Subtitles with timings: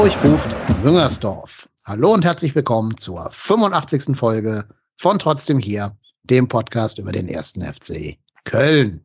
[0.00, 1.68] Hamburg ruft Müngersdorf.
[1.84, 4.16] Hallo und herzlich willkommen zur 85.
[4.16, 4.64] Folge
[4.96, 9.04] von Trotzdem hier, dem Podcast über den ersten FC Köln.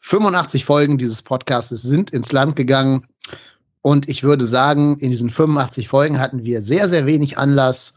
[0.00, 3.06] 85 Folgen dieses Podcasts sind ins Land gegangen
[3.82, 7.94] und ich würde sagen, in diesen 85 Folgen hatten wir sehr, sehr wenig Anlass,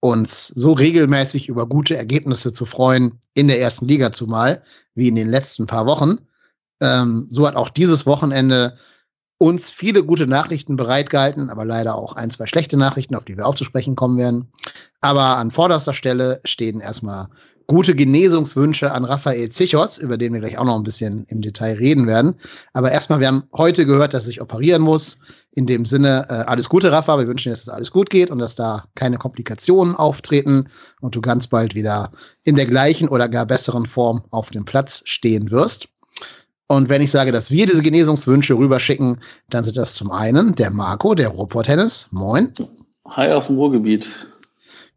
[0.00, 4.62] uns so regelmäßig über gute Ergebnisse zu freuen, in der ersten Liga zumal,
[4.94, 6.18] wie in den letzten paar Wochen.
[6.82, 8.76] Ähm, so hat auch dieses Wochenende
[9.40, 13.46] uns viele gute Nachrichten bereitgehalten, aber leider auch ein, zwei schlechte Nachrichten, auf die wir
[13.46, 14.52] auch zu sprechen kommen werden.
[15.00, 17.26] Aber an vorderster Stelle stehen erstmal
[17.66, 21.76] gute Genesungswünsche an Raphael Zichos, über den wir gleich auch noch ein bisschen im Detail
[21.76, 22.34] reden werden.
[22.74, 25.18] Aber erstmal, wir haben heute gehört, dass ich operieren muss.
[25.52, 27.18] In dem Sinne, äh, alles Gute, Rafa.
[27.18, 30.68] Wir wünschen dir, dass das alles gut geht und dass da keine Komplikationen auftreten
[31.00, 32.12] und du ganz bald wieder
[32.44, 35.88] in der gleichen oder gar besseren Form auf dem Platz stehen wirst.
[36.70, 39.18] Und wenn ich sage, dass wir diese Genesungswünsche rüberschicken,
[39.48, 42.06] dann sind das zum einen der Marco, der Ruhrpott-Tennis.
[42.12, 42.54] Moin.
[43.08, 44.08] Hi aus dem Ruhrgebiet.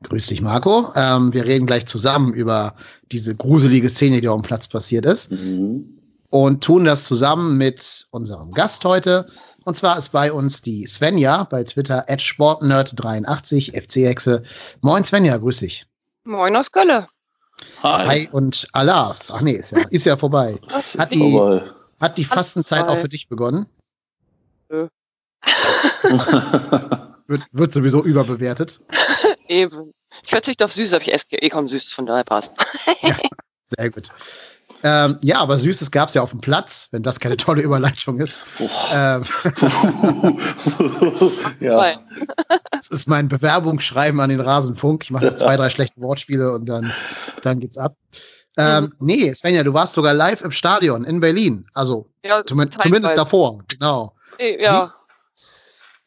[0.04, 0.94] Grüß dich, Marco.
[0.96, 2.76] Ähm, wir reden gleich zusammen über
[3.12, 5.32] diese gruselige Szene, die auf dem Platz passiert ist.
[5.32, 5.98] Mhm.
[6.30, 9.26] Und tun das zusammen mit unserem Gast heute.
[9.66, 14.44] Und zwar ist bei uns die Svenja bei Twitter at sportnerd83 FC-Hexe.
[14.82, 15.88] Moin Svenja, grüß dich.
[16.24, 17.08] Moin aus Gölle.
[17.84, 18.06] Hi.
[18.06, 19.16] Hi und Allah.
[19.30, 20.60] Ach nee, ist ja, ist ja vorbei.
[20.98, 21.64] Hat die, vorbei.
[22.00, 23.68] hat die Fastenzeit auch für dich begonnen?
[24.70, 24.88] Nö.
[27.28, 28.80] wird, wird sowieso überbewertet.
[29.48, 29.92] Eben.
[30.24, 32.54] Ich verzichte auf Süßes, aber ich esse eh kaum Süßes, von daher passt.
[33.02, 33.18] ja,
[33.78, 34.10] sehr gut.
[34.86, 38.20] Ähm, ja, aber Süßes gab es ja auf dem Platz, wenn das keine tolle Überleitung
[38.20, 38.42] ist.
[38.94, 39.24] Ähm,
[41.62, 41.96] ja.
[42.72, 45.06] Das ist mein Bewerbungsschreiben an den Rasenfunk.
[45.06, 46.92] Ich mache zwei, drei schlechte Wortspiele und dann,
[47.44, 47.96] dann geht's ab.
[48.58, 48.94] Ähm, mhm.
[49.00, 51.66] Nee, Svenja, du warst sogar live im Stadion in Berlin.
[51.74, 54.14] Also ja, zum, zumindest davor, genau.
[54.40, 54.94] Ja.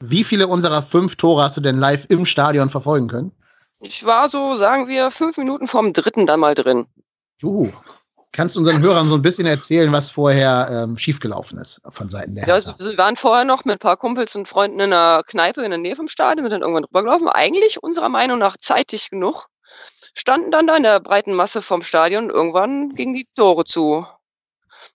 [0.00, 3.32] Wie, wie viele unserer fünf Tore hast du denn live im Stadion verfolgen können?
[3.80, 6.86] Ich war so, sagen wir, fünf Minuten vorm dritten dann mal drin.
[7.38, 7.70] Juhu.
[8.36, 12.34] Kannst du unseren Hörern so ein bisschen erzählen, was vorher ähm, schiefgelaufen ist von Seiten
[12.34, 12.76] der Hertha?
[12.78, 15.70] Ja, wir waren vorher noch mit ein paar Kumpels und Freunden in einer Kneipe in
[15.70, 17.30] der Nähe vom Stadion, sind dann irgendwann rübergelaufen.
[17.30, 19.46] Eigentlich unserer Meinung nach zeitig genug.
[20.12, 24.06] Standen dann da in der breiten Masse vom Stadion und irgendwann gingen die Tore zu.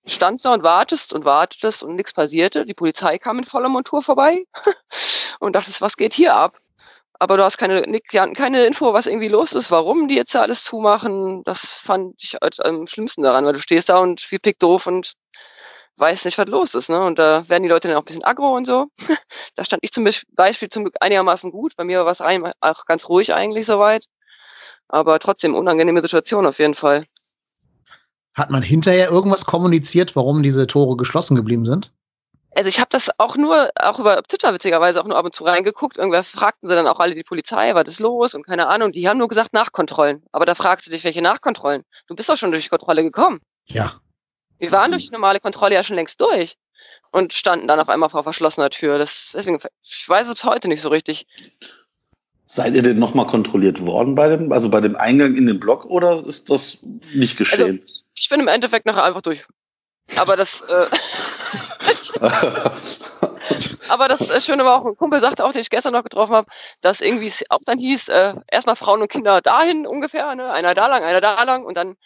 [0.06, 2.68] Standst da und wartest und wartest und nichts passierte.
[2.68, 4.46] Die Polizei kam in voller Montur vorbei
[5.40, 6.60] und dachtest, was geht hier ab?
[7.22, 11.44] Aber du hast keine, keine Info, was irgendwie los ist, warum die jetzt alles zumachen.
[11.44, 15.14] Das fand ich am schlimmsten daran, weil du stehst da und wie pick doof und
[15.98, 16.90] weißt nicht, was los ist.
[16.90, 17.00] Ne?
[17.00, 18.88] Und da werden die Leute dann auch ein bisschen aggro und so.
[19.56, 20.04] da stand ich zum
[20.36, 21.76] Beispiel zum Glück einigermaßen gut.
[21.76, 24.08] Bei mir war es auch ganz ruhig eigentlich soweit.
[24.88, 27.06] Aber trotzdem unangenehme Situation auf jeden Fall.
[28.34, 31.94] Hat man hinterher irgendwas kommuniziert, warum diese Tore geschlossen geblieben sind?
[32.56, 35.44] Also ich habe das auch nur, auch über Twitter witzigerweise auch nur ab und zu
[35.46, 35.98] reingeguckt.
[35.98, 38.92] Irgendwer fragten sie dann auch alle die Polizei, was ist los und keine Ahnung.
[38.92, 40.24] Die haben nur gesagt Nachkontrollen.
[40.32, 41.84] Aber da fragst du dich, welche Nachkontrollen?
[42.08, 43.40] Du bist doch schon durch die Kontrolle gekommen.
[43.68, 43.94] Ja.
[44.60, 46.58] Wir waren durch die normale Kontrolle ja schon längst durch
[47.12, 48.98] und standen dann auf einmal vor verschlossener Tür.
[48.98, 51.26] Das, deswegen, ich weiß es heute nicht so richtig.
[52.46, 55.86] Seid ihr denn nochmal kontrolliert worden bei dem, also bei dem Eingang in den Block
[55.86, 56.84] oder ist das
[57.14, 57.82] nicht also, geschehen?
[57.82, 59.46] Also, ich bin im Endeffekt nachher einfach durch.
[60.18, 60.88] Aber das, äh,
[63.90, 66.50] Aber das Schöne war auch, ein Kumpel sagte auch, den ich gestern noch getroffen habe,
[66.82, 70.52] dass irgendwie auch dann hieß, äh, erstmal Frauen und Kinder dahin ungefähr, ne?
[70.52, 71.98] einer da lang, einer da lang und dann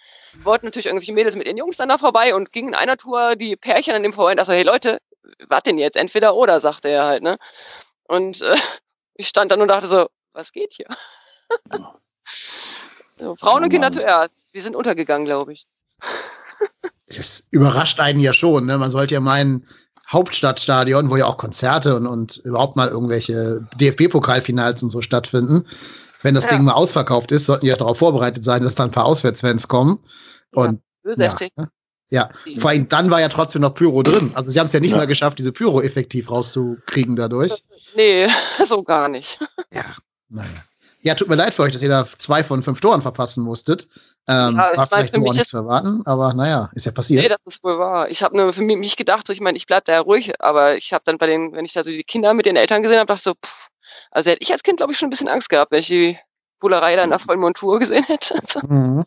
[0.43, 3.35] wollten natürlich irgendwelche Mädels mit ihren Jungs dann da vorbei und gingen in einer Tour
[3.35, 4.99] die Pärchen an dem vorbei und dachte, hey Leute,
[5.47, 5.95] was denn jetzt?
[5.95, 7.37] Entweder oder, sagte er halt, ne?
[8.07, 8.57] Und äh,
[9.15, 10.87] ich stand dann und dachte so, was geht hier?
[13.17, 14.43] so, Frauen oh, und Kinder zuerst.
[14.51, 15.65] Wir sind untergegangen, glaube ich
[17.07, 18.65] das überrascht einen ja schon.
[18.65, 18.77] Ne?
[18.77, 19.65] Man sollte ja meinen,
[20.07, 25.65] Hauptstadtstadion, wo ja auch Konzerte und, und überhaupt mal irgendwelche DFB-Pokalfinals und so stattfinden.
[26.21, 26.51] Wenn das ja.
[26.51, 29.67] Ding mal ausverkauft ist, sollten die ja darauf vorbereitet sein, dass da ein paar Auswärtsfans
[29.67, 29.99] kommen.
[30.51, 31.69] Und ja, ja, ne?
[32.09, 32.29] ja,
[32.59, 34.31] vor allem dann war ja trotzdem noch Pyro drin.
[34.35, 34.97] Also sie haben es ja nicht ja.
[34.97, 37.63] mal geschafft, diese Pyro effektiv rauszukriegen dadurch.
[37.95, 38.27] Nee,
[38.69, 39.39] so gar nicht.
[39.73, 39.85] Ja,
[40.29, 40.49] naja.
[41.01, 43.87] Ja, tut mir leid für euch, dass ihr da zwei von fünf Toren verpassen musstet.
[44.27, 47.21] Ähm, ja, war vielleicht so auch nichts zu erwarten, aber naja, ist ja passiert.
[47.21, 48.09] Nee, das ist wohl wahr.
[48.09, 50.93] Ich habe nur für mich gedacht, ich meine, ich bleibe da ja ruhig, aber ich
[50.93, 53.07] habe dann bei den, wenn ich da so die Kinder mit den Eltern gesehen habe,
[53.07, 53.67] dachte so, pff,
[54.11, 56.17] also hätte ich als Kind, glaube ich, schon ein bisschen Angst gehabt, wenn ich die
[56.59, 58.39] Bullerei da in der vollen Montur gesehen hätte.
[58.67, 59.03] Mhm.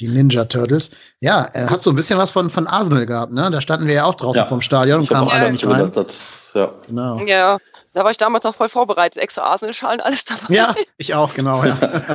[0.00, 0.92] Die Ninja Turtles.
[1.20, 3.50] Ja, er hat so ein bisschen was von, von Arsenal gehabt, ne?
[3.50, 4.46] Da standen wir ja auch draußen ja.
[4.46, 5.90] vom Stadion und kamen alle nicht rein.
[5.92, 6.72] Das, ja.
[6.86, 7.18] Genau.
[7.18, 7.58] Ja.
[7.92, 10.52] Da war ich damals noch voll vorbereitet, extra Arsenal-Schalen, alles dabei.
[10.54, 11.76] Ja, ich auch, genau, ja.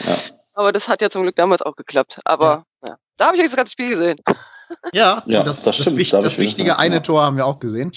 [0.00, 0.16] ja.
[0.58, 2.20] Aber das hat ja zum Glück damals auch geklappt.
[2.24, 2.88] Aber ja.
[2.88, 2.96] ja.
[3.16, 4.18] da habe ich jetzt das ganze Spiel gesehen.
[4.92, 7.92] Ja, ja das, das, das, stimmt, das, das wichtige eine Tor haben wir auch gesehen.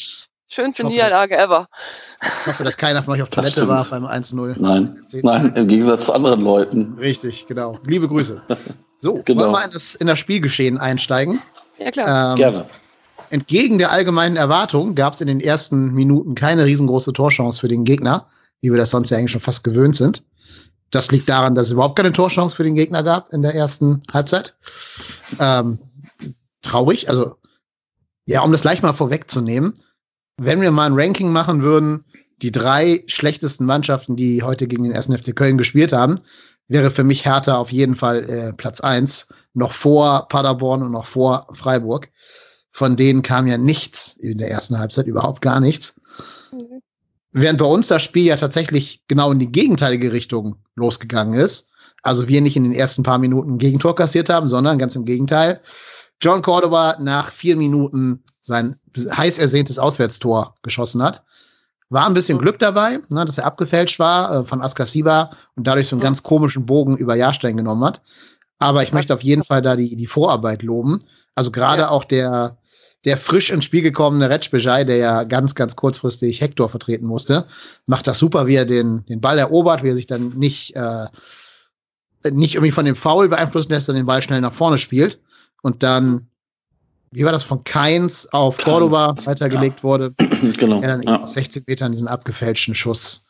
[0.48, 1.68] Schönste hoffe, Niederlage das- ever.
[2.22, 4.58] Ich hoffe, dass keiner von euch auf Das Toilette war beim 1-0.
[4.60, 6.98] Nein, nein, im Gegensatz zu anderen Leuten.
[7.00, 7.80] Richtig, genau.
[7.84, 8.42] Liebe Grüße.
[9.00, 9.42] So, Genau.
[9.46, 11.42] wollen wir in das, in das Spielgeschehen einsteigen?
[11.80, 12.32] Ja, klar.
[12.32, 12.66] Ähm, Gerne.
[13.32, 17.86] Entgegen der allgemeinen Erwartung gab es in den ersten Minuten keine riesengroße Torchance für den
[17.86, 18.28] Gegner,
[18.62, 20.24] wie wir das sonst ja eigentlich schon fast gewöhnt sind.
[20.92, 24.04] Das liegt daran, dass es überhaupt keine Torchance für den Gegner gab in der ersten
[24.12, 24.56] Halbzeit.
[25.40, 25.80] Ähm,
[26.62, 27.36] traurig, also
[28.26, 29.74] ja, um das gleich mal vorwegzunehmen,
[30.38, 32.06] wenn wir mal ein Ranking machen würden,
[32.42, 35.08] die drei schlechtesten Mannschaften, die heute gegen den 1.
[35.08, 36.20] FC Köln gespielt haben,
[36.68, 41.06] wäre für mich Hertha auf jeden Fall äh, Platz eins, noch vor Paderborn und noch
[41.06, 42.10] vor Freiburg.
[42.72, 45.96] Von denen kam ja nichts in der ersten Halbzeit, überhaupt gar nichts.
[47.34, 51.70] Während bei uns das Spiel ja tatsächlich genau in die gegenteilige Richtung losgegangen ist.
[52.04, 55.06] Also wir nicht in den ersten paar Minuten ein Gegentor kassiert haben, sondern ganz im
[55.06, 55.62] Gegenteil.
[56.20, 61.24] John Cordoba nach vier Minuten sein heiß ersehntes Auswärtstor geschossen hat.
[61.90, 65.88] War ein bisschen Glück dabei, ne, dass er abgefälscht war äh, von Askasiba und dadurch
[65.88, 68.02] so einen ganz komischen Bogen über Jahrstein genommen hat.
[68.60, 71.02] Aber ich möchte auf jeden Fall da die, die Vorarbeit loben.
[71.36, 71.90] Also gerade Ja.
[71.90, 72.58] auch der,
[73.06, 77.48] der frisch ins Spiel gekommene Retschbejai, der ja ganz, ganz kurzfristig Hector vertreten musste,
[77.88, 81.06] macht das super, wie er den, den Ball erobert, wie er sich dann nicht, äh,
[82.32, 85.20] nicht irgendwie von dem Foul beeinflussen lässt, sondern den Ball schnell nach vorne spielt
[85.64, 86.28] und dann,
[87.12, 90.14] wie war das, von Keins auf Cordoba weitergelegt wurde,
[90.58, 90.82] genau.
[90.82, 91.22] er dann Ja.
[91.24, 93.26] aus 16 Metern diesen abgefälschten Schuss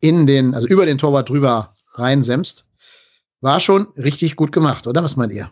[0.00, 2.66] in den, also über den Torwart drüber reinsemst.
[3.42, 5.02] War schon richtig gut gemacht, oder?
[5.02, 5.50] Was meint ihr?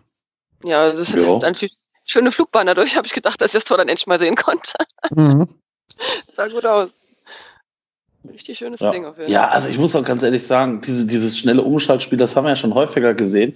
[0.65, 1.53] Ja, das ist Ja.
[1.55, 1.71] viel
[2.09, 4.73] schöne Flugbahn dadurch, habe ich gedacht, dass ich das Tor dann endlich mal sehen konnte.
[5.11, 5.47] Mhm.
[6.37, 6.91] Sah gut aus.
[8.33, 8.91] Richtig schönes Ja.
[8.91, 9.53] Ding auf jeden ja, Fall.
[9.53, 12.57] also ich muss auch ganz ehrlich sagen, diese, dieses schnelle Umschaltspiel, das haben wir ja
[12.57, 13.55] schon häufiger gesehen.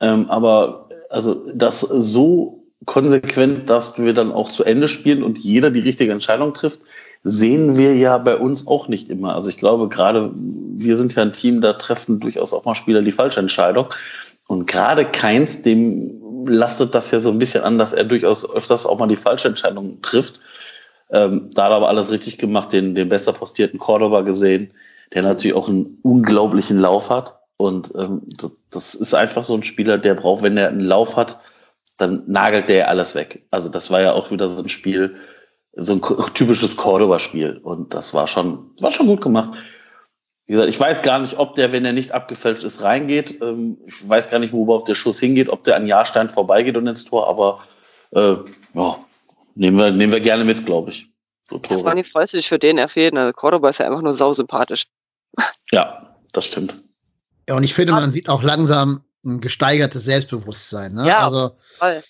[0.00, 5.70] Ähm, aber also das so konsequent, dass wir dann auch zu Ende spielen und jeder
[5.70, 6.80] die richtige Entscheidung trifft,
[7.24, 9.34] sehen wir ja bei uns auch nicht immer.
[9.34, 13.02] Also ich glaube, gerade wir sind ja ein Team, da treffen durchaus auch mal Spieler
[13.02, 13.86] die falsche Entscheidung.
[14.46, 18.86] Und gerade Keins, dem lastet das ja so ein bisschen an, dass er durchaus öfters
[18.86, 20.40] auch mal die falsche Entscheidung trifft.
[21.10, 24.70] Ähm, da hat er aber alles richtig gemacht, den, den besser postierten Cordoba gesehen,
[25.14, 27.38] der natürlich auch einen unglaublichen Lauf hat.
[27.56, 31.16] Und ähm, das, das ist einfach so ein Spieler, der braucht, wenn er einen Lauf
[31.16, 31.40] hat,
[31.96, 33.44] dann nagelt der alles weg.
[33.50, 35.16] Also das war ja auch wieder so ein Spiel,
[35.76, 37.58] so ein typisches Cordoba-Spiel.
[37.62, 39.50] Und das war schon, war schon gut gemacht.
[40.48, 43.40] Wie gesagt, ich weiß gar nicht, ob der, wenn er nicht abgefälscht ist, reingeht.
[43.42, 46.74] Ähm, ich weiß gar nicht, wo überhaupt der Schuss hingeht, ob der an Jahrstein vorbeigeht
[46.76, 47.62] und ins Tor, aber
[48.12, 48.34] äh,
[48.72, 48.98] ja,
[49.54, 51.06] nehmen wir, nehmen wir gerne mit, glaube ich.
[51.50, 51.80] So Ja, Tore.
[51.82, 53.18] vor allem freust du dich für den auf jeden.
[53.18, 54.86] Also Cordoba ist ja einfach nur sausympathisch.
[55.70, 56.82] Ja, das stimmt.
[57.46, 60.94] Ja, und ich finde, man sieht auch langsam ein gesteigertes Selbstbewusstsein.
[60.94, 61.06] Ne?
[61.06, 61.18] Ja.
[61.20, 62.02] Also Voll.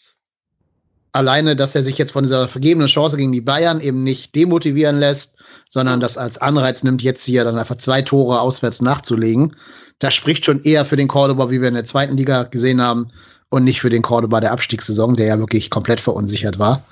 [1.18, 5.00] Alleine, dass er sich jetzt von dieser vergebenen Chance gegen die Bayern eben nicht demotivieren
[5.00, 5.34] lässt,
[5.68, 9.56] sondern das als Anreiz nimmt, jetzt hier dann einfach zwei Tore auswärts nachzulegen.
[9.98, 13.10] Das spricht schon eher für den Cordoba, wie wir in der zweiten Liga gesehen haben,
[13.50, 16.84] und nicht für den Cordoba der Abstiegssaison, der ja wirklich komplett verunsichert war.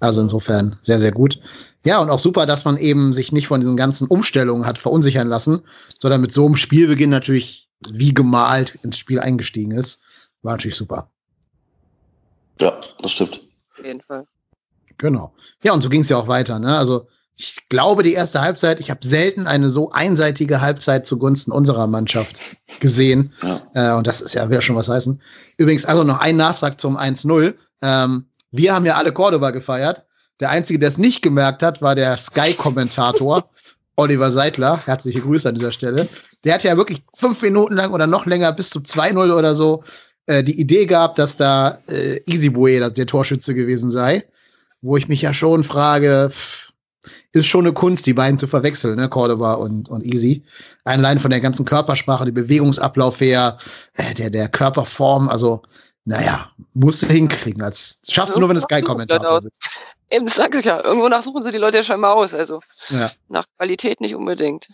[0.00, 1.40] Also insofern sehr, sehr gut.
[1.84, 5.28] Ja, und auch super, dass man eben sich nicht von diesen ganzen Umstellungen hat verunsichern
[5.28, 5.60] lassen,
[6.00, 10.00] sondern mit so einem Spielbeginn natürlich wie gemalt ins Spiel eingestiegen ist.
[10.42, 11.10] War natürlich super.
[12.60, 13.40] Ja, das stimmt.
[13.84, 14.26] Jeden Fall.
[14.98, 15.34] Genau.
[15.62, 16.58] Ja, und so ging es ja auch weiter.
[16.58, 16.76] Ne?
[16.76, 21.86] Also ich glaube, die erste Halbzeit, ich habe selten eine so einseitige Halbzeit zugunsten unserer
[21.86, 22.40] Mannschaft
[22.80, 23.32] gesehen.
[23.42, 23.94] Ja.
[23.94, 25.20] Äh, und das ist ja, will schon was heißen.
[25.56, 27.54] Übrigens, also noch ein Nachtrag zum 1-0.
[27.82, 30.04] Ähm, wir haben ja alle Cordoba gefeiert.
[30.40, 33.50] Der Einzige, der es nicht gemerkt hat, war der Sky-Kommentator,
[33.96, 34.80] Oliver Seidler.
[34.84, 36.08] Herzliche Grüße an dieser Stelle.
[36.44, 39.82] Der hat ja wirklich fünf Minuten lang oder noch länger bis zu 2-0 oder so
[40.26, 44.24] äh, die Idee gehabt, dass da äh, Easybue das- der Torschütze gewesen sei.
[44.82, 46.72] Wo ich mich ja schon frage, pff,
[47.32, 49.08] ist schon eine Kunst, die beiden zu verwechseln, ne?
[49.08, 50.44] Cordoba und, und Easy.
[50.84, 53.58] Allein von der ganzen Körpersprache, die Bewegungsablauf her,
[53.94, 55.62] äh, der, der Körperform, also,
[56.04, 57.62] naja, musst du hinkriegen.
[57.62, 59.60] Als, schaffst du nur, wenn du Sky-Kommentator bist.
[60.10, 60.82] Eben, das sag ich ja.
[60.84, 62.34] Irgendwo nach suchen sie die Leute ja schon mal aus.
[62.34, 63.10] Also Ja.
[63.28, 64.68] nach Qualität nicht unbedingt.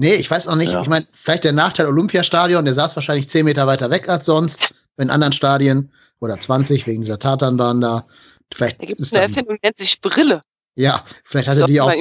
[0.00, 0.72] Nee, ich weiß auch nicht.
[0.72, 0.80] Ja.
[0.80, 4.72] Ich meine, vielleicht der Nachteil Olympiastadion, der saß wahrscheinlich zehn Meter weiter weg als sonst,
[4.96, 5.90] in anderen Stadien
[6.20, 8.06] oder 20 wegen dieser Tatanbahn da.
[8.54, 10.40] Vielleicht Da gibt es eine Erfindung, nennt sich Brille.
[10.76, 11.92] ja, vielleicht Ich hatte die auch,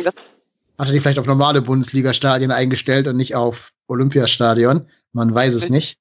[0.78, 4.88] hatte die vielleicht auf normale Bundesliga-Stadien eingestellt und nicht auf Olympiastadion.
[5.14, 5.98] Man weiß es nicht.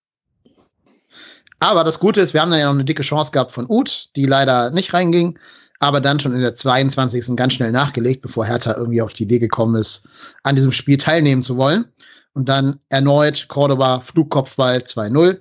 [1.61, 4.11] Aber das Gute ist, wir haben dann ja noch eine dicke Chance gehabt von Uth,
[4.17, 5.39] die leider nicht reinging,
[5.79, 7.37] aber dann schon in der 22.
[7.37, 10.09] ganz schnell nachgelegt, bevor Hertha irgendwie auf die Idee gekommen ist,
[10.43, 11.87] an diesem Spiel teilnehmen zu wollen.
[12.33, 15.39] Und dann erneut Cordoba Flugkopfball 2-0.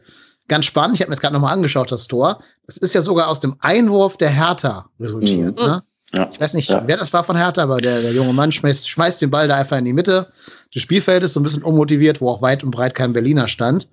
[0.47, 2.39] Ganz spannend, ich habe mir das gerade nochmal angeschaut, das Tor.
[2.67, 5.59] Das ist ja sogar aus dem Einwurf der Hertha resultiert.
[5.59, 5.65] Mhm.
[5.65, 5.83] Ne?
[6.13, 6.29] Ja.
[6.31, 6.83] Ich weiß nicht, ja.
[6.85, 9.55] wer das war von Hertha, aber der, der junge Mann schmeißt, schmeißt den Ball da
[9.55, 10.31] einfach in die Mitte
[10.73, 13.89] des Spielfeldes, so ein bisschen unmotiviert, wo auch weit und breit kein Berliner stand.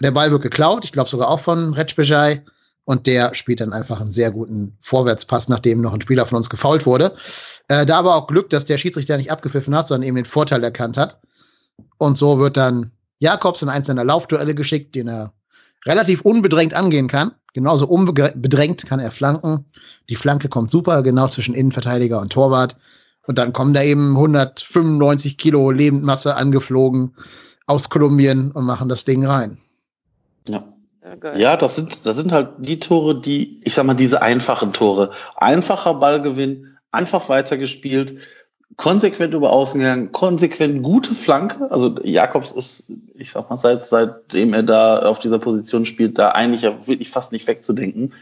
[0.00, 2.42] Der Ball wird geklaut, ich glaube sogar auch von Retschbejai.
[2.90, 6.50] Und der spielt dann einfach einen sehr guten Vorwärtspass, nachdem noch ein Spieler von uns
[6.50, 7.14] gefault wurde.
[7.68, 10.64] Äh, da aber auch Glück, dass der Schiedsrichter nicht abgepfiffen hat, sondern eben den Vorteil
[10.64, 11.20] erkannt hat.
[11.98, 15.32] Und so wird dann Jakobs in eins seiner Laufduelle geschickt, den er
[15.86, 17.30] relativ unbedrängt angehen kann.
[17.52, 19.66] Genauso unbedrängt kann er flanken.
[20.08, 22.76] Die Flanke kommt super, genau zwischen Innenverteidiger und Torwart.
[23.24, 27.14] Und dann kommen da eben 195 Kilo Lebendmasse angeflogen
[27.68, 29.58] aus Kolumbien und machen das Ding rein.
[30.48, 30.64] Ja.
[31.36, 35.12] Ja, das sind, das sind halt die Tore, die, ich sag mal, diese einfachen Tore.
[35.36, 38.14] Einfacher Ballgewinn, einfach weitergespielt,
[38.76, 41.70] konsequent über Außen gegangen, konsequent gute Flanke.
[41.70, 46.30] Also Jakobs ist, ich sag mal, seit, seitdem er da auf dieser Position spielt, da
[46.30, 48.12] eigentlich ja wirklich fast nicht wegzudenken.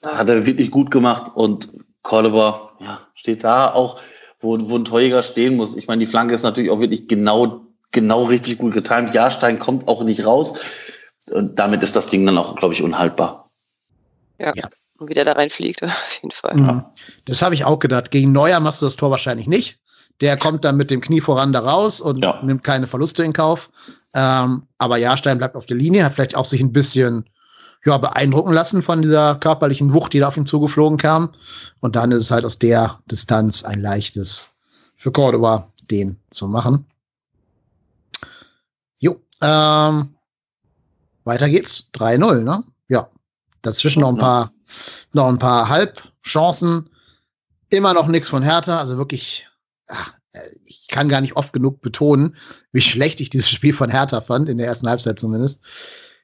[0.00, 1.68] Da hat er wirklich gut gemacht und
[2.02, 4.00] Cordoba, ja, steht da auch,
[4.40, 5.76] wo, wo ein Torjäger stehen muss.
[5.76, 9.12] Ich meine, die Flanke ist natürlich auch wirklich genau, genau richtig gut getimt.
[9.12, 10.54] Jahrstein kommt auch nicht raus.
[11.30, 13.50] Und damit ist das Ding dann auch, glaube ich, unhaltbar.
[14.38, 14.52] Ja.
[14.54, 14.68] ja.
[14.98, 15.90] Und wie der da reinfliegt, auf
[16.22, 16.56] jeden Fall.
[16.56, 16.84] Mhm.
[17.24, 18.10] Das habe ich auch gedacht.
[18.10, 19.78] Gegen Neuer machst du das Tor wahrscheinlich nicht.
[20.20, 22.40] Der kommt dann mit dem Knie voran da raus und ja.
[22.42, 23.70] nimmt keine Verluste in Kauf.
[24.14, 27.28] Ähm, aber Jahrstein bleibt auf der Linie, hat vielleicht auch sich ein bisschen
[27.84, 31.32] ja, beeindrucken lassen von dieser körperlichen Wucht, die da auf ihn zugeflogen kam.
[31.80, 34.54] Und dann ist es halt aus der Distanz ein leichtes
[34.96, 36.86] für Cordoba, den zu machen.
[38.98, 40.15] Jo, ähm,
[41.26, 41.90] weiter geht's.
[41.94, 42.64] 3-0, ne?
[42.88, 43.10] Ja.
[43.62, 44.52] Dazwischen noch ein paar,
[45.12, 46.90] noch ein paar Halbchancen.
[47.68, 48.78] Immer noch nichts von Hertha.
[48.78, 49.48] Also wirklich,
[49.88, 50.14] ach,
[50.64, 52.36] ich kann gar nicht oft genug betonen,
[52.72, 55.62] wie schlecht ich dieses Spiel von Hertha fand, in der ersten Halbzeit zumindest.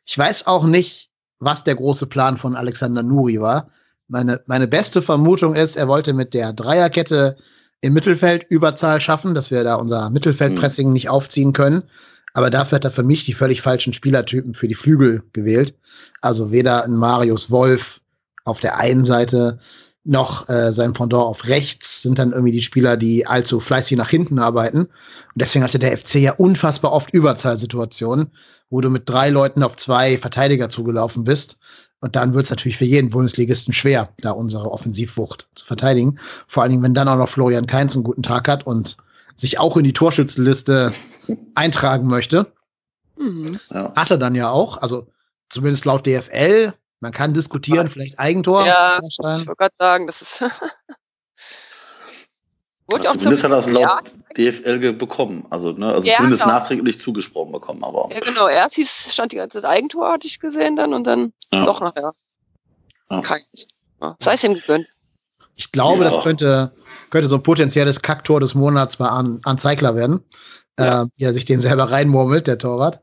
[0.07, 3.69] Ich weiß auch nicht, was der große Plan von Alexander Nuri war.
[4.09, 7.37] Meine, meine beste Vermutung ist, er wollte mit der Dreierkette
[7.81, 10.93] im Mittelfeld Überzahl schaffen, dass wir da unser Mittelfeldpressing mhm.
[10.93, 11.83] nicht aufziehen können.
[12.35, 15.75] Aber dafür hat er für mich die völlig falschen Spielertypen für die Flügel gewählt.
[16.21, 18.01] Also weder ein Marius Wolf
[18.45, 19.59] auf der einen Seite
[20.05, 24.11] noch äh, sein Pendant auf rechts sind dann irgendwie die Spieler, die allzu fleißig nach
[24.11, 24.81] hinten arbeiten.
[24.81, 24.91] Und
[25.37, 28.33] deswegen hatte der FC ja unfassbar oft Überzahlsituationen,
[28.69, 31.59] wo du mit drei Leuten auf zwei Verteidiger zugelaufen bist.
[32.01, 36.19] Und dann wird es natürlich für jeden Bundesligisten schwer, da unsere Offensivwucht zu verteidigen.
[36.49, 38.97] Vor allen Dingen, wenn dann auch noch Florian Kainz einen guten Tag hat und
[39.37, 40.93] sich auch in die Torschützenliste
[41.55, 42.53] eintragen möchte.
[43.17, 43.59] Mhm.
[43.71, 43.93] Ja.
[43.95, 45.07] Hat er dann ja auch, also
[45.49, 46.73] zumindest laut DFL.
[47.01, 48.67] Man kann diskutieren, vielleicht Eigentor.
[48.67, 50.41] Ja, ich wollte gerade sagen, das ist.
[52.91, 55.47] Wurde ja, zumindest hat er es laut DFL bekommen.
[55.51, 56.55] Also, ne, also ja, zumindest genau.
[56.55, 57.83] nachträglich zugesprochen bekommen.
[57.85, 58.49] Aber ja, genau.
[58.49, 61.65] Erst hieß, stand die ganze Zeit Eigentor, hatte ich gesehen dann und dann ja.
[61.65, 62.13] doch nachher.
[63.11, 63.21] Ja.
[63.21, 63.67] Keins.
[64.01, 64.17] Ja.
[64.21, 64.87] Sei es ihm gegönnt.
[65.55, 66.73] Ich glaube, das könnte,
[67.11, 70.25] könnte so ein potenzielles Kacktor des Monats bei An, An Zeigler werden
[70.79, 71.03] ja.
[71.03, 73.01] äh, der sich den selber reinmurmelt, der Torwart.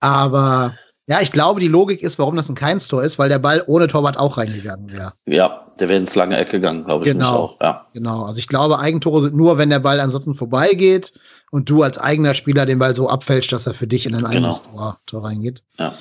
[0.00, 0.74] Aber
[1.06, 3.88] ja, ich glaube, die Logik ist, warum das ein Keins-Tor ist, weil der Ball ohne
[3.88, 5.12] Torwart auch reingegangen wäre.
[5.26, 7.12] Ja, der wäre ins lange Eck gegangen, glaube ich.
[7.12, 7.86] Genau, auch, ja.
[7.92, 8.22] genau.
[8.22, 11.12] Also ich glaube, Eigentore sind nur, wenn der Ball ansonsten vorbeigeht
[11.50, 14.24] und du als eigener Spieler den Ball so abfälschst, dass er für dich in ein
[14.24, 14.76] eigenes genau.
[14.76, 15.64] Tor, Tor reingeht.
[15.78, 15.92] Ja.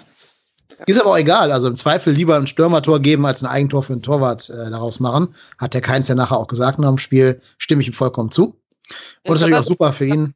[0.85, 1.51] Ist aber auch egal.
[1.51, 4.99] Also im Zweifel lieber ein Stürmertor geben, als ein Eigentor für einen Torwart äh, daraus
[4.99, 5.33] machen.
[5.57, 7.41] Hat der Keins ja nachher auch gesagt nach dem Spiel.
[7.57, 8.43] Stimme ich ihm vollkommen zu.
[8.43, 8.55] Und
[9.23, 10.35] das ist natürlich auch super für ihn.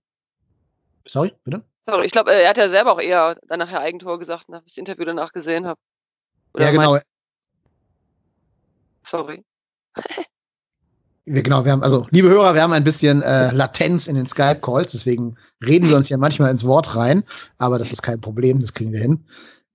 [1.05, 1.63] Sorry, bitte?
[1.86, 4.74] Sorry, ich glaube, er hat ja selber auch eher dann nachher Eigentor gesagt, nachdem ich
[4.74, 5.79] das Interview danach gesehen habe.
[6.57, 6.98] Ja, genau.
[9.05, 9.43] Sorry.
[11.25, 14.27] wir, genau, wir haben, also, liebe Hörer, wir haben ein bisschen äh, Latenz in den
[14.27, 17.24] Skype-Calls, deswegen reden wir uns ja manchmal ins Wort rein,
[17.57, 19.25] aber das ist kein Problem, das kriegen wir hin.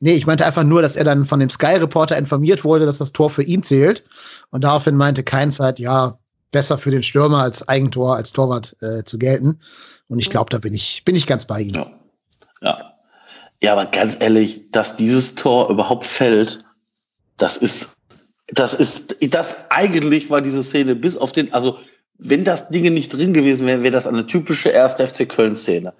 [0.01, 3.13] Nee, ich meinte einfach nur, dass er dann von dem Sky-Reporter informiert wurde, dass das
[3.13, 4.05] Tor für ihn zählt.
[4.51, 6.19] Und daraufhin meinte Keinzeit, ja,
[6.53, 9.61] besser für den Stürmer als Eigentor, als Torwart äh, zu gelten.
[10.09, 11.75] Und ich glaube, da bin ich, bin ich ganz bei Ihnen.
[11.75, 11.91] Ja.
[12.63, 12.95] ja.
[13.63, 16.65] Ja, aber ganz ehrlich, dass dieses Tor überhaupt fällt,
[17.39, 17.97] das ist,
[18.47, 21.79] das ist, das eigentlich war diese Szene bis auf den, also
[22.19, 25.93] wenn das Ding nicht drin gewesen wäre, wäre das eine typische erste FC Köln-Szene.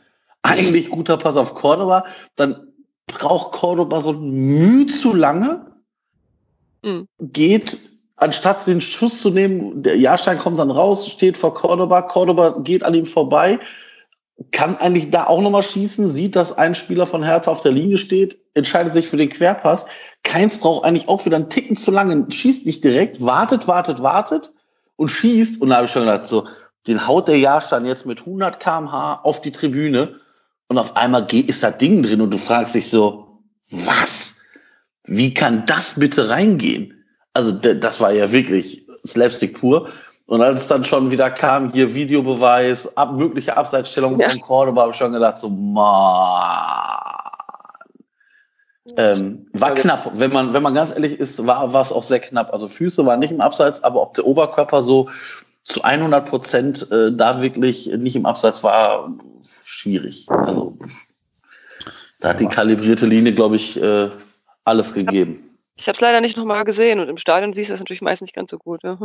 [0.43, 2.05] Eigentlich guter Pass auf Cordoba,
[2.37, 2.69] dann
[3.07, 5.67] braucht Cordoba so ein Mühe zu lange,
[6.83, 7.09] mhm.
[7.21, 7.79] geht
[8.17, 12.83] anstatt den Schuss zu nehmen, der Jahrstein kommt dann raus, steht vor Cordoba, Cordoba geht
[12.83, 13.59] an ihm vorbei,
[14.53, 17.99] kann eigentlich da auch nochmal schießen, sieht, dass ein Spieler von Hertha auf der Linie
[17.99, 19.87] steht, entscheidet sich für den Querpass.
[20.23, 24.53] Keins braucht eigentlich auch wieder einen Ticken zu lange, schießt nicht direkt, wartet, wartet, wartet
[24.97, 25.61] und schießt.
[25.61, 26.47] Und da habe ich schon gedacht, so,
[26.87, 30.21] den haut der Jahrstein jetzt mit 100 kmh auf die Tribüne
[30.69, 34.37] und auf einmal ist da Ding drin und du fragst dich so, was?
[35.05, 37.05] Wie kann das bitte reingehen?
[37.33, 39.89] Also das war ja wirklich Slapstick pur.
[40.29, 44.29] Und als dann schon wieder kam, hier Videobeweis, ab, mögliche Abseitsstellung ja.
[44.29, 46.93] von Cordoba, habe ich schon gedacht, so, man.
[48.99, 50.11] Ähm, war knapp.
[50.13, 52.53] Wenn man, wenn man ganz ehrlich ist, war, war es auch sehr knapp.
[52.53, 55.09] Also Füße waren nicht im Abseits, aber ob der Oberkörper so
[55.65, 59.11] zu 100 Prozent äh, da wirklich nicht im Abseits war,
[59.43, 60.27] schwierig.
[60.29, 60.77] Also
[62.21, 64.11] da hat die kalibrierte Linie, glaube ich, äh,
[64.65, 65.43] alles gegeben.
[65.77, 68.21] Ich habe es leider nicht nochmal gesehen und im Stadion siehst du das natürlich meist
[68.21, 68.83] nicht ganz so gut.
[68.83, 68.99] Ja.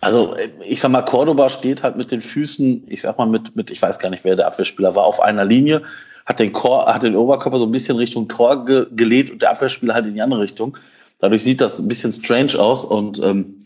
[0.00, 3.70] Also ich sag mal, Cordoba steht halt mit den Füßen, ich sag mal mit, mit
[3.70, 5.82] ich weiß gar nicht, wer der Abwehrspieler war, auf einer Linie,
[6.26, 9.50] hat den, Chor, hat den Oberkörper so ein bisschen Richtung Tor ge gelegt und der
[9.50, 10.76] Abwehrspieler halt in die andere Richtung.
[11.18, 13.58] Dadurch sieht das ein bisschen strange aus und ähm,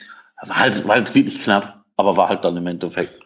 [0.43, 3.23] war, halt, war halt wirklich knapp, aber war halt dann im Endeffekt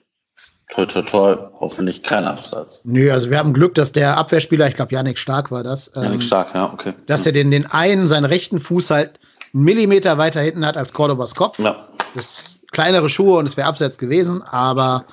[0.70, 2.80] Toi, toi, toi, hoffentlich kein Absatz.
[2.84, 5.92] Nö, also wir haben Glück, dass der Abwehrspieler, ich glaube, Janik Stark war das.
[5.94, 6.92] Ähm, Janik Stark, ja, okay.
[7.06, 9.20] Dass er den, den einen, seinen rechten Fuß halt
[9.54, 11.58] einen Millimeter weiter hinten hat als Cordobas Kopf.
[11.60, 11.88] Ja.
[12.14, 15.06] Das kleinere Schuhe und es wäre Abseits gewesen, aber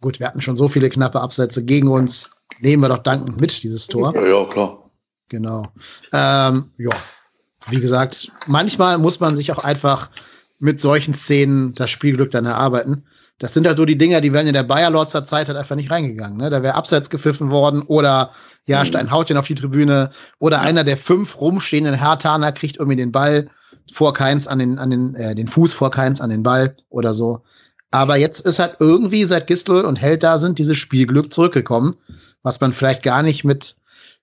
[0.00, 2.30] gut, wir hatten schon so viele knappe Absätze gegen uns.
[2.60, 4.14] Nehmen wir doch dankend mit, dieses Tor.
[4.14, 4.88] Ja, ja klar.
[5.28, 5.66] Genau.
[6.12, 6.92] Ähm, ja,
[7.66, 10.10] wie gesagt, manchmal muss man sich auch einfach
[10.60, 13.04] mit solchen Szenen das Spielglück dann erarbeiten.
[13.40, 15.74] Das sind halt so die Dinger, die wären in der Bayer Lorzer Zeit halt einfach
[15.74, 16.38] nicht reingegangen.
[16.38, 16.50] Ne?
[16.50, 18.30] Da wäre abseits gepfiffen worden oder
[18.66, 22.96] ja, Stein haut den auf die Tribüne oder einer der fünf rumstehenden Hertaner kriegt irgendwie
[22.96, 23.50] den Ball
[23.92, 27.14] vor Keins an den, an den, äh, den Fuß vor Keins an den Ball oder
[27.14, 27.42] so.
[27.90, 31.96] Aber jetzt ist halt irgendwie, seit Gistel und Held da sind, dieses Spielglück zurückgekommen,
[32.42, 33.76] was man vielleicht gar nicht mit,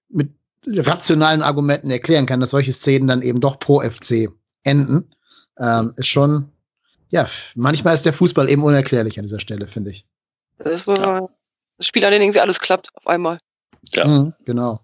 [0.09, 0.29] mit
[0.67, 4.29] rationalen Argumenten erklären kann, dass solche Szenen dann eben doch pro FC
[4.63, 5.09] enden.
[5.59, 6.49] Ähm, ist schon,
[7.09, 10.05] ja, manchmal ist der Fußball eben unerklärlich an dieser Stelle, finde ich.
[10.57, 11.29] Das war ja.
[11.77, 13.39] das Spiel, an dem irgendwie alles klappt auf einmal.
[13.93, 14.05] Ja.
[14.05, 14.81] Mhm, genau.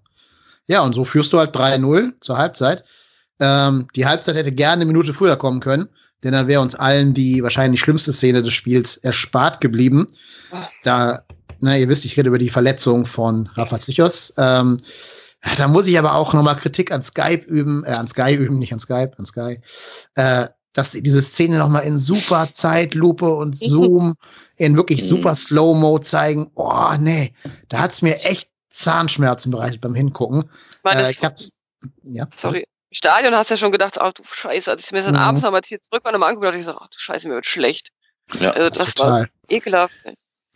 [0.68, 2.84] Ja, und so führst du halt 3-0 zur Halbzeit.
[3.42, 5.90] Ähm, die Halbzeit hätte gerne eine Minute früher kommen können,
[6.24, 10.08] denn dann wäre uns allen die wahrscheinlich schlimmste Szene des Spiels erspart geblieben.
[10.84, 11.24] Da,
[11.60, 14.34] na, ihr wisst, ich rede über die Verletzung von Rafa Zichos.
[14.38, 14.80] Ähm,
[15.58, 18.74] da muss ich aber auch nochmal Kritik an Skype üben, äh, an Sky üben, nicht
[18.74, 19.60] an Skype, an Sky.
[20.16, 23.56] Äh, dass sie diese Szene nochmal in super Zeitlupe und.
[23.60, 24.16] Zoom
[24.58, 25.08] in wirklich mhm.
[25.08, 26.52] super Slow-Mo zeigen.
[26.54, 27.34] Oh, nee,
[27.70, 30.44] da hat's mir echt Zahnschmerzen bereitet beim Hingucken.
[30.86, 31.52] Äh, ich hab's,
[32.04, 32.28] ja.
[32.38, 32.66] Sorry.
[32.92, 35.22] Im Stadion hast du ja schon gedacht, ach du Scheiße, als ich mir dann mhm.
[35.22, 37.36] abends nochmal hier zurück war und mal angeguckt habe, ich gesagt, ach du Scheiße, mir
[37.36, 37.90] wird schlecht.
[38.42, 39.12] Ja, also das total.
[39.12, 39.98] war ekelhaft.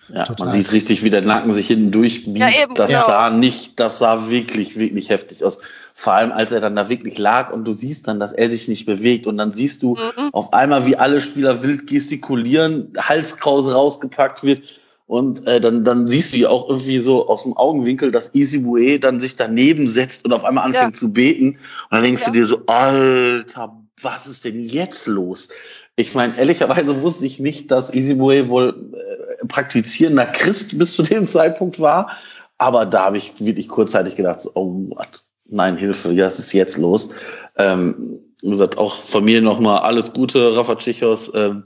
[0.10, 0.48] Ja, Total.
[0.48, 2.38] man sieht richtig, wie der Nacken sich hinten durchbiegt.
[2.38, 3.08] Ja, eben, das genau.
[3.08, 5.60] sah nicht, das sah wirklich, wirklich heftig aus.
[5.96, 8.68] Vor allem, als er dann da wirklich lag und du siehst dann, dass er sich
[8.68, 10.30] nicht bewegt und dann siehst du mhm.
[10.32, 14.62] auf einmal, wie alle Spieler wild gestikulieren, Halskrause rausgepackt wird
[15.08, 18.60] und äh, dann, dann siehst du ja auch irgendwie so aus dem Augenwinkel, dass Easy
[18.60, 21.00] Bue dann sich daneben setzt und auf einmal anfängt ja.
[21.00, 22.28] zu beten und dann denkst ja.
[22.28, 25.50] du dir so, Alter, was ist denn jetzt los?
[25.96, 31.04] Ich meine, ehrlicherweise wusste ich nicht, dass Easy Bue wohl äh, praktizierender Christ bis zu
[31.04, 32.12] dem Zeitpunkt war.
[32.58, 35.24] Aber da habe ich wirklich kurzzeitig gedacht, so, oh, what?
[35.46, 37.14] nein, Hilfe, was ist jetzt los?
[37.58, 41.32] Ähm, wie gesagt, auch von mir nochmal alles Gute, Rafa Tschichos.
[41.34, 41.64] Ähm,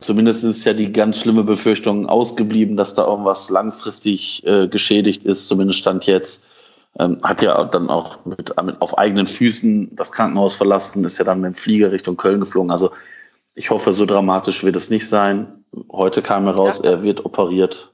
[0.00, 5.46] zumindest ist ja die ganz schlimme Befürchtung ausgeblieben, dass da irgendwas langfristig äh, geschädigt ist,
[5.46, 6.46] zumindest stand jetzt.
[6.98, 11.24] Ähm, hat ja dann auch mit, mit, auf eigenen Füßen das Krankenhaus verlassen, ist ja
[11.24, 12.72] dann mit dem Flieger Richtung Köln geflogen.
[12.72, 12.90] Also
[13.54, 15.64] ich hoffe, so dramatisch wird es nicht sein.
[15.92, 16.90] Heute kam heraus, ja.
[16.90, 17.92] er wird operiert.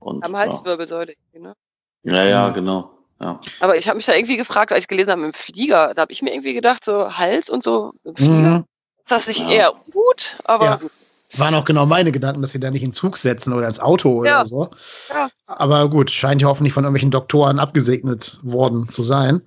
[0.00, 1.54] Und, Am Halswirbelsäule, ne?
[2.02, 2.90] Ja, ja, genau.
[3.20, 3.40] Ja.
[3.60, 6.12] Aber ich habe mich da irgendwie gefragt, als ich gelesen habe, im Flieger, da habe
[6.12, 8.32] ich mir irgendwie gedacht, so Hals und so im Flieger.
[8.32, 8.64] Mhm.
[8.98, 9.48] Ist das nicht ja.
[9.48, 10.36] eher gut?
[10.44, 10.76] Aber ja.
[10.76, 10.90] gut.
[11.36, 14.24] Waren auch genau meine Gedanken, dass sie da nicht in Zug setzen oder ins Auto
[14.24, 14.40] ja.
[14.40, 14.70] oder so.
[15.10, 15.28] Ja.
[15.46, 19.42] Aber gut, scheint ja hoffentlich von irgendwelchen Doktoren abgesegnet worden zu sein.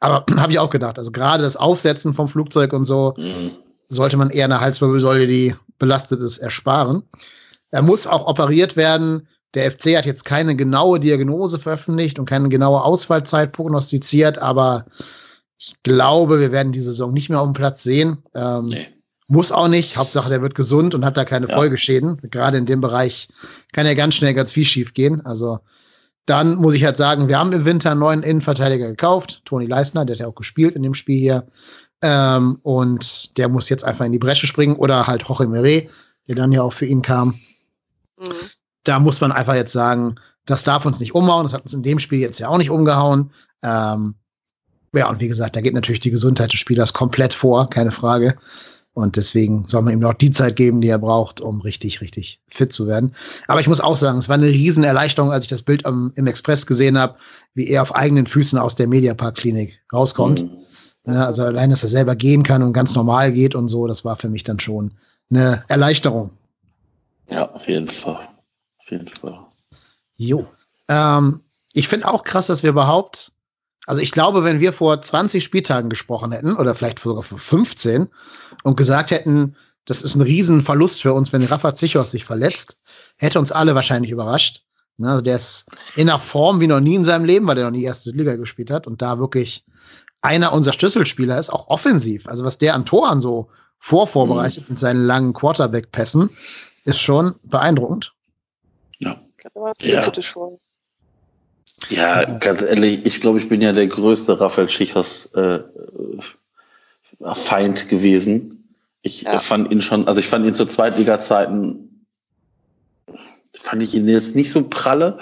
[0.00, 3.52] Aber habe ich auch gedacht, also gerade das Aufsetzen vom Flugzeug und so mhm.
[3.88, 7.02] sollte man eher eine Halswirbelsäule, die belastet ist, ersparen.
[7.70, 9.28] Er muss auch operiert werden.
[9.54, 14.84] Der FC hat jetzt keine genaue Diagnose veröffentlicht und keine genaue Ausfallzeit prognostiziert, aber
[15.58, 18.22] ich glaube, wir werden die Saison nicht mehr auf dem Platz sehen.
[18.34, 18.86] Ähm, nee.
[19.30, 19.96] Muss auch nicht.
[19.96, 21.54] Hauptsache, der wird gesund und hat da keine ja.
[21.54, 22.18] Folgeschäden.
[22.30, 23.28] Gerade in dem Bereich
[23.72, 25.24] kann ja ganz schnell ganz viel schief gehen.
[25.24, 25.60] Also
[26.26, 29.42] dann muss ich halt sagen, wir haben im Winter einen neuen Innenverteidiger gekauft.
[29.44, 31.46] Toni Leisner, der hat ja auch gespielt in dem Spiel hier.
[32.02, 35.90] Ähm, und der muss jetzt einfach in die Bresche springen oder halt Jorge Meret,
[36.28, 37.38] der dann ja auch für ihn kam.
[38.18, 38.50] Mhm
[38.84, 40.16] da muss man einfach jetzt sagen,
[40.46, 41.44] das darf uns nicht umhauen.
[41.44, 43.30] Das hat uns in dem Spiel jetzt ja auch nicht umgehauen.
[43.62, 44.14] Ähm,
[44.92, 48.36] ja, und wie gesagt, da geht natürlich die Gesundheit des Spielers komplett vor, keine Frage.
[48.92, 52.40] Und deswegen soll man ihm noch die Zeit geben, die er braucht, um richtig, richtig
[52.48, 53.14] fit zu werden.
[53.46, 56.26] Aber ich muss auch sagen, es war eine Riesenerleichterung, als ich das Bild am, im
[56.26, 57.14] Express gesehen habe,
[57.54, 60.42] wie er auf eigenen Füßen aus der Mediapark-Klinik rauskommt.
[60.42, 60.58] Mhm.
[61.06, 64.04] Ja, also allein, dass er selber gehen kann und ganz normal geht und so, das
[64.04, 64.92] war für mich dann schon
[65.30, 66.30] eine Erleichterung.
[67.28, 68.28] Ja, auf jeden Fall.
[68.78, 69.38] Auf jeden Fall.
[70.16, 70.46] Jo.
[70.88, 71.40] Ähm,
[71.72, 73.32] ich finde auch krass, dass wir überhaupt,
[73.86, 78.08] also ich glaube, wenn wir vor 20 Spieltagen gesprochen hätten, oder vielleicht sogar vor 15,
[78.62, 82.78] und gesagt hätten, das ist ein Riesenverlust für uns, wenn Rafa Zichos sich verletzt,
[83.16, 84.62] hätte uns alle wahrscheinlich überrascht.
[84.98, 87.64] Ne, also der ist in einer Form wie noch nie in seinem Leben, weil der
[87.64, 89.64] noch nie erste Liga gespielt hat und da wirklich
[90.20, 92.28] einer unserer Schlüsselspieler ist, auch offensiv.
[92.28, 94.74] Also was der an Toren so vorvorbereitet mhm.
[94.74, 96.28] mit seinen langen Quarterback-Pässen,
[96.84, 98.12] ist schon beeindruckend.
[98.98, 99.20] Ja.
[101.88, 102.22] Ja.
[102.22, 105.60] ja, ganz ehrlich, ich glaube, ich bin ja der größte Raphael Schichers äh,
[107.34, 108.74] Feind gewesen.
[109.02, 109.38] Ich ja.
[109.38, 112.06] fand ihn schon, also ich fand ihn zu Zweitliga-Zeiten,
[113.54, 115.18] fand ich ihn jetzt nicht so pralle.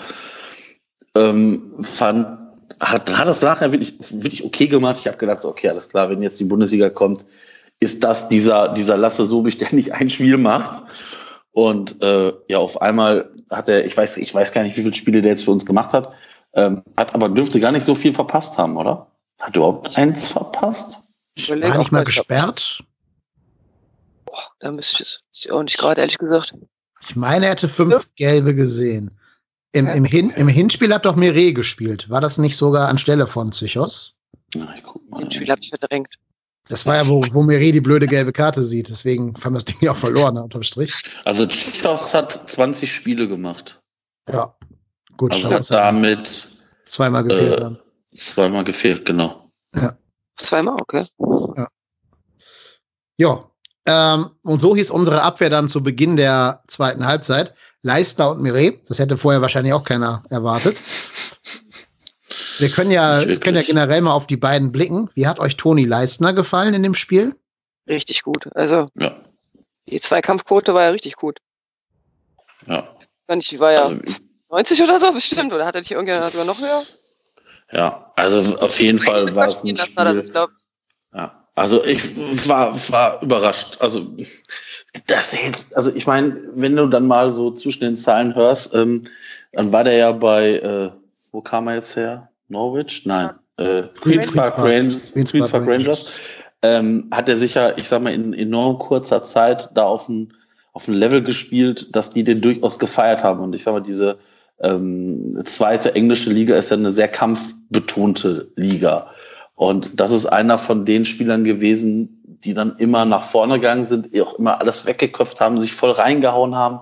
[1.15, 2.27] Ähm, fand,
[2.81, 4.99] hat, hat das nachher wirklich, wirklich okay gemacht.
[5.01, 7.25] Ich habe gedacht, okay, alles klar, wenn jetzt die Bundesliga kommt,
[7.81, 10.85] ist das dieser, dieser Lasse Sobich, der nicht ein Spiel macht.
[11.53, 14.95] Und äh, ja, auf einmal hat er, ich weiß, ich weiß gar nicht, wie viele
[14.95, 16.13] Spiele der jetzt für uns gemacht hat,
[16.55, 19.07] ähm, hat aber dürfte gar nicht so viel verpasst haben, oder?
[19.41, 21.03] Hat er überhaupt eins verpasst?
[21.39, 22.83] Ich war nicht mal gesperrt.
[24.25, 26.53] Boah, da müsste ich es auch nicht gerade, ehrlich gesagt.
[27.09, 28.01] Ich meine, er hätte fünf ja.
[28.17, 29.17] gelbe gesehen.
[29.73, 32.11] Im, im, Hin, Im Hinspiel hat doch Mire gespielt.
[32.11, 34.19] War das nicht sogar anstelle von Psychos?
[34.55, 35.23] Ja, ich guck mal.
[35.23, 36.15] Im Spiel habe ich verdrängt.
[36.69, 38.89] Das war ja, wo, wo Mire die blöde gelbe Karte sieht.
[38.89, 40.93] Deswegen haben wir das Ding ja auch verloren, ne, unterm Strich.
[41.25, 43.81] Also Psychos hat 20 Spiele gemacht.
[44.29, 44.57] Ja,
[45.17, 45.33] gut.
[45.33, 46.49] Also hat damit
[46.87, 47.61] zweimal gefehlt.
[47.61, 49.51] Äh, zweimal gefehlt, genau.
[49.77, 49.97] Ja.
[50.39, 51.07] Zweimal, okay.
[51.57, 51.69] Ja.
[53.17, 53.45] Ja.
[53.87, 57.55] Ähm, und so hieß unsere Abwehr dann zu Beginn der zweiten Halbzeit.
[57.83, 58.81] Leistner und Mireille.
[58.87, 60.81] Das hätte vorher wahrscheinlich auch keiner erwartet.
[62.59, 65.11] Wir können ja, können ja generell mal auf die beiden blicken.
[65.15, 67.37] Wie hat euch Toni Leistner gefallen in dem Spiel?
[67.89, 68.49] Richtig gut.
[68.55, 69.17] Also ja.
[69.89, 71.39] die Zweikampfquote war ja richtig gut.
[72.67, 72.89] Ja.
[73.29, 74.01] Ich war ja also,
[74.51, 76.83] 90 oder so bestimmt, oder hat er nicht irgendjemand sogar noch höher?
[77.73, 80.23] Ja, also auf jeden Fall war es ein Spiel.
[80.33, 80.49] Das,
[81.15, 82.17] ja, also ich
[82.49, 83.77] war, war überrascht.
[83.81, 84.07] Also
[85.07, 89.03] das jetzt, also ich meine, wenn du dann mal so zwischen den Zahlen hörst, ähm,
[89.53, 90.91] dann war der ja bei, äh,
[91.33, 92.31] wo kam er jetzt her?
[92.49, 93.05] Norwich?
[93.05, 93.31] Nein.
[93.59, 95.13] Äh, Queens, Park Rangers.
[95.13, 96.23] Queens, Queens Park Rangers.
[96.63, 100.33] Ähm, hat er sicher, ich sag mal, in enorm kurzer Zeit da auf ein,
[100.73, 103.41] auf ein Level gespielt, dass die den durchaus gefeiert haben.
[103.41, 104.19] Und ich sag mal, diese
[104.61, 109.11] ähm, zweite englische Liga ist ja eine sehr kampfbetonte Liga.
[109.55, 114.09] Und das ist einer von den Spielern gewesen, die dann immer nach vorne gegangen sind,
[114.21, 116.81] auch immer alles weggeköpft haben, sich voll reingehauen haben.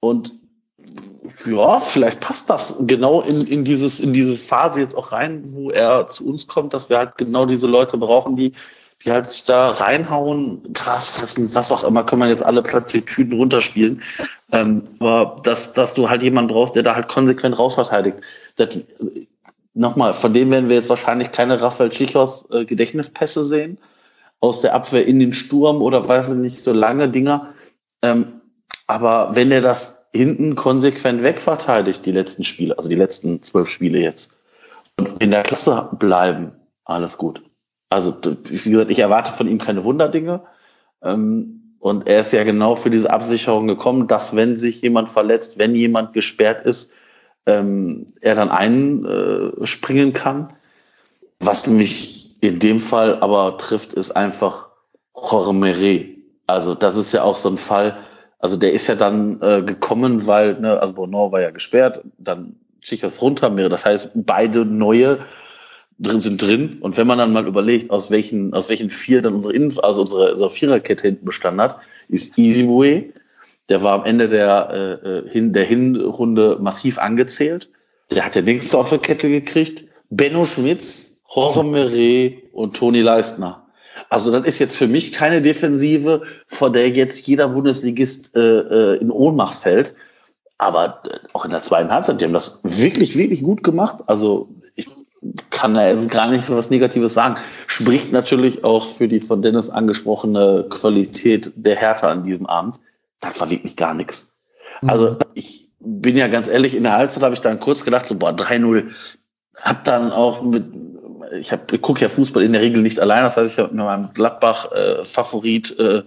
[0.00, 0.32] Und
[1.44, 5.70] ja, vielleicht passt das genau in, in, dieses, in diese Phase jetzt auch rein, wo
[5.70, 8.52] er zu uns kommt, dass wir halt genau diese Leute brauchen, die
[9.06, 13.32] die halt sich da reinhauen, krass fressen, was auch immer, kann man jetzt alle Plattitüden
[13.38, 14.02] runterspielen.
[14.50, 18.18] Ähm, aber dass, dass du halt jemanden brauchst, der da halt konsequent rausverteidigt.
[18.56, 18.84] Das,
[19.74, 23.78] nochmal, von dem werden wir jetzt wahrscheinlich keine Raphael Schichos äh, Gedächtnispässe sehen,
[24.40, 27.54] aus der Abwehr in den Sturm oder weiß ich nicht, so lange Dinger.
[28.02, 28.40] Ähm,
[28.88, 34.00] aber wenn er das hinten konsequent wegverteidigt, die letzten Spiele, also die letzten zwölf Spiele
[34.00, 34.32] jetzt,
[34.98, 36.52] und in der Klasse bleiben,
[36.84, 37.42] alles gut.
[37.88, 40.42] Also, wie gesagt, ich erwarte von ihm keine Wunderdinge.
[41.02, 45.58] Ähm, und er ist ja genau für diese Absicherung gekommen, dass wenn sich jemand verletzt,
[45.58, 46.90] wenn jemand gesperrt ist,
[47.46, 50.52] ähm, er dann einspringen kann.
[51.40, 54.68] Was mich in dem Fall aber trifft, ist einfach
[55.14, 56.16] Jorge Meret.
[56.46, 57.96] Also das ist ja auch so ein Fall,
[58.38, 62.56] also der ist ja dann äh, gekommen, weil, ne, also Bono war ja gesperrt, dann
[62.80, 65.18] Chichos runter, das heißt beide neue
[65.98, 66.78] drin sind drin.
[66.80, 70.02] Und wenn man dann mal überlegt, aus welchen, aus welchen vier dann unsere, Inf also
[70.02, 71.78] unsere, unsere Viererkette hinten bestanden hat,
[72.08, 73.12] ist Easyway.
[73.68, 74.70] Der war am Ende der,
[75.04, 77.68] äh, äh, hin, der Hinrunde massiv angezählt.
[78.10, 78.36] Der hat
[78.74, 79.84] auf der Kette gekriegt.
[80.10, 83.66] Benno Schmitz, Jorge Meret und Toni Leistner.
[84.08, 88.96] Also das ist jetzt für mich keine Defensive, vor der jetzt jeder Bundesligist äh, äh,
[88.98, 89.94] in Ohnmacht fällt.
[90.58, 93.98] Aber äh, auch in der zweiten Halbzeit, die haben das wirklich, wirklich gut gemacht.
[94.06, 94.48] Also
[95.50, 97.36] kann da jetzt gar nicht was Negatives sagen.
[97.66, 102.76] Spricht natürlich auch für die von Dennis angesprochene Qualität der Härte an diesem Abend.
[103.20, 104.32] Das war wirklich gar nichts.
[104.82, 104.90] Mhm.
[104.90, 108.16] Also ich bin ja ganz ehrlich, in der Halbzeit habe ich dann kurz gedacht, so
[108.16, 108.84] boah, 3-0.
[109.56, 110.64] Hab dann auch mit,
[111.38, 113.22] ich, hab, ich gucke ja Fußball in der Regel nicht allein.
[113.22, 116.02] Das heißt, ich habe mit meinem Gladbach-Favorit äh, äh,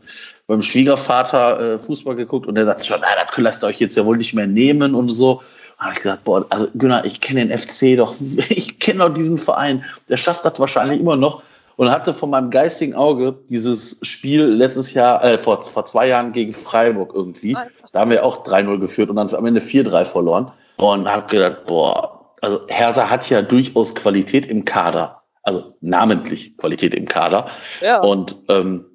[0.47, 3.97] beim Schwiegervater äh, Fußball geguckt und der sagt schon, na, das lasst ihr euch jetzt
[3.97, 5.41] ja wohl nicht mehr nehmen und so
[5.79, 8.13] habe ich gesagt, boah, also Günnar, ich kenne den FC doch,
[8.49, 11.41] ich kenne doch diesen Verein, der schafft das wahrscheinlich immer noch.
[11.77, 16.33] und hatte von meinem geistigen Auge dieses Spiel letztes Jahr, äh, vor, vor zwei Jahren
[16.33, 17.55] gegen Freiburg irgendwie.
[17.93, 20.51] Da haben wir auch 3-0 geführt und dann am Ende 4-3 verloren.
[20.75, 25.21] Und habe gedacht, boah, also Hertha hat ja durchaus Qualität im Kader.
[25.43, 27.49] Also namentlich Qualität im Kader.
[27.81, 27.99] Ja.
[28.01, 28.85] Und ähm,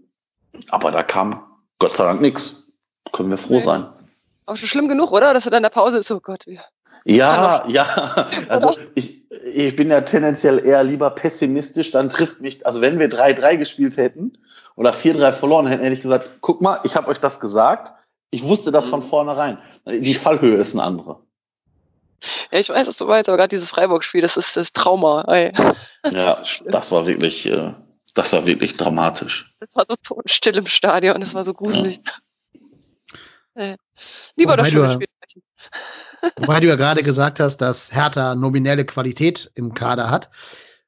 [0.71, 1.43] aber da kam
[1.79, 2.71] Gott sei Dank nichts.
[3.13, 3.61] Können wir froh Nee.
[3.61, 3.87] sein.
[4.47, 5.33] Auch schon schlimm genug, oder?
[5.33, 6.61] Dass du dann in der Pause ist, oh Gott, wir.
[7.05, 8.29] Ja, ja.
[8.49, 11.91] Also ich, ich bin ja tendenziell eher lieber pessimistisch.
[11.91, 14.39] Dann trifft mich, also wenn wir 3-3 gespielt hätten
[14.77, 17.93] oder 4-3 verloren hätten, hätte ich gesagt, guck mal, ich habe euch das gesagt.
[18.31, 19.59] Ich wusste das von vornherein.
[19.87, 21.21] Die Fallhöhe ist eine andere.
[22.51, 25.25] Ja, ich weiß es so weiter, aber gerade dieses Freiburg-Spiel, das ist das Trauma.
[25.29, 25.53] Ey.
[26.11, 27.73] Ja, das war wirklich, äh,
[28.15, 29.55] das war wirklich dramatisch.
[29.61, 32.01] Das war so totenstill im Stadion, das war so gruselig.
[33.55, 33.77] Nee.
[34.35, 35.09] Lieber Wobei das schöne Spiel
[36.37, 40.31] Wobei du ja gerade gesagt hast, dass Hertha nominelle Qualität im Kader hat.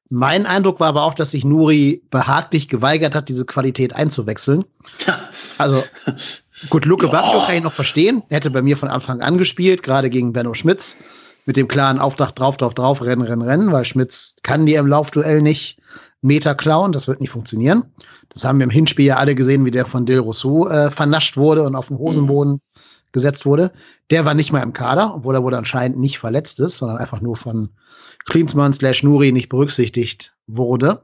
[0.09, 4.65] Mein Eindruck war aber auch, dass sich Nuri behaglich geweigert hat, diese Qualität einzuwechseln.
[5.57, 5.83] Also
[6.69, 7.07] gut, Luke.
[7.07, 8.23] Bacchio kann ich noch verstehen.
[8.29, 10.97] Er hätte bei mir von Anfang an gespielt, gerade gegen Benno Schmitz.
[11.45, 14.87] Mit dem klaren Auftrag drauf, drauf, drauf, rennen, rennen, rennen, weil Schmitz kann dir im
[14.87, 15.79] Laufduell nicht
[16.21, 16.91] Meter klauen.
[16.91, 17.85] Das wird nicht funktionieren.
[18.29, 21.37] Das haben wir im Hinspiel ja alle gesehen, wie der von Del Rousseau äh, vernascht
[21.37, 22.61] wurde und auf den Hosenboden
[23.17, 23.71] gesetzt wurde.
[24.11, 27.21] Der war nicht mal im Kader, obwohl er wohl anscheinend nicht verletzt ist, sondern einfach
[27.21, 27.69] nur von
[28.25, 31.01] Klinsmann slash Nuri nicht berücksichtigt wurde.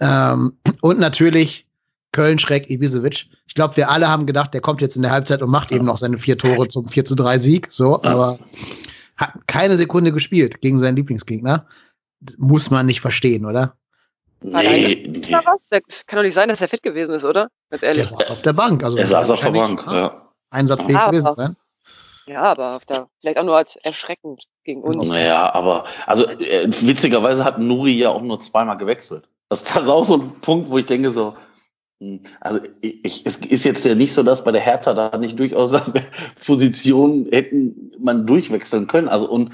[0.00, 1.66] Ähm, und natürlich
[2.12, 3.26] Köln-Schreck Ibisevic.
[3.46, 5.84] Ich glaube, wir alle haben gedacht, der kommt jetzt in der Halbzeit und macht eben
[5.84, 7.66] noch seine vier Tore zum 4 zu 3 Sieg.
[7.70, 8.38] So, aber
[9.16, 11.66] hat keine Sekunde gespielt gegen seinen Lieblingsgegner.
[12.36, 13.74] Muss man nicht verstehen, oder?
[14.40, 15.30] Nee, nee.
[15.70, 17.48] Das kann doch nicht sein, dass er fit gewesen ist, oder?
[17.82, 18.84] Der saß auf der Bank.
[18.84, 20.27] Also Er saß auf der Bank, ja.
[20.50, 21.56] Einsatzfähig Ja, gewesen sein.
[22.26, 25.08] Ja, aber auf der, vielleicht auch nur als erschreckend gegen uns.
[25.08, 29.28] Naja, aber also äh, witzigerweise hat Nuri ja auch nur zweimal gewechselt.
[29.48, 31.34] Das, das ist auch so ein Punkt, wo ich denke so,
[32.00, 35.16] hm, also ich, ich, es ist jetzt ja nicht so, dass bei der Hertha da
[35.16, 35.72] nicht durchaus
[36.46, 39.08] Positionen hätten man durchwechseln können.
[39.08, 39.50] Also und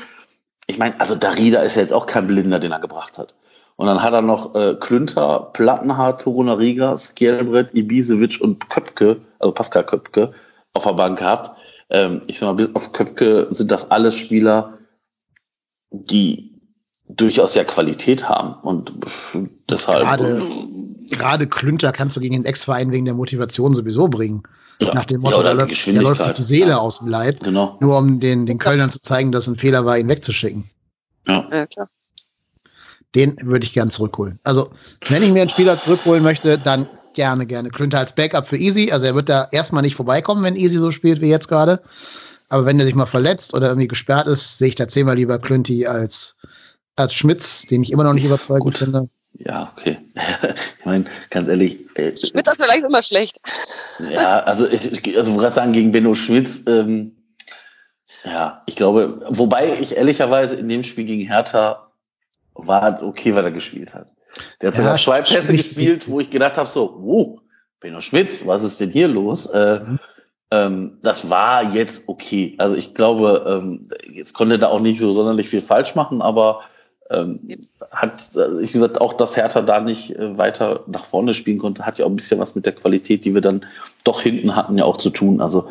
[0.67, 3.35] ich meine, also Darida ist ja jetzt auch kein Blinder, den er gebracht hat.
[3.77, 9.85] Und dann hat er noch äh, Klünter, Plattenhardt, Torunariga, Skjelbrett, Ibisevic und Köpke, also Pascal
[9.85, 10.33] Köpke,
[10.75, 11.51] auf der Bank gehabt.
[11.91, 14.79] Ähm, ich sag mal, bis auf Köpke sind das alles Spieler,
[15.91, 16.61] die
[17.09, 18.55] durchaus ja Qualität haben.
[18.63, 18.93] Und
[19.71, 20.03] deshalb.
[20.03, 20.43] Gerade-
[21.11, 24.43] Gerade Klünter kannst du gegen den Ex-Verein wegen der Motivation sowieso bringen.
[24.81, 27.09] ja, Nach dem ja, Motto, oder da, läuft, der läuft sich die Seele aus dem
[27.09, 27.77] Leib, Genau.
[27.81, 30.65] nur um den, den Kölnern zu zeigen, dass es ein Fehler war, ihn wegzuschicken.
[31.29, 31.47] Ja.
[31.53, 31.89] Ja, klar.
[33.15, 34.41] Den würde ich gern zurückholen.
[34.43, 34.71] Also,
[35.09, 37.71] wenn ich mir einen Spieler zurückholen möchte, dann gerne, gerne.
[37.71, 38.91] Klünter als Backup für Easy.
[38.93, 41.81] Also, er wird da erstmal nicht vorbeikommen, wenn Easy so spielt wie jetzt gerade.
[42.49, 45.39] Aber wenn er sich mal verletzt oder irgendwie gesperrt ist, sehe ich da zehnmal lieber
[45.39, 46.37] Klünti als,
[46.97, 48.79] als Schmitz, den ich immer noch nicht überzeugend Gut.
[48.79, 49.09] finde.
[49.39, 49.99] Ja, okay.
[50.79, 53.41] ich meine, ganz ehrlich, äh, Wird das vielleicht immer schlecht?
[53.99, 57.17] ja, also ich, ich also gerade sagen, gegen Benno Schmitz, ähm,
[58.25, 61.91] ja, ich glaube, wobei ich ehrlicherweise in dem Spiel gegen Hertha
[62.55, 64.13] war okay, weil er gespielt hat.
[64.61, 65.59] Der hat Ja, sogar zwei Pässe stimmt.
[65.59, 67.41] gespielt, wo ich gedacht habe, so, wow,
[67.81, 69.47] Benno Schmitz, was ist denn hier los?
[69.47, 69.99] Äh, Mhm.
[70.51, 72.55] ähm, das war jetzt okay.
[72.59, 76.23] Also ich glaube, ähm, jetzt konnte er da auch nicht so sonderlich viel falsch machen,
[76.23, 76.61] aber
[77.11, 77.39] ähm,
[77.91, 81.85] hat, äh, wie gesagt, auch, dass Hertha da nicht äh, weiter nach vorne spielen konnte,
[81.85, 83.67] hat ja auch ein bisschen was mit der Qualität, die wir dann
[84.05, 85.43] doch hinten hatten, ja auch zu tun.
[85.43, 85.65] Also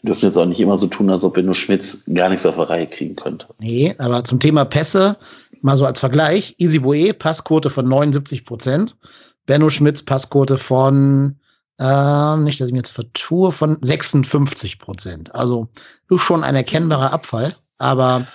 [0.00, 2.56] wir dürfen jetzt auch nicht immer so tun, als ob Benno Schmitz gar nichts auf
[2.56, 3.46] der Reihe kriegen könnte.
[3.58, 5.16] Nee, aber zum Thema Pässe,
[5.62, 8.96] mal so als Vergleich, Easy Boe, Passquote von 79 Prozent,
[9.46, 11.38] Benno Schmitz, Passquote von,
[11.78, 15.34] ähm, nicht, dass ich mir jetzt vertue, von 56 Prozent.
[15.34, 15.68] Also
[16.10, 17.56] ist schon ein erkennbarer Abfall.
[17.78, 18.26] Aber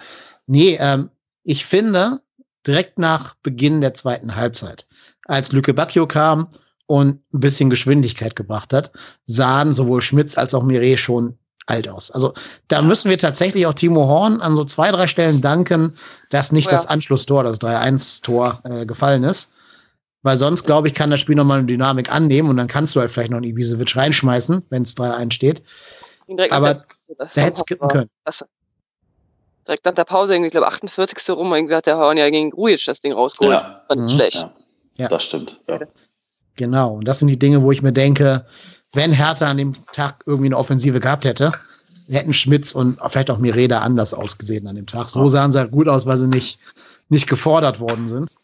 [0.47, 1.09] nee, ähm,
[1.43, 2.21] ich finde,
[2.65, 4.87] direkt nach Beginn der zweiten Halbzeit,
[5.25, 6.47] als Lücke Bacchio kam
[6.87, 8.91] und ein bisschen Geschwindigkeit gebracht hat,
[9.25, 12.11] sahen sowohl Schmitz als auch Mireille schon alt aus.
[12.11, 12.33] Also
[12.67, 15.97] da müssen wir tatsächlich auch Timo Horn an so zwei, drei Stellen danken,
[16.29, 16.77] dass nicht Oh ja.
[16.77, 19.51] das Anschlusstor, das 3-1-Tor äh, gefallen ist.
[20.25, 23.01] Weil sonst, glaube ich, kann das Spiel nochmal eine Dynamik annehmen und dann kannst du
[23.01, 25.63] halt vielleicht noch einen Ibisevic reinschmeißen, wenn es 3-1 steht.
[26.49, 26.85] Aber der,
[27.33, 28.09] Da hätte es kippen können.
[29.67, 31.29] Direkt nach der Pause, irgendwie, ich glaube 48.
[31.29, 33.53] rum, irgendwie hat der Horn ja gegen Grujic das Ding rausgeholt.
[33.53, 34.09] Ja, Fand Mhm.
[34.09, 34.35] schlecht.
[34.35, 34.53] ja,
[34.97, 35.07] Ja.
[35.07, 35.61] das stimmt.
[35.69, 35.79] Ja.
[36.55, 36.95] Genau.
[36.95, 38.45] Und das sind die Dinge, wo ich mir denke,
[38.93, 41.51] wenn Hertha an dem Tag irgendwie eine Offensive gehabt hätte,
[42.09, 45.09] hätten Schmitz und vielleicht auch Mireda anders ausgesehen an dem Tag.
[45.09, 46.59] So sahen sie halt gut aus, weil sie nicht,
[47.09, 48.35] nicht gefordert worden sind.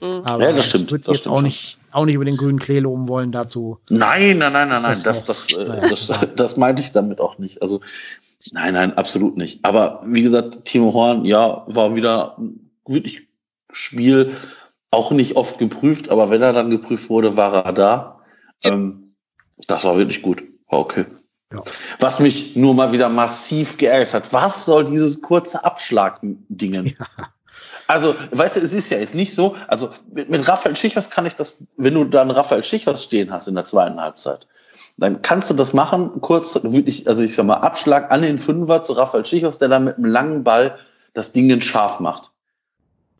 [0.00, 0.22] Mhm.
[0.24, 2.58] Aber Ja, das stimmt, Ich würde jetzt stimmt auch nicht, auch nicht über den grünen
[2.58, 3.78] Klee loben wollen dazu.
[3.88, 5.88] Nein, nein, nein, nein, nein, das das, äh, Naja.
[5.88, 7.62] das, das meinte ich damit auch nicht.
[7.62, 7.80] Also,
[8.52, 9.64] nein, nein, absolut nicht.
[9.64, 13.26] Aber wie gesagt, Timo Horn, ja, war wieder ein wirklich
[13.70, 14.34] Spiel
[14.90, 18.20] auch nicht oft geprüft, aber wenn er dann geprüft wurde, war er da.
[18.62, 18.72] Ja.
[18.72, 19.05] Ähm,
[19.66, 20.42] das war wirklich gut.
[20.68, 21.06] War okay.
[21.52, 21.62] Ja.
[22.00, 26.86] Was mich nur mal wieder massiv geärgert hat, was soll dieses kurze Abschlag-Dingen?
[26.86, 27.06] Ja.
[27.88, 31.24] Also, weißt du, es ist ja jetzt nicht so, also mit, mit Raphael Schichers kann
[31.24, 34.46] ich das, wenn du dann Raphael Schichers stehen hast in der zweiten Halbzeit,
[34.96, 38.82] dann kannst du das machen, kurz, wirklich, also ich sag mal, Abschlag an den Fünfer
[38.82, 40.76] zu Raphael Schichers, der dann mit einem langen Ball
[41.14, 42.32] das Ding scharf macht.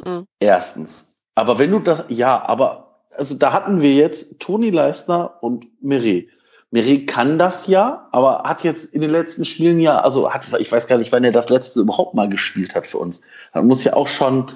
[0.05, 0.27] Mhm.
[0.41, 1.17] Erstens.
[1.37, 2.86] Aber wenn du das, ja, aber,
[3.19, 6.29] also da hatten wir jetzt Toni Leistner und Meret.
[6.71, 10.71] Meret kann das ja, aber hat jetzt in den letzten Spielen ja, also hat, ich
[10.71, 13.21] weiß gar nicht, wann er das letzte überhaupt mal gespielt hat für uns.
[13.55, 14.51] Das muss ja auch schon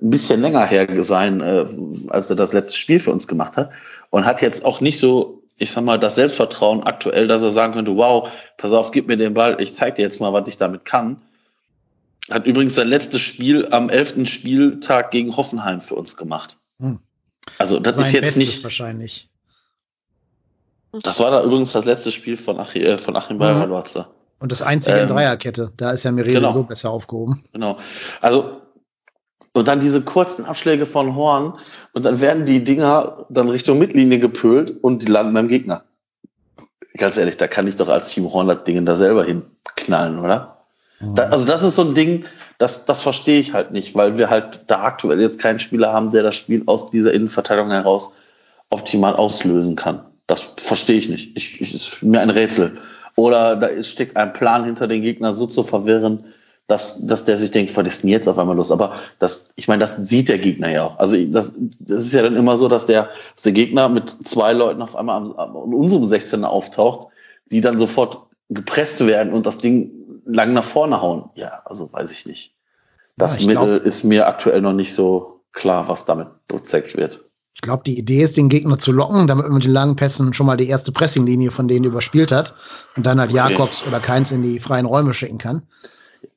[0.00, 1.66] ein bisschen länger her sein, äh,
[2.08, 3.70] als er das letzte Spiel für uns gemacht hat.
[4.10, 7.72] Und hat jetzt auch nicht so, ich sag mal, das Selbstvertrauen aktuell, dass er sagen
[7.72, 10.58] könnte, wow, pass auf, gib mir den Ball, ich zeig dir jetzt mal, was ich
[10.58, 11.20] damit kann.
[12.30, 16.58] Hat übrigens sein letztes Spiel am elften Spieltag gegen Hoffenheim für uns gemacht.
[16.78, 17.00] Hm.
[17.56, 19.28] Also das ist jetzt Bestes nicht wahrscheinlich.
[21.02, 24.00] Das war da übrigens das letzte Spiel von, Achim, äh, von Achim Bayerwatzer.
[24.00, 24.18] Mhm.
[24.40, 25.72] Und das einzige ähm, in Dreierkette.
[25.76, 26.52] Da ist ja Mirese genau.
[26.52, 27.42] so besser aufgehoben.
[27.52, 27.76] Genau.
[28.20, 28.62] Also,
[29.52, 31.58] und dann diese kurzen Abschläge von Horn
[31.92, 35.84] und dann werden die Dinger dann Richtung Mittellinie gepölt und die landen beim Gegner.
[36.96, 40.57] Ganz ehrlich, da kann ich doch als Team Horn das Ding da selber hinknallen, oder?
[41.00, 41.14] Mhm.
[41.14, 42.24] Da, also das ist so ein Ding,
[42.58, 46.10] das, das verstehe ich halt nicht, weil wir halt da aktuell jetzt keinen Spieler haben,
[46.10, 48.12] der das Spiel aus dieser Innenverteidigung heraus
[48.70, 50.00] optimal auslösen kann.
[50.26, 51.36] Das verstehe ich nicht.
[51.36, 52.78] Ich, ich, ist mir ein Rätsel.
[53.16, 56.24] Oder da steckt ein Plan hinter den Gegner so zu verwirren,
[56.66, 58.70] dass, dass der sich denkt, was ist denn jetzt auf einmal los?
[58.70, 60.98] Aber das, ich meine, das sieht der Gegner ja auch.
[60.98, 64.52] Also das, das ist ja dann immer so, dass der, dass der Gegner mit zwei
[64.52, 67.08] Leuten auf einmal an, an unserem 16er auftaucht,
[67.50, 69.90] die dann sofort gepresst werden und das Ding
[70.28, 71.30] lang nach vorne hauen.
[71.34, 72.54] Ja, also weiß ich nicht.
[73.16, 77.24] Das ja, Mittel glaub, ist mir aktuell noch nicht so klar, was damit gezeigt wird.
[77.54, 80.32] Ich glaube, die Idee ist, den Gegner zu locken, damit man mit den langen Pässen
[80.32, 82.54] schon mal die erste Pressinglinie von denen überspielt hat
[82.94, 83.50] und dann halt okay.
[83.50, 85.62] Jakobs oder Keins in die freien Räume schicken kann.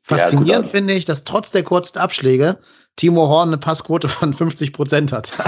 [0.02, 2.58] Faszinierend ja, finde ich, dass trotz der kurzen Abschläge
[2.98, 5.32] Timo Horn eine Passquote von 50 Prozent hat.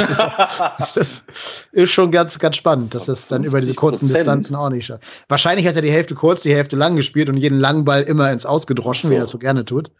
[0.78, 1.26] Also, das
[1.72, 5.04] ist, schon ganz, ganz spannend, dass das dann über diese kurzen Distanzen auch nicht schafft.
[5.30, 8.32] Wahrscheinlich hat er die Hälfte kurz, die Hälfte lang gespielt und jeden langen Ball immer
[8.32, 9.12] ins Ausgedroschen, so.
[9.12, 9.92] wie er das so gerne tut.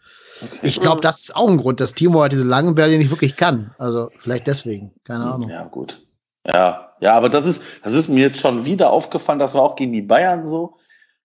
[0.42, 0.58] Okay.
[0.62, 3.36] Ich glaube, das ist auch ein Grund, dass Timo halt diese langen Bälle nicht wirklich
[3.36, 3.74] kann.
[3.78, 5.48] Also vielleicht deswegen, keine Ahnung.
[5.48, 6.00] Ja, gut.
[6.46, 9.76] Ja, ja, aber das ist, das ist mir jetzt schon wieder aufgefallen, das war auch
[9.76, 10.76] gegen die Bayern so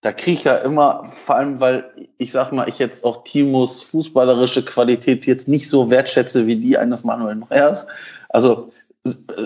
[0.01, 3.81] da kriege ich ja immer, vor allem weil ich sag mal, ich jetzt auch Timos
[3.81, 7.87] fußballerische Qualität jetzt nicht so wertschätze wie die eines Manuel Neuers.
[8.29, 8.71] Also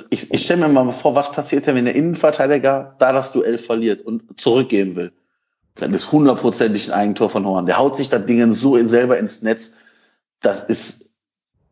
[0.10, 3.58] ich, ich stelle mir mal vor, was passiert denn, wenn der Innenverteidiger da das Duell
[3.58, 5.12] verliert und zurückgeben will?
[5.76, 7.66] Dann ist hundertprozentig ein Eigentor von Horn.
[7.66, 9.74] Der haut sich das Ding so in, selber ins Netz.
[10.42, 11.12] Das ist,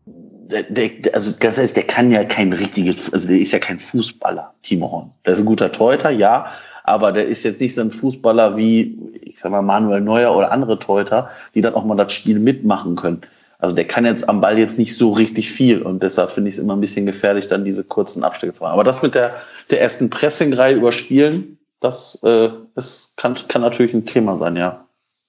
[0.05, 3.79] der, der, also ganz ehrlich, der kann ja kein richtiges, also der ist ja kein
[3.79, 5.11] Fußballer, Timo Horn.
[5.25, 6.51] Der ist ein guter Torhüter, ja,
[6.83, 10.51] aber der ist jetzt nicht so ein Fußballer wie, ich sag mal, Manuel Neuer oder
[10.51, 13.21] andere Teuter, die dann auch mal das Spiel mitmachen können.
[13.59, 16.55] Also der kann jetzt am Ball jetzt nicht so richtig viel und deshalb finde ich
[16.55, 18.73] es immer ein bisschen gefährlich, dann diese kurzen Abstecke zu machen.
[18.73, 19.35] Aber das mit der,
[19.69, 24.85] der ersten Pressing-Reihe überspielen, das äh, ist, kann, kann natürlich ein Thema sein, ja.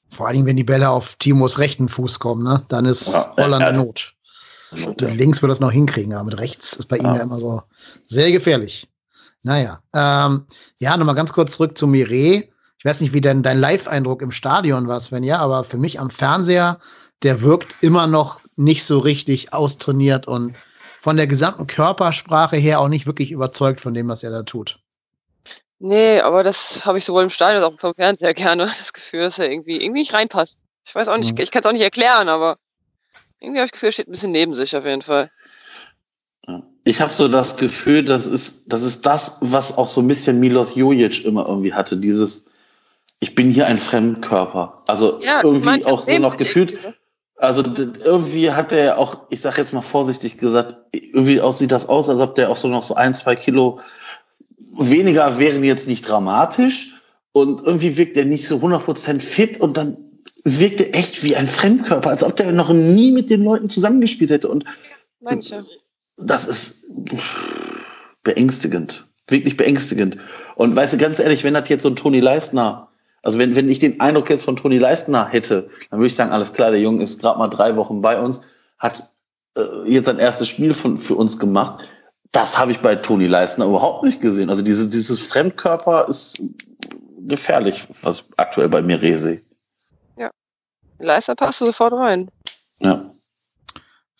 [0.08, 2.62] Vor allem, wenn die Bälle auf Timos rechten Fuß kommen, ne?
[2.68, 4.14] dann ist ja, Holland Not.
[4.76, 5.08] Not ja.
[5.08, 7.62] Links wird das noch hinkriegen, aber mit rechts ist bei ihm ja immer so
[8.04, 8.88] sehr gefährlich.
[9.42, 10.46] Naja, ähm,
[10.78, 12.48] ja, nochmal ganz kurz zurück zu Mireille.
[12.78, 16.00] Ich weiß nicht, wie denn dein Live-Eindruck im Stadion war, Sven, ja, aber für mich
[16.00, 16.78] am Fernseher,
[17.22, 20.54] der wirkt immer noch nicht so richtig austrainiert und
[21.00, 24.78] von der gesamten Körpersprache her auch nicht wirklich überzeugt von dem, was er da tut.
[25.80, 28.70] Nee, aber das habe ich sowohl im Stadion als auch vom Fernseher gerne.
[28.78, 30.58] Das Gefühl, dass er irgendwie, irgendwie nicht reinpasst.
[30.84, 31.42] Ich weiß auch nicht, mhm.
[31.42, 32.56] ich kann es auch nicht erklären, aber
[33.40, 35.30] irgendwie habe ich das Gefühl, er steht ein bisschen neben sich auf jeden Fall
[36.84, 40.40] ich habe so das Gefühl, das ist, das ist das, was auch so ein bisschen
[40.40, 42.44] Milos Jojic immer irgendwie hatte, dieses,
[43.20, 44.82] ich bin hier ein Fremdkörper.
[44.88, 46.76] Also ja, irgendwie auch so noch gefühlt,
[47.36, 47.62] also
[48.04, 52.08] irgendwie hat er auch, ich sag jetzt mal vorsichtig gesagt, irgendwie auch sieht das aus,
[52.08, 53.78] als ob der auch so noch so ein, zwei Kilo
[54.72, 57.00] weniger wären jetzt nicht dramatisch.
[57.32, 59.96] Und irgendwie wirkt er nicht so 100% fit und dann
[60.44, 64.30] wirkt er echt wie ein Fremdkörper, als ob der noch nie mit den Leuten zusammengespielt
[64.30, 64.48] hätte.
[64.48, 64.64] Und
[65.20, 65.64] Manche
[66.24, 66.86] das ist
[68.22, 69.04] beängstigend.
[69.28, 70.18] Wirklich beängstigend.
[70.56, 72.88] Und weißt du, ganz ehrlich, wenn das jetzt so ein Toni Leistner,
[73.22, 76.32] also wenn, wenn ich den Eindruck jetzt von Toni Leistner hätte, dann würde ich sagen,
[76.32, 78.40] alles klar, der Junge ist gerade mal drei Wochen bei uns,
[78.78, 79.12] hat
[79.56, 81.84] äh, jetzt sein erstes Spiel von, für uns gemacht.
[82.32, 84.50] Das habe ich bei Toni Leistner überhaupt nicht gesehen.
[84.50, 86.42] Also diese, dieses Fremdkörper ist
[87.28, 89.40] gefährlich, was aktuell bei mir sehe.
[90.16, 90.30] Ja.
[90.98, 92.30] Leistner passt sofort rein.
[92.80, 93.12] Ja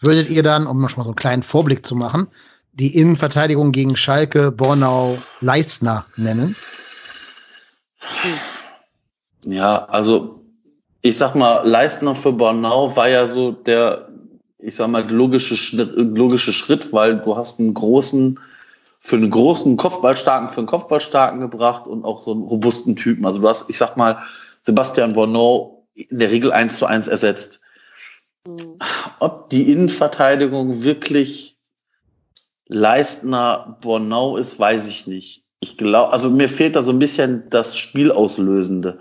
[0.02, 2.28] würdet ihr dann, um noch mal so einen kleinen Vorblick zu machen,
[2.72, 6.56] die Innenverteidigung gegen Schalke, Bornau, Leistner nennen?
[9.44, 10.42] Ja, also
[11.02, 14.08] ich sag mal, Leistner für Bornau war ja so der,
[14.58, 18.38] ich sag mal, logische logische Schritt, weil du hast einen großen,
[19.00, 23.26] für einen großen Kopfballstarken, für einen Kopfballstarken gebracht und auch so einen robusten Typen.
[23.26, 24.18] Also du hast, ich sag mal,
[24.64, 27.60] Sebastian Bornau in der Regel eins zu eins ersetzt.
[28.46, 28.78] Mhm.
[29.20, 31.58] Ob die Innenverteidigung wirklich
[32.66, 35.44] Leistner Bornau ist, weiß ich nicht.
[35.60, 38.98] Ich glaube, also mir fehlt da so ein bisschen das Spielauslösende.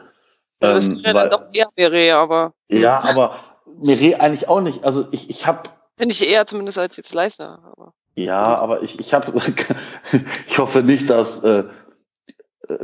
[0.61, 2.53] Ja, das ähm, weil, doch eher Mire, aber.
[2.69, 3.35] Ja, aber
[3.81, 4.83] Mire eigentlich auch nicht.
[4.83, 5.69] Also ich, ich habe.
[5.97, 7.59] Finde ich eher zumindest als jetzt Leistner.
[7.71, 7.93] Aber.
[8.15, 9.33] Ja, aber ich, ich habe,
[10.47, 11.63] ich hoffe nicht, dass äh,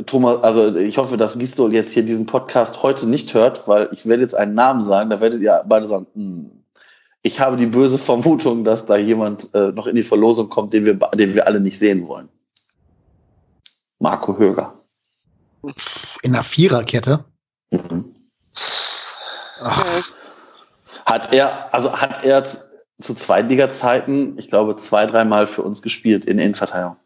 [0.06, 4.06] Thomas, also ich hoffe, dass Gistol jetzt hier diesen Podcast heute nicht hört, weil ich
[4.06, 6.50] werde jetzt einen Namen sagen, da werdet ihr beide sagen, hm,
[7.22, 10.84] ich habe die böse Vermutung, dass da jemand äh, noch in die Verlosung kommt, den
[10.84, 12.28] wir, den wir alle nicht sehen wollen.
[13.98, 14.74] Marco Höger.
[16.22, 17.24] In der Viererkette?
[17.70, 18.14] Mhm.
[21.04, 26.38] Hat er, also hat er zu Zweitliga-Zeiten, ich glaube, zwei, dreimal für uns gespielt in
[26.38, 26.96] Innenverteidigung.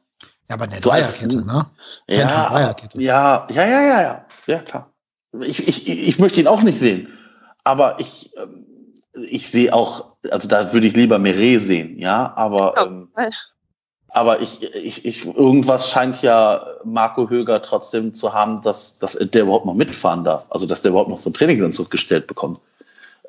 [0.48, 1.66] Ja, aber in der so Dreierkette, ne?
[2.08, 3.00] Ja, Dreierkette.
[3.00, 4.90] ja, ja, ja, ja, ja, ja, klar.
[5.40, 7.08] Ich, ich, ich möchte ihn auch nicht sehen.
[7.64, 8.66] Aber ich, ähm,
[9.14, 13.08] ich sehe auch, also da würde ich lieber Meret sehen, ja, aber, ähm,
[14.08, 19.42] aber ich, ich, ich, irgendwas scheint ja Marco Höger trotzdem zu haben, dass, dass der
[19.42, 22.60] überhaupt noch mitfahren darf, also dass der überhaupt noch so ein Trainingsanzug gestellt bekommt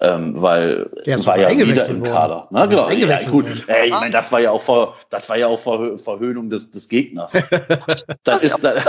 [0.04, 2.46] ähm, weil der war ja wieder im Kader.
[2.52, 2.90] Na, genau.
[2.90, 3.46] Ja, gut.
[3.68, 6.70] Ey, ich meine, das war ja auch Ver, das war ja auch Ver, Verhöhnung des,
[6.70, 7.32] des Gegners.
[8.26, 8.84] das, ist, das,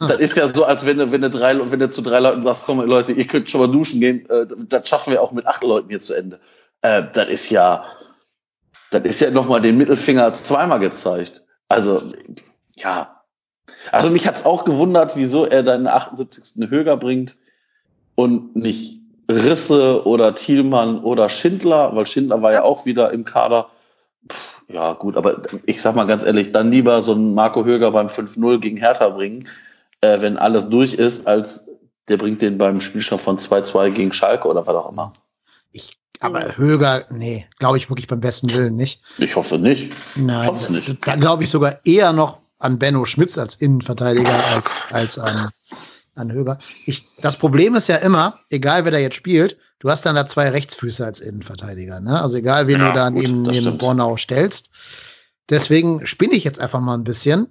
[0.00, 2.42] das, ist ja so, als wenn du, wenn du drei, wenn du zu drei Leuten
[2.42, 5.46] sagst, komm Leute, ihr könnt schon mal duschen gehen, äh, das schaffen wir auch mit
[5.46, 6.40] acht Leuten hier zu Ende.
[6.80, 7.84] Äh, das ist ja,
[8.92, 11.44] das ist ja nochmal den Mittelfinger zweimal gezeigt.
[11.68, 12.14] Also,
[12.76, 13.20] ja.
[13.92, 16.66] Also mich hat's auch gewundert, wieso er dann 78.
[16.70, 17.36] Höger bringt
[18.14, 18.99] und nicht
[19.30, 23.68] Risse oder Thielmann oder Schindler, weil Schindler war ja auch wieder im Kader.
[24.28, 24.36] Puh,
[24.72, 28.06] ja, gut, aber ich sag mal ganz ehrlich, dann lieber so einen Marco Höger beim
[28.06, 29.46] 5-0 gegen Hertha bringen,
[30.00, 31.68] äh, wenn alles durch ist, als
[32.08, 35.12] der bringt den beim Spielstand von 2-2 gegen Schalke oder was auch immer.
[35.72, 39.02] Ich, aber Höger, nee, glaube ich wirklich beim besten Willen nicht.
[39.18, 39.92] Ich hoffe nicht.
[40.16, 41.06] Nein, nicht.
[41.06, 45.50] da glaube ich sogar eher noch an Benno Schmitz als Innenverteidiger als, als an
[46.20, 46.58] an Höger.
[46.86, 50.26] Ich, das Problem ist ja immer, egal wer da jetzt spielt, du hast dann da
[50.26, 52.00] zwei Rechtsfüße als Innenverteidiger.
[52.00, 52.20] Ne?
[52.20, 54.70] Also egal, wen ja, du da gut, neben, neben Bornau stellst.
[55.48, 57.48] Deswegen spinne ich jetzt einfach mal ein bisschen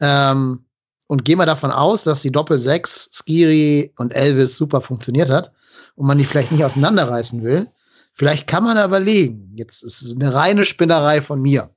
[0.00, 0.64] ähm,
[1.06, 5.52] und gehe mal davon aus, dass die Doppel-6, Skiri und Elvis super funktioniert hat
[5.94, 7.68] und man die vielleicht nicht auseinanderreißen will.
[8.14, 11.70] Vielleicht kann man überlegen, jetzt ist es eine reine Spinnerei von mir.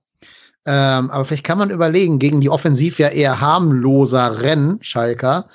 [0.65, 5.47] Ähm, aber vielleicht kann man überlegen, gegen die offensiv ja eher harmloser Rennen, Schalker,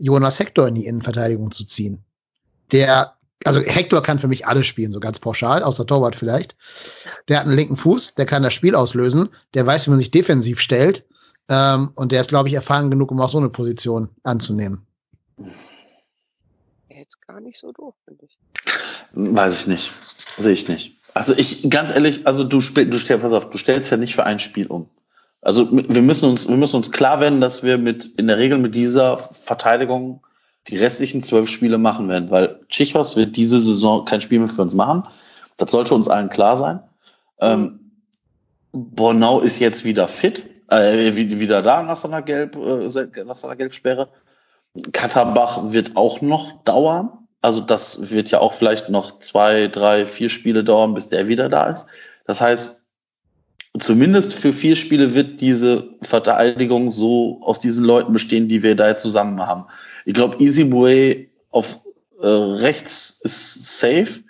[0.00, 2.02] Jonas Hector in die Innenverteidigung zu ziehen.
[2.72, 6.56] Der, also Hector kann für mich alles spielen, so ganz pauschal, außer Torwart vielleicht.
[7.28, 10.10] Der hat einen linken Fuß, der kann das Spiel auslösen, der weiß, wie man sich
[10.10, 11.04] defensiv stellt.
[11.48, 14.86] Ähm, und der ist, glaube ich, erfahren genug, um auch so eine Position anzunehmen.
[16.88, 18.38] Jetzt gar nicht so doof, finde ich.
[19.12, 19.92] Weiß ich nicht.
[20.38, 20.96] Sehe ich nicht.
[21.12, 24.24] Also ich, ganz ehrlich, also du, du, stellst, pass auf, du stellst ja nicht für
[24.24, 24.88] ein Spiel um.
[25.42, 28.58] Also wir müssen uns, wir müssen uns klar werden, dass wir mit in der Regel
[28.58, 30.22] mit dieser Verteidigung
[30.68, 34.62] die restlichen zwölf Spiele machen werden, weil Tschichos wird diese Saison kein Spiel mehr für
[34.62, 35.04] uns machen.
[35.56, 36.80] Das sollte uns allen klar sein.
[37.40, 37.80] Ähm,
[38.72, 44.08] Bornau ist jetzt wieder fit, äh, wieder da nach seiner, Gelb, äh, nach seiner Gelbsperre.
[44.92, 47.10] Katterbach wird auch noch dauern.
[47.42, 51.48] Also das wird ja auch vielleicht noch zwei, drei, vier Spiele dauern, bis der wieder
[51.48, 51.86] da ist.
[52.26, 52.79] Das heißt,
[53.78, 58.96] zumindest für vier Spiele wird diese Verteidigung so aus diesen Leuten bestehen, die wir da
[58.96, 59.64] zusammen haben.
[60.04, 61.80] Ich glaube, Easy auf
[62.20, 64.22] äh, rechts ist safe.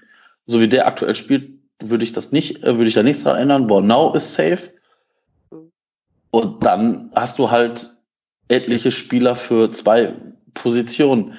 [0.46, 1.50] So wie der aktuell spielt,
[1.82, 3.66] würde ich das nicht, äh, würde ich da nichts dran ändern.
[3.66, 4.70] Bornau ist safe.
[6.30, 7.90] Und dann hast du halt
[8.48, 10.14] etliche Spieler für zwei
[10.54, 11.34] Positionen.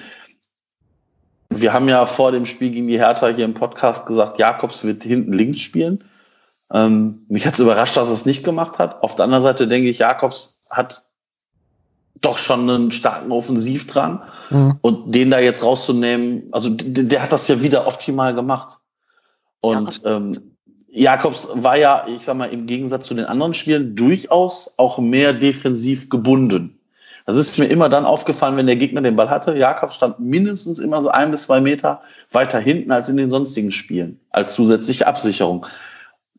[1.50, 5.02] Wir haben ja vor dem Spiel gegen die Hertha hier im Podcast gesagt, Jakobs wird
[5.04, 6.02] hinten links spielen.
[6.72, 9.02] Ähm, mich hat es überrascht, dass er es nicht gemacht hat.
[9.02, 11.04] Auf der anderen Seite denke ich, Jakobs hat
[12.22, 14.22] doch schon einen starken Offensivdrang.
[14.50, 14.78] Mhm.
[14.80, 18.78] Und den da jetzt rauszunehmen, also der, der, hat das ja wieder optimal gemacht.
[19.60, 20.56] Und ja, ähm,
[20.88, 25.32] Jakobs war ja, ich sag mal, im Gegensatz zu den anderen Spielen durchaus auch mehr
[25.32, 26.78] defensiv gebunden.
[27.26, 29.56] Das ist mir immer dann aufgefallen, wenn der Gegner den Ball hatte.
[29.56, 32.02] Jakobs stand mindestens immer so ein bis zwei Meter
[32.32, 35.66] weiter hinten als in den sonstigen Spielen, als zusätzliche Absicherung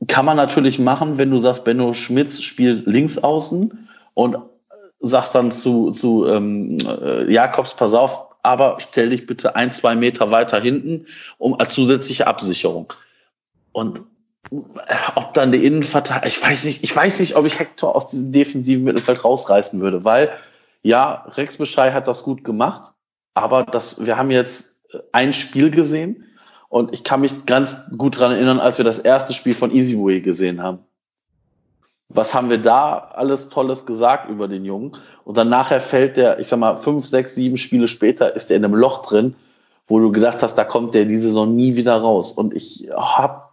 [0.08, 4.38] kann man natürlich machen, wenn du sagst, Benno Schmitz spielt links außen und
[5.00, 9.96] sagst dann zu, zu ähm, äh, Jakobs, pass auf, aber stell dich bitte ein, zwei
[9.96, 11.06] Meter weiter hinten,
[11.38, 12.92] um als zusätzliche Absicherung.
[13.72, 14.02] Und
[14.52, 18.08] äh, ob dann die Innenverteidigung, ich weiß nicht, ich weiß nicht, ob ich Hector aus
[18.08, 20.30] diesem defensiven Mittelfeld rausreißen würde, weil
[20.82, 22.94] ja, Rex Bescheid hat das gut gemacht,
[23.36, 24.82] aber das, wir haben jetzt
[25.12, 26.26] ein Spiel gesehen
[26.74, 30.22] und ich kann mich ganz gut dran erinnern, als wir das erste Spiel von Easyway
[30.22, 30.80] gesehen haben.
[32.10, 34.94] Was haben wir da alles Tolles gesagt über den Jungen?
[35.24, 38.58] Und dann nachher fällt der, ich sag mal, fünf, sechs, sieben Spiele später ist er
[38.58, 39.36] in einem Loch drin,
[39.86, 42.32] wo du gedacht hast, da kommt der diese Saison nie wieder raus.
[42.32, 43.44] Und ich habe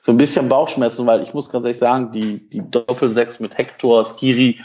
[0.00, 4.02] so ein bisschen Bauchschmerzen, weil ich muss ganz ehrlich sagen, die, die Doppel-Sechs mit Hector,
[4.06, 4.58] Skiri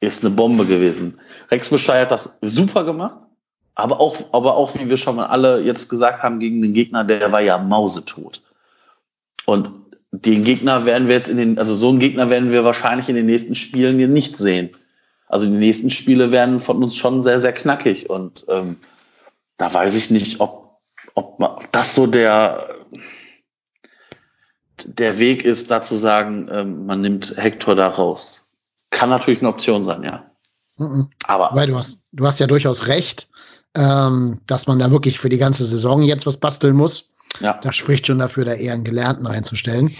[0.00, 1.18] ist eine Bombe gewesen.
[1.50, 3.25] Rex Bescheid hat das super gemacht.
[3.76, 7.04] Aber auch, aber auch, wie wir schon mal alle jetzt gesagt haben, gegen den Gegner,
[7.04, 8.42] der war ja mausetot.
[9.44, 9.70] Und
[10.12, 13.16] den Gegner werden wir jetzt in den, also so einen Gegner werden wir wahrscheinlich in
[13.16, 14.70] den nächsten Spielen hier nicht sehen.
[15.28, 18.08] Also die nächsten Spiele werden von uns schon sehr, sehr knackig.
[18.08, 18.76] Und ähm,
[19.58, 20.80] da weiß ich nicht, ob,
[21.14, 22.76] ob, man, ob das so der,
[24.84, 28.46] der Weg ist, da zu sagen, ähm, man nimmt Hector da raus.
[28.88, 30.24] Kann natürlich eine Option sein, ja.
[30.78, 31.10] Mhm.
[31.26, 31.50] Aber.
[31.54, 33.28] Weil du hast, du hast ja durchaus recht
[33.76, 37.10] ähm, dass man da wirklich für die ganze Saison jetzt was basteln muss.
[37.40, 37.58] Ja.
[37.62, 39.90] Das spricht schon dafür, da eher einen Gelernten einzustellen.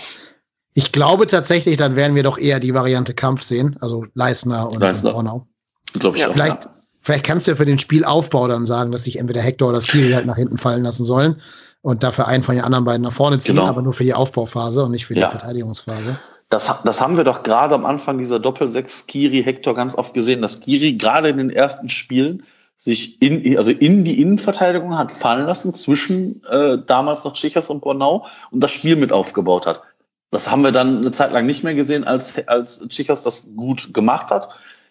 [0.75, 4.81] Ich glaube tatsächlich, dann werden wir doch eher die Variante Kampf sehen, also Leisner und
[4.81, 5.15] Leisner.
[5.15, 5.47] Hornau.
[5.95, 6.33] Glaube ich ja, auch.
[6.33, 6.71] Vielleicht, ja.
[7.01, 10.13] vielleicht kannst du ja für den Spielaufbau dann sagen, dass sich entweder Hector oder Skiri
[10.13, 11.41] halt nach hinten fallen lassen sollen
[11.83, 13.69] und dafür einen von den anderen beiden nach vorne ziehen, genau.
[13.69, 15.31] aber nur für die Aufbauphase und nicht für die ja.
[15.31, 16.19] Verteidigungsphase.
[16.49, 20.43] Das, das haben wir doch gerade am Anfang dieser Doppel-6 Skiri Hector ganz oft gesehen,
[20.43, 22.43] dass Skiri gerade in den ersten Spielen
[22.77, 27.81] sich in, also in die Innenverteidigung hat fallen lassen zwischen äh, damals noch Tschichas und
[27.81, 29.83] Bornau und das Spiel mit aufgebaut hat.
[30.31, 33.95] Das haben wir dann eine Zeit lang nicht mehr gesehen, als, als Tschichas das gut
[33.95, 34.49] gemacht hat.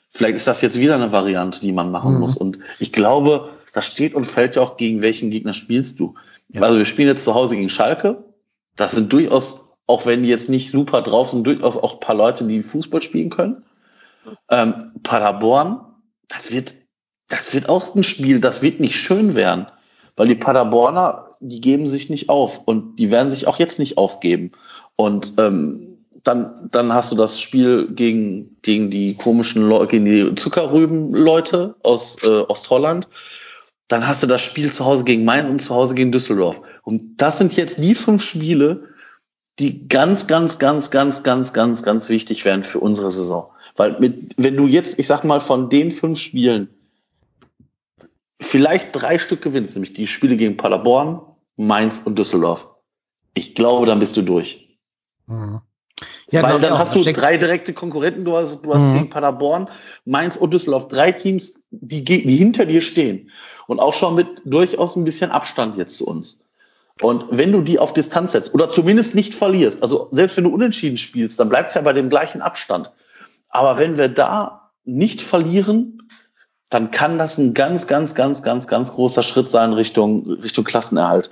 [0.09, 2.19] Vielleicht ist das jetzt wieder eine Variante, die man machen mhm.
[2.21, 2.37] muss.
[2.37, 6.15] Und ich glaube, das steht und fällt ja auch, gegen welchen Gegner spielst du.
[6.49, 6.61] Ja.
[6.61, 8.23] Also wir spielen jetzt zu Hause gegen Schalke.
[8.75, 12.15] Das sind durchaus, auch wenn die jetzt nicht super drauf sind, durchaus auch ein paar
[12.15, 13.63] Leute, die Fußball spielen können.
[14.49, 15.81] Ähm, Paderborn,
[16.29, 16.73] das wird
[17.27, 19.67] das wird auch ein Spiel, das wird nicht schön werden,
[20.15, 23.97] weil die Paderborner, die geben sich nicht auf und die werden sich auch jetzt nicht
[23.97, 24.51] aufgeben.
[24.95, 30.35] Und ähm, dann, dann hast du das Spiel gegen, gegen die komischen Leute, gegen die
[30.35, 33.07] Zuckerrüben-Leute aus äh, Ostholland.
[33.87, 36.61] Dann hast du das Spiel zu Hause gegen Mainz und zu Hause gegen Düsseldorf.
[36.83, 38.85] Und das sind jetzt die fünf Spiele,
[39.59, 43.51] die ganz, ganz, ganz, ganz, ganz, ganz, ganz wichtig werden für unsere Saison.
[43.75, 46.69] Weil mit, wenn du jetzt, ich sag mal, von den fünf Spielen
[48.41, 51.21] vielleicht drei Stück gewinnst, nämlich die Spiele gegen Paderborn,
[51.57, 52.69] Mainz und Düsseldorf.
[53.33, 54.77] Ich glaube, dann bist du durch.
[55.27, 55.61] Mhm.
[56.31, 58.25] Ja, Weil dann hast du drei direkte Konkurrenten.
[58.25, 58.93] Du hast, du hast mhm.
[58.93, 59.69] gegen Paderborn,
[60.05, 63.29] Mainz und Düsseldorf drei Teams, die, die hinter dir stehen.
[63.67, 66.39] Und auch schon mit durchaus ein bisschen Abstand jetzt zu uns.
[67.01, 70.53] Und wenn du die auf Distanz setzt oder zumindest nicht verlierst, also selbst wenn du
[70.53, 72.91] unentschieden spielst, dann bleibt es ja bei dem gleichen Abstand.
[73.49, 76.04] Aber wenn wir da nicht verlieren,
[76.69, 81.29] dann kann das ein ganz, ganz, ganz, ganz, ganz großer Schritt sein Richtung, Richtung Klassenerhalt.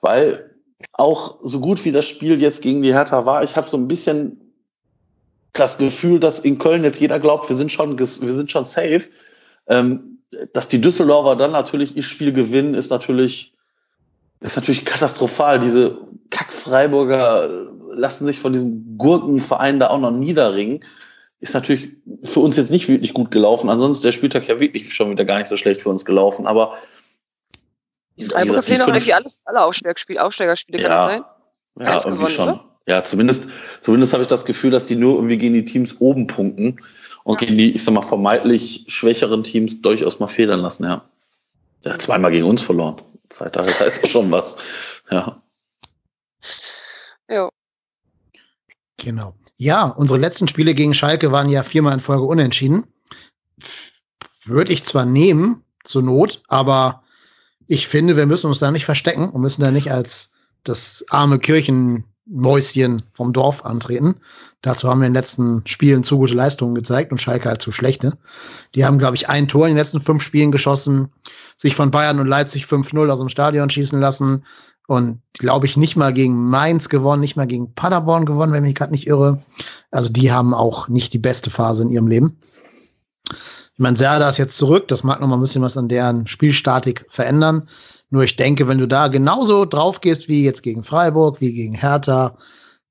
[0.00, 0.50] Weil
[0.92, 3.88] auch so gut wie das Spiel jetzt gegen die Hertha war, ich habe so ein
[3.88, 4.40] bisschen
[5.52, 9.04] das Gefühl, dass in Köln jetzt jeder glaubt, wir sind schon, wir sind schon safe.
[9.68, 10.18] Ähm,
[10.52, 13.54] dass die Düsseldorfer dann natürlich ihr Spiel gewinnen, ist natürlich,
[14.40, 15.60] ist natürlich katastrophal.
[15.60, 15.96] Diese
[16.30, 20.84] Kack-Freiburger lassen sich von diesem Gurkenverein da auch noch niederringen
[21.44, 21.90] ist natürlich
[22.22, 23.68] für uns jetzt nicht wirklich gut gelaufen.
[23.68, 26.46] Ansonsten ist der Spieltag ja wirklich schon wieder gar nicht so schlecht für uns gelaufen.
[26.46, 26.78] Aber
[28.16, 31.24] die Freiburger fehlen doch eigentlich alles, alle Aufsteigerspiele, Aufsteigerspiele ja, kann sein?
[31.80, 32.48] Ja, irgendwie gewonnen, schon.
[32.48, 32.64] Oder?
[32.86, 33.48] Ja, zumindest,
[33.82, 36.80] zumindest habe ich das Gefühl, dass die nur irgendwie gegen die Teams oben punkten
[37.24, 37.46] und ja.
[37.46, 41.04] gegen die, ich sag mal, vermeintlich schwächeren Teams durchaus mal federn lassen, ja.
[41.84, 43.02] Der hat zweimal gegen uns verloren.
[43.28, 43.40] Das
[43.80, 44.56] heißt schon was.
[45.10, 45.42] Ja.
[47.28, 47.50] Ja.
[48.96, 49.34] Genau.
[49.56, 52.84] Ja, unsere letzten Spiele gegen Schalke waren ja viermal in Folge unentschieden.
[54.44, 57.02] Würde ich zwar nehmen, zur Not, aber
[57.66, 60.32] ich finde, wir müssen uns da nicht verstecken und müssen da nicht als
[60.64, 64.16] das arme Kirchenmäuschen vom Dorf antreten.
[64.62, 67.70] Dazu haben wir in den letzten Spielen zu gute Leistungen gezeigt und Schalke halt zu
[67.70, 68.12] schlechte.
[68.74, 71.12] Die haben, glaube ich, ein Tor in den letzten fünf Spielen geschossen,
[71.56, 74.44] sich von Bayern und Leipzig 5-0 aus dem Stadion schießen lassen,
[74.86, 78.74] und glaube ich nicht mal gegen Mainz gewonnen, nicht mal gegen Paderborn gewonnen, wenn mich
[78.74, 79.42] gerade nicht irre.
[79.90, 82.38] Also die haben auch nicht die beste Phase in ihrem Leben.
[83.30, 86.26] Ich meine, Serda ist jetzt zurück, das mag noch mal ein bisschen was an deren
[86.28, 87.68] Spielstatik verändern.
[88.10, 91.74] Nur ich denke, wenn du da genauso drauf gehst wie jetzt gegen Freiburg, wie gegen
[91.74, 92.36] Hertha,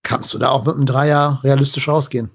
[0.01, 2.31] kannst du da auch mit einem Dreier realistisch rausgehen.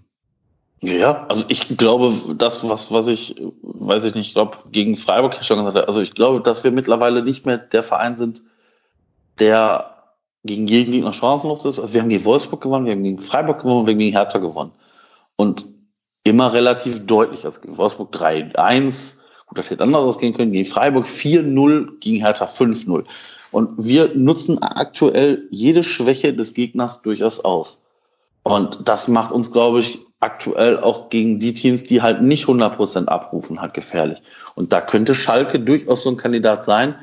[0.80, 5.36] Ja, also ich glaube, das, was, was ich, weiß ich nicht, ich glaube, gegen Freiburg
[5.44, 8.44] schon gesagt habe, also ich glaube, dass wir mittlerweile nicht mehr der Verein sind,
[9.40, 9.94] der
[10.44, 11.78] gegen jeden Gegner chancenlos ist.
[11.78, 14.38] Also wir haben gegen Wolfsburg gewonnen, wir haben gegen Freiburg gewonnen, wir haben gegen Hertha
[14.38, 14.72] gewonnen.
[15.36, 15.66] Und
[16.24, 17.44] immer relativ deutlich.
[17.44, 22.46] Also gegen Wolfsburg 3-1, gut, das hätte anders ausgehen können, gegen Freiburg 4-0, gegen Hertha
[22.46, 23.04] 5-0.
[23.50, 27.80] Und wir nutzen aktuell jede Schwäche des Gegners durchaus aus.
[28.42, 33.06] Und das macht uns, glaube ich, aktuell auch gegen die Teams, die halt nicht 100%
[33.06, 34.20] abrufen, halt gefährlich.
[34.54, 36.94] Und da könnte Schalke durchaus so ein Kandidat sein.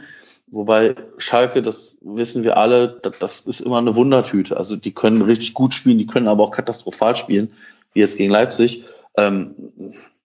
[0.47, 4.55] Wobei Schalke, das wissen wir alle, das ist immer eine Wundertüte.
[4.57, 7.51] Also die können richtig gut spielen, die können aber auch katastrophal spielen,
[7.93, 8.85] wie jetzt gegen Leipzig.
[9.17, 9.55] Ähm,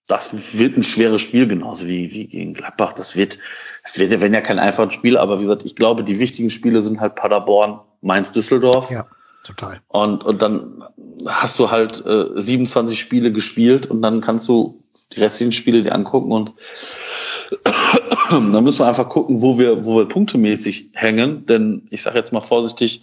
[0.07, 2.93] das wird ein schweres Spiel, genauso wie, wie gegen Gladbach.
[2.93, 3.39] Das wird,
[3.85, 6.83] das wird, wenn ja kein einfaches Spiel, aber wie gesagt, ich glaube, die wichtigen Spiele
[6.83, 8.91] sind halt Paderborn, Mainz, Düsseldorf.
[8.91, 9.07] Ja,
[9.45, 9.81] total.
[9.89, 10.85] Und, und dann
[11.27, 15.95] hast du halt äh, 27 Spiele gespielt und dann kannst du die restlichen Spiele dir
[15.95, 16.55] angucken und
[18.53, 21.47] dann müssen wir einfach gucken, wo wir, wo wir punktemäßig hängen.
[21.47, 23.03] Denn ich sage jetzt mal vorsichtig,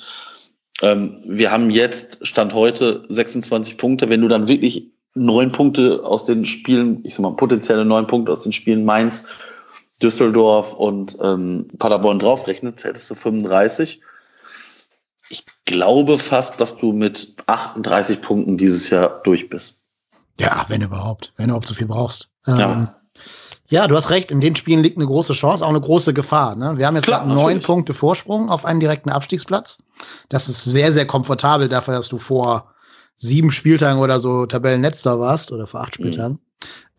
[0.81, 4.09] ähm, wir haben jetzt, Stand heute, 26 Punkte.
[4.09, 8.31] Wenn du dann wirklich neun Punkte aus den Spielen, ich sag mal potenzielle neun Punkte
[8.31, 9.25] aus den Spielen Mainz,
[10.01, 14.01] Düsseldorf und ähm, Paderborn draufrechnet, hättest du 35.
[15.29, 19.83] Ich glaube fast, dass du mit 38 Punkten dieses Jahr durch bist.
[20.39, 22.29] Ja, wenn überhaupt, wenn du überhaupt so viel brauchst.
[22.47, 23.01] Ähm, ja.
[23.69, 23.87] Ja.
[23.87, 26.55] du hast recht, in den Spielen liegt eine große Chance, auch eine große Gefahr.
[26.55, 26.77] Ne?
[26.77, 29.79] Wir haben jetzt Klar, neun Punkte Vorsprung auf einen direkten Abstiegsplatz.
[30.29, 32.73] Das ist sehr, sehr komfortabel dafür, dass du vor
[33.17, 36.03] sieben Spieltagen oder so Tabellenletzter warst oder vor acht mhm.
[36.03, 36.33] Spieltagen.
[36.33, 36.39] Mhm.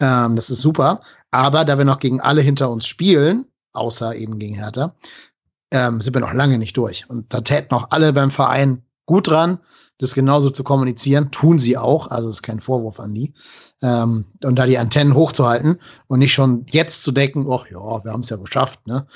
[0.00, 1.00] Ähm, das ist super.
[1.30, 4.94] Aber da wir noch gegen alle hinter uns spielen, außer eben gegen Hertha,
[5.70, 7.08] ähm, sind wir noch lange nicht durch.
[7.08, 9.60] Und da täten auch alle beim Verein gut dran,
[9.98, 11.30] das genauso zu kommunizieren.
[11.30, 13.34] Tun sie auch, also ist kein Vorwurf an die.
[13.82, 18.12] Ähm, und da die Antennen hochzuhalten und nicht schon jetzt zu denken, ach ja, wir
[18.12, 18.86] haben es ja geschafft.
[18.86, 19.06] Ne?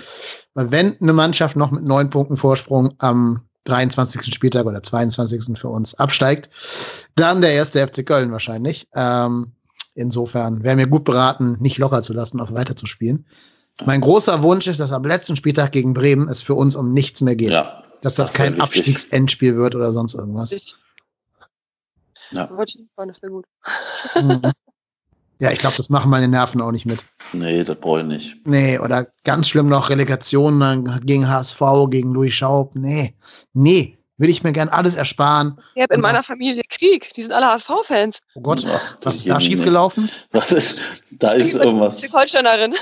[0.55, 4.35] Weil wenn eine Mannschaft noch mit neun Punkten Vorsprung am 23.
[4.35, 5.59] Spieltag oder 22.
[5.59, 6.51] für uns absteigt,
[7.15, 8.89] dann der erste FC Köln wahrscheinlich.
[8.95, 9.53] Ähm,
[9.95, 13.25] insofern wäre mir gut beraten, nicht locker zu lassen, auch weiter zu spielen.
[13.85, 17.21] Mein großer Wunsch ist, dass am letzten Spieltag gegen Bremen es für uns um nichts
[17.21, 17.51] mehr geht.
[17.51, 20.51] Ja, dass das, das kein Abstiegsendspiel wird oder sonst irgendwas.
[22.31, 22.47] Ja.
[22.47, 23.47] Das wäre gut.
[24.15, 24.53] Mhm.
[25.41, 27.01] Ja, ich glaube, das machen meine Nerven auch nicht mit.
[27.33, 28.47] Nee, das brauche ich nicht.
[28.47, 32.77] Nee, oder ganz schlimm noch Relegationen gegen HSV, gegen Louis Schaub.
[32.77, 33.17] Nee,
[33.53, 35.59] nee, will ich mir gern alles ersparen.
[35.75, 37.13] Ich habe in meiner Familie Krieg.
[37.15, 38.21] Die sind alle HSV-Fans.
[38.37, 40.09] Oh Gott, was, was ist da schiefgelaufen?
[40.31, 40.81] Was ist,
[41.11, 41.97] da ist irgendwas.
[41.97, 42.77] Die Holsteinerin.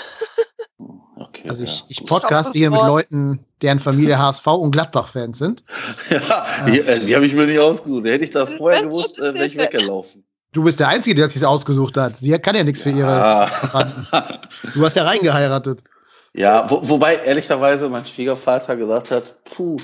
[1.20, 5.62] Okay, also ich, ich podcaste hier mit Leuten, deren Familie HSV und Gladbach-Fans sind.
[6.10, 8.06] Ja, die, äh, die habe ich mir nicht ausgesucht.
[8.06, 10.24] Hätte ich das vorher gewusst, äh, wäre ich weggelaufen.
[10.52, 12.16] Du bist der Einzige, der sich ausgesucht hat.
[12.16, 13.48] Sie kann ja nichts für ihre.
[14.74, 15.84] du hast ja reingeheiratet.
[16.32, 19.76] Ja, wo, wobei ehrlicherweise mein Schwiegervater gesagt hat, puh,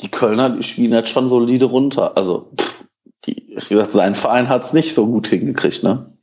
[0.00, 2.16] die Kölner, die spielen jetzt schon solide runter.
[2.16, 2.84] Also, pff,
[3.24, 6.13] die, wie gesagt, sein Verein hat es nicht so gut hingekriegt, ne?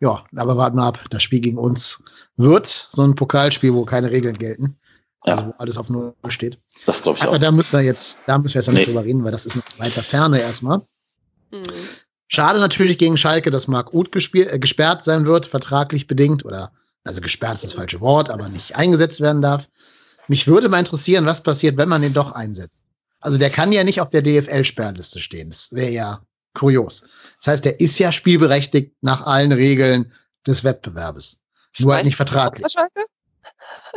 [0.00, 0.98] Ja, aber warten wir ab.
[1.10, 2.02] Das Spiel gegen uns
[2.36, 4.76] wird so ein Pokalspiel, wo keine Regeln gelten.
[5.20, 5.48] Also ja.
[5.48, 6.58] wo alles auf Null steht.
[6.84, 7.34] Das glaube ich aber auch.
[7.36, 8.80] Aber da müssen wir jetzt, da müssen wir jetzt noch nee.
[8.80, 10.82] nicht drüber reden, weil das ist noch weiter Ferne erstmal.
[11.50, 11.62] Mhm.
[12.28, 16.72] Schade natürlich gegen Schalke, dass Marc Uth äh, gesperrt sein wird, vertraglich bedingt, oder
[17.04, 19.68] also gesperrt ist das falsche Wort, aber nicht eingesetzt werden darf.
[20.28, 22.82] Mich würde mal interessieren, was passiert, wenn man den doch einsetzt.
[23.20, 25.50] Also der kann ja nicht auf der DFL-Sperrliste stehen.
[25.50, 26.18] Das wäre ja
[26.54, 27.04] kurios.
[27.40, 30.12] Das heißt, der ist ja spielberechtigt nach allen Regeln
[30.46, 31.42] des Wettbewerbs.
[31.78, 32.74] Nur halt nicht vertraglich.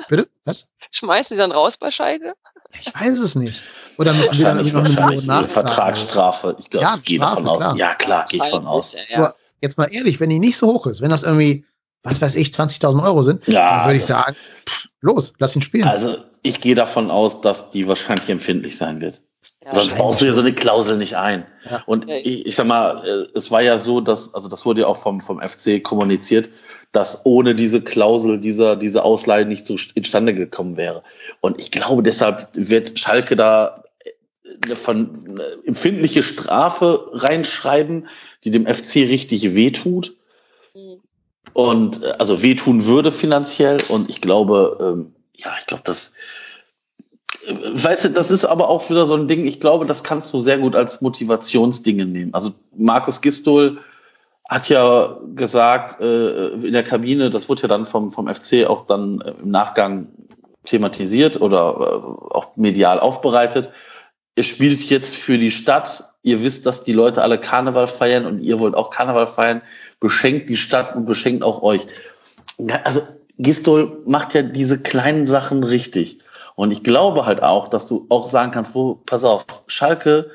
[0.07, 0.27] Bitte?
[0.45, 0.67] Was?
[0.91, 2.33] Schmeißen die dann raus bei Schalke?
[2.79, 3.61] Ich weiß es nicht.
[3.97, 6.55] Oder müssen wir dann noch eine Million Vertragsstrafe.
[6.59, 7.77] Ich glaube, ja, ich gehe davon aus.
[7.77, 8.95] Ja, klar, gehe ich von aus.
[9.09, 9.33] Ja.
[9.61, 11.65] Jetzt mal ehrlich, wenn die nicht so hoch ist, wenn das irgendwie,
[12.03, 14.35] was weiß ich, 20.000 Euro sind, ja, dann würde ich sagen,
[14.65, 15.87] pff, los, lass ihn spielen.
[15.87, 19.21] Also ich gehe davon aus, dass die wahrscheinlich empfindlich sein wird.
[19.66, 21.45] Ja, Sonst baust du ja so eine Klausel nicht ein.
[21.70, 21.84] Ja.
[21.86, 24.88] Und ich, ich sag mal, äh, es war ja so, dass, also das wurde ja
[24.88, 26.49] auch vom, vom FC kommuniziert,
[26.93, 31.03] dass ohne diese Klausel dieser, diese Ausleihe nicht so instande gekommen wäre.
[31.41, 33.84] Und ich glaube, deshalb wird Schalke da
[34.64, 38.07] eine, von, eine empfindliche Strafe reinschreiben,
[38.45, 40.16] die dem FC richtig wehtut.
[40.74, 41.01] Mhm.
[41.51, 43.78] Und äh, also wehtun würde finanziell.
[43.89, 46.14] Und ich glaube, ähm, ja, ich glaube, das, äh,
[47.50, 50.39] weißt du, das ist aber auch wieder so ein Ding, ich glaube, das kannst du
[50.39, 52.34] sehr gut als Motivationsdinge nehmen.
[52.34, 53.80] Also Markus Gistol
[54.50, 58.86] hat ja gesagt äh, in der Kabine, das wurde ja dann vom, vom FC auch
[58.88, 60.08] dann äh, im Nachgang
[60.66, 63.70] thematisiert oder äh, auch medial aufbereitet.
[64.36, 68.39] ihr spielt jetzt für die Stadt, ihr wisst, dass die Leute alle Karneval feiern und
[68.39, 69.62] ihr wollt auch Karneval feiern,
[70.00, 71.88] beschenkt die Stadt und beschenkt auch euch.
[72.84, 73.02] Also
[73.38, 76.20] Gistol macht ja diese kleinen Sachen richtig.
[76.60, 80.30] Und ich glaube halt auch, dass du auch sagen kannst, wo, pass auf, Schalke,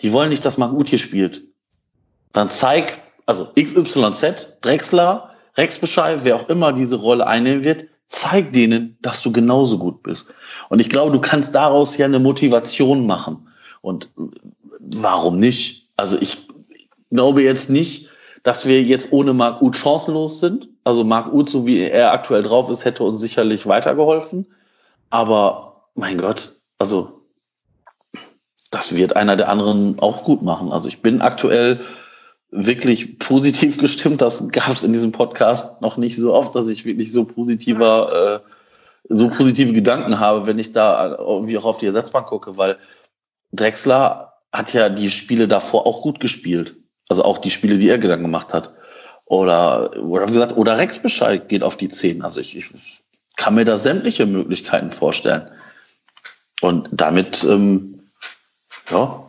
[0.00, 1.42] die wollen nicht, dass Marc Uth hier spielt.
[2.32, 8.54] Dann zeig, also XYZ, Drexler, Rex Bescheid, wer auch immer diese Rolle einnehmen wird, zeig
[8.54, 10.34] denen, dass du genauso gut bist.
[10.70, 13.46] Und ich glaube, du kannst daraus ja eine Motivation machen.
[13.82, 14.08] Und
[14.78, 15.90] warum nicht?
[15.98, 16.48] Also ich
[17.10, 18.08] glaube jetzt nicht,
[18.44, 20.70] dass wir jetzt ohne Marc Uth chancenlos sind.
[20.84, 24.46] Also Marc Uth, so wie er aktuell drauf ist, hätte uns sicherlich weitergeholfen.
[25.10, 27.20] Aber mein Gott, also
[28.70, 30.72] das wird einer der anderen auch gut machen.
[30.72, 31.80] Also ich bin aktuell
[32.50, 34.22] wirklich positiv gestimmt.
[34.22, 38.42] Das gab es in diesem Podcast noch nicht so oft, dass ich wirklich so positiver,
[38.44, 38.50] äh,
[39.08, 42.78] so positive Gedanken habe, wenn ich da irgendwie auch auf die Ersatzbank gucke, weil
[43.52, 46.76] Drexler hat ja die Spiele davor auch gut gespielt.
[47.08, 48.72] Also auch die Spiele, die er Gedanken gemacht hat.
[49.24, 52.22] Oder, oder gesagt, oder Rex Bescheid geht auf die 10.
[52.22, 52.99] Also ich, ich
[53.40, 55.48] kann mir da sämtliche Möglichkeiten vorstellen.
[56.60, 58.02] Und damit, ähm,
[58.90, 59.26] ja,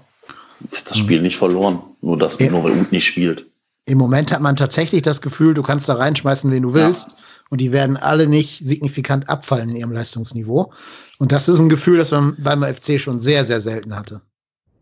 [0.70, 1.82] ist das Spiel nicht verloren.
[2.01, 2.51] Nur, dass ja.
[2.51, 3.49] nur weil Ut nicht spielt.
[3.86, 7.12] Im Moment hat man tatsächlich das Gefühl, du kannst da reinschmeißen, wen du willst.
[7.12, 7.18] Ja.
[7.51, 10.74] Und die werden alle nicht signifikant abfallen in ihrem Leistungsniveau.
[11.20, 14.22] Und das ist ein Gefühl, das man beim FC schon sehr, sehr selten hatte.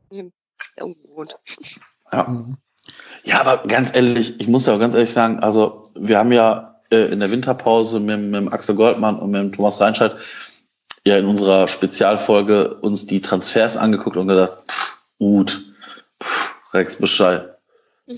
[0.09, 1.37] Ungewohnt.
[2.11, 2.23] Ja.
[2.23, 2.57] Mhm.
[3.23, 6.78] ja, aber ganz ehrlich, ich muss ja auch ganz ehrlich sagen, also wir haben ja
[6.91, 10.15] äh, in der Winterpause mit, mit Axel Goldmann und mit Thomas Reinscheid
[11.05, 15.61] ja in unserer Spezialfolge uns die Transfers angeguckt und gedacht, pff, gut,
[16.21, 17.55] pff, Rex Bescheid.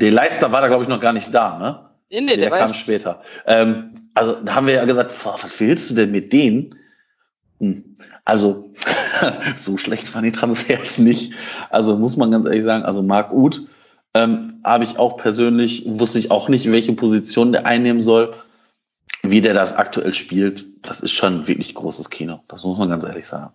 [0.00, 1.80] Der Leister war da, glaube ich, noch gar nicht da, ne?
[2.08, 3.20] Nee, nee, der, der kam später.
[3.46, 6.78] Ähm, also da haben wir ja gesagt, boah, was willst du denn mit denen?
[7.58, 7.96] Hm.
[8.24, 8.70] Also,
[9.56, 11.32] so schlecht waren die Transfers nicht.
[11.70, 13.68] Also muss man ganz ehrlich sagen, also Marc Uth
[14.16, 18.34] ähm, habe ich auch persönlich, wusste ich auch nicht, welche Position der einnehmen soll.
[19.22, 22.40] Wie der das aktuell spielt, das ist schon wirklich großes Kino.
[22.48, 23.52] Das muss man ganz ehrlich sagen.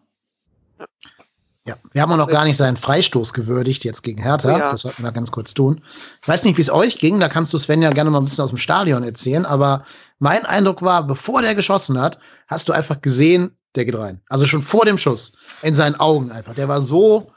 [1.68, 4.58] Ja, wir haben auch noch gar nicht seinen Freistoß gewürdigt jetzt gegen Hertha.
[4.58, 4.72] Ja.
[4.72, 5.82] Das sollten wir ganz kurz tun.
[6.22, 7.20] Ich weiß nicht, wie es euch ging.
[7.20, 9.46] Da kannst du Sven ja gerne mal ein bisschen aus dem Stadion erzählen.
[9.46, 9.84] Aber
[10.20, 14.22] mein Eindruck war, bevor der geschossen hat, hast du einfach gesehen, der geht rein.
[14.28, 15.34] Also schon vor dem Schuss.
[15.62, 16.56] In seinen Augen einfach.
[16.56, 17.31] Der war so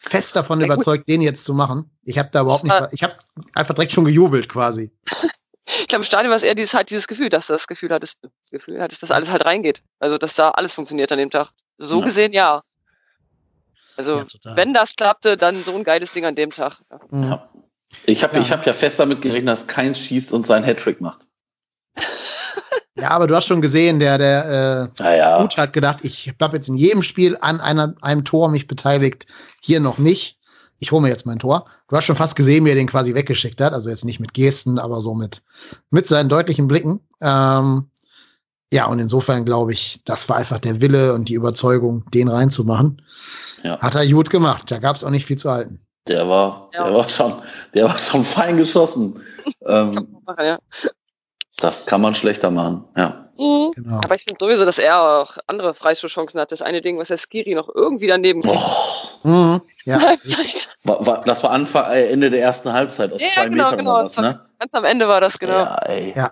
[0.00, 1.90] fest davon ja, überzeugt, den jetzt zu machen.
[2.04, 3.14] Ich habe da überhaupt nicht, ich habe
[3.54, 4.90] einfach direkt schon gejubelt quasi.
[5.66, 7.90] ich glaube, im Stadion war es eher dieses, halt dieses Gefühl, dass du das Gefühl
[7.90, 8.18] hattest,
[8.50, 9.82] Gefühl hattest, dass alles halt reingeht.
[9.98, 11.50] Also, dass da alles funktioniert an dem Tag.
[11.76, 12.06] So ja.
[12.06, 12.62] gesehen, ja.
[13.96, 16.80] Also, ja, wenn das klappte, dann so ein geiles Ding an dem Tag.
[17.12, 17.50] Ja.
[18.06, 18.48] Ich habe ja.
[18.48, 21.26] hab ja fest damit gerechnet, dass keins schießt und seinen Hattrick macht.
[22.96, 25.40] Ja, aber du hast schon gesehen, der, der äh, ah, ja.
[25.40, 29.26] Gut hat gedacht, ich habe jetzt in jedem Spiel an einer, einem Tor mich beteiligt,
[29.62, 30.38] hier noch nicht.
[30.78, 31.66] Ich hole mir jetzt mein Tor.
[31.88, 33.72] Du hast schon fast gesehen, wie er den quasi weggeschickt hat.
[33.72, 35.42] Also jetzt nicht mit Gesten, aber so mit,
[35.90, 37.00] mit seinen deutlichen Blicken.
[37.20, 37.90] Ähm,
[38.72, 43.02] ja, und insofern glaube ich, das war einfach der Wille und die Überzeugung, den reinzumachen.
[43.62, 43.78] Ja.
[43.78, 44.70] Hat er gut gemacht.
[44.70, 45.84] Da gab es auch nicht viel zu halten.
[46.08, 46.84] Der war, ja.
[46.84, 47.34] der war schon,
[47.74, 49.20] der war schon fein geschossen.
[49.66, 50.58] ähm, ja.
[51.60, 53.30] Das kann man schlechter machen, ja.
[53.38, 53.72] Mhm.
[53.74, 54.00] Genau.
[54.04, 56.52] Aber ich finde sowieso, dass er auch andere Freistoßchancen hat.
[56.52, 59.24] Das eine Ding, was der Skiri noch irgendwie daneben kriegt.
[59.24, 59.60] Mhm.
[59.84, 59.98] Ja.
[60.84, 63.78] War, war, das war Anfang, äh, Ende der ersten Halbzeit aus ja, zwei genau, Metern
[63.78, 63.94] genau.
[63.96, 64.40] oder was, ne?
[64.58, 65.58] Ganz am Ende war das, genau.
[65.58, 66.14] Ja, ey.
[66.16, 66.30] ja.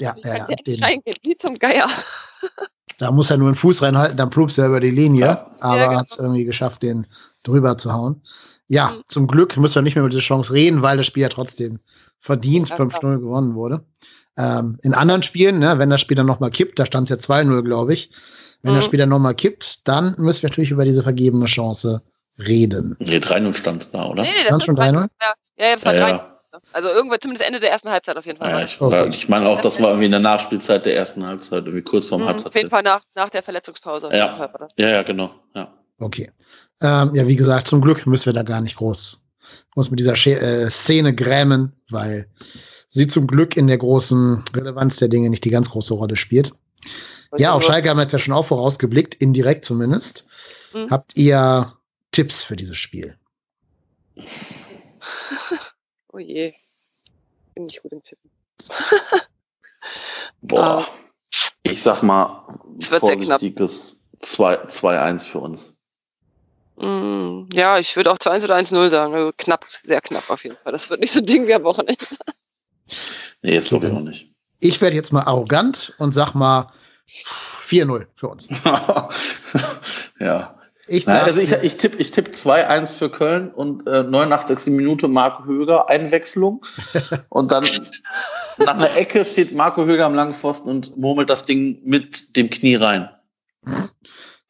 [0.00, 0.46] Ja, ja, ja.
[0.66, 1.88] Den, wie zum Geier.
[2.98, 5.50] Da muss er nur einen Fuß reinhalten, dann plumpst er über die Linie, ja.
[5.60, 5.98] aber ja, genau.
[5.98, 7.06] hat es irgendwie geschafft, den
[7.42, 8.22] drüber zu hauen.
[8.68, 9.02] Ja, mhm.
[9.08, 11.80] zum Glück müssen wir nicht mehr über diese Chance reden, weil das Spiel ja trotzdem
[12.20, 13.84] verdient 5-0 gewonnen wurde.
[14.36, 17.36] Ähm, in anderen Spielen, ne, wenn das Spiel dann nochmal kippt, da stand es ja
[17.36, 18.10] 2-0, glaube ich.
[18.62, 18.76] Wenn mhm.
[18.76, 22.02] das Spiel dann nochmal kippt, dann müssen wir natürlich über diese vergebene Chance
[22.38, 22.96] reden.
[22.98, 24.22] Nee, 3-0 stand da, oder?
[24.22, 24.92] Nee, nee, das schon 3-0?
[24.92, 25.08] Ja,
[25.56, 26.30] ja, das war ja, 3 ja.
[26.72, 28.50] Also irgendwo zumindest Ende der ersten Halbzeit auf jeden Fall.
[28.50, 29.08] Ja, ich, okay.
[29.10, 32.22] ich meine auch, das war irgendwie in der Nachspielzeit der ersten Halbzeit, irgendwie kurz vorm
[32.22, 32.48] mhm, Halbzeit.
[32.48, 34.08] Auf jeden Fall nach, nach der Verletzungspause.
[34.12, 35.34] Ja, ja, ja, genau.
[35.54, 35.72] Ja.
[35.98, 36.30] Okay.
[36.80, 39.24] Ähm, ja, wie gesagt, zum Glück müssen wir da gar nicht groß
[39.74, 42.28] uns mit dieser äh, Szene grämen, weil
[42.94, 46.52] sie zum Glück in der großen Relevanz der Dinge nicht die ganz große Rolle spielt.
[47.36, 50.26] Ja, auf Schalke haben wir jetzt ja schon auch vorausgeblickt, indirekt zumindest.
[50.72, 50.88] Mhm.
[50.90, 51.76] Habt ihr
[52.12, 53.18] Tipps für dieses Spiel?
[56.12, 56.54] oh je.
[57.54, 58.30] Bin nicht gut im Tippen.
[60.42, 60.78] Boah.
[60.78, 60.84] Uh,
[61.64, 62.46] ich sag mal,
[62.80, 65.74] vorsichtiges 2-1 für uns.
[66.76, 69.14] Mm, ja, ich würde auch 2-1 oder 1-0 sagen.
[69.14, 70.72] Also knapp, sehr knapp auf jeden Fall.
[70.72, 72.04] Das wird nicht so ein Ding wie am Wochenende.
[73.42, 74.30] Nee, jetzt glaube ich noch nicht.
[74.60, 76.70] Ich werde jetzt mal arrogant und sag mal
[77.64, 78.48] 4-0 für uns.
[80.20, 80.58] ja.
[80.86, 84.72] Ich Nein, also ich, ich tippe ich tipp 2-1 für Köln und äh, 89.
[84.74, 86.64] Minute Marco Höger Einwechslung.
[87.30, 87.66] und dann
[88.58, 92.50] nach einer Ecke steht Marco Höger am langen Pfosten und murmelt das Ding mit dem
[92.50, 93.08] Knie rein.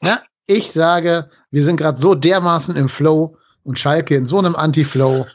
[0.01, 4.57] Na, ich sage, wir sind gerade so dermaßen im Flow und Schalke in so einem
[4.57, 5.26] Anti-Flow.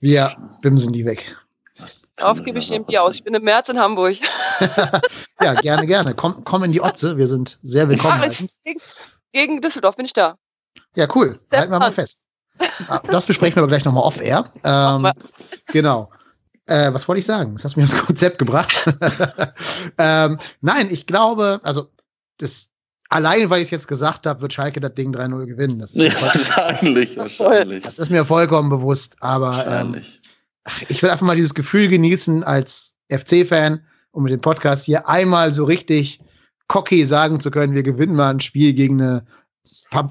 [0.00, 1.36] Wir bimsen die weg.
[2.20, 3.14] Darauf gebe ich dem Bier aus.
[3.14, 4.16] Ich bin im März in Hamburg.
[5.42, 6.14] ja, gerne, gerne.
[6.14, 7.16] Komm, komm in die Otze.
[7.16, 8.30] Wir sind sehr willkommen.
[8.64, 8.80] Gegen,
[9.32, 10.36] gegen Düsseldorf bin ich da.
[10.96, 11.40] Ja, cool.
[11.50, 12.24] Sehr Halten wir mal fest.
[12.88, 14.52] Ah, das besprechen wir aber gleich nochmal off-air.
[14.64, 15.10] Ähm,
[15.68, 16.10] genau.
[16.66, 17.54] Äh, was wollte ich sagen?
[17.54, 18.86] Das hast du mir ins Konzept gebracht.
[19.98, 21.88] ähm, nein, ich glaube, also
[22.36, 22.68] das,
[23.08, 25.78] allein weil ich es jetzt gesagt habe, wird Schalke das Ding 3-0 gewinnen.
[25.78, 27.82] Das ist ja, wahrscheinlich, wahrscheinlich.
[27.82, 30.02] Das ist mir vollkommen bewusst, aber ähm,
[30.88, 33.80] ich will einfach mal dieses Gefühl genießen als FC-Fan
[34.12, 36.20] um mit dem Podcast hier einmal so richtig
[36.68, 39.24] cocky sagen zu können, wir gewinnen mal ein Spiel gegen eine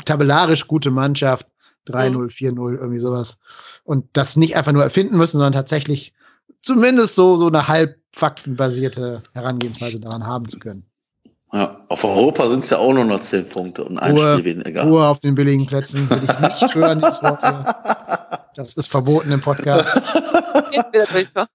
[0.06, 1.48] tabellarisch gute Mannschaft.
[1.88, 3.38] 3-0, 4-0, irgendwie sowas.
[3.84, 6.14] Und das nicht einfach nur erfinden müssen, sondern tatsächlich
[6.62, 10.86] zumindest so, so eine halb faktenbasierte Herangehensweise daran haben zu können.
[11.52, 14.58] Ja, auf Europa sind es ja auch nur noch zehn Punkte und ein Ruhe, Spiel
[14.58, 14.84] weniger.
[14.84, 18.39] Ruhe auf den billigen Plätzen will ich nicht hören, dieses Wort hier.
[18.56, 19.96] Das ist verboten im Podcast.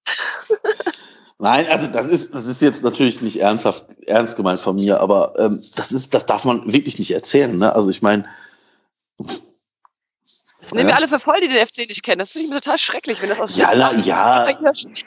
[1.39, 5.35] Nein, also das ist, das ist jetzt natürlich nicht ernsthaft, ernst gemeint von mir, aber
[5.39, 7.57] ähm, das ist, das darf man wirklich nicht erzählen.
[7.59, 7.75] Ne?
[7.75, 8.25] Also ich meine.
[9.19, 12.21] Das nehmen wir alle für voll, die den FC nicht kennen.
[12.21, 14.49] Das finde ich mir total schrecklich, wenn das aus Ja, na, ja.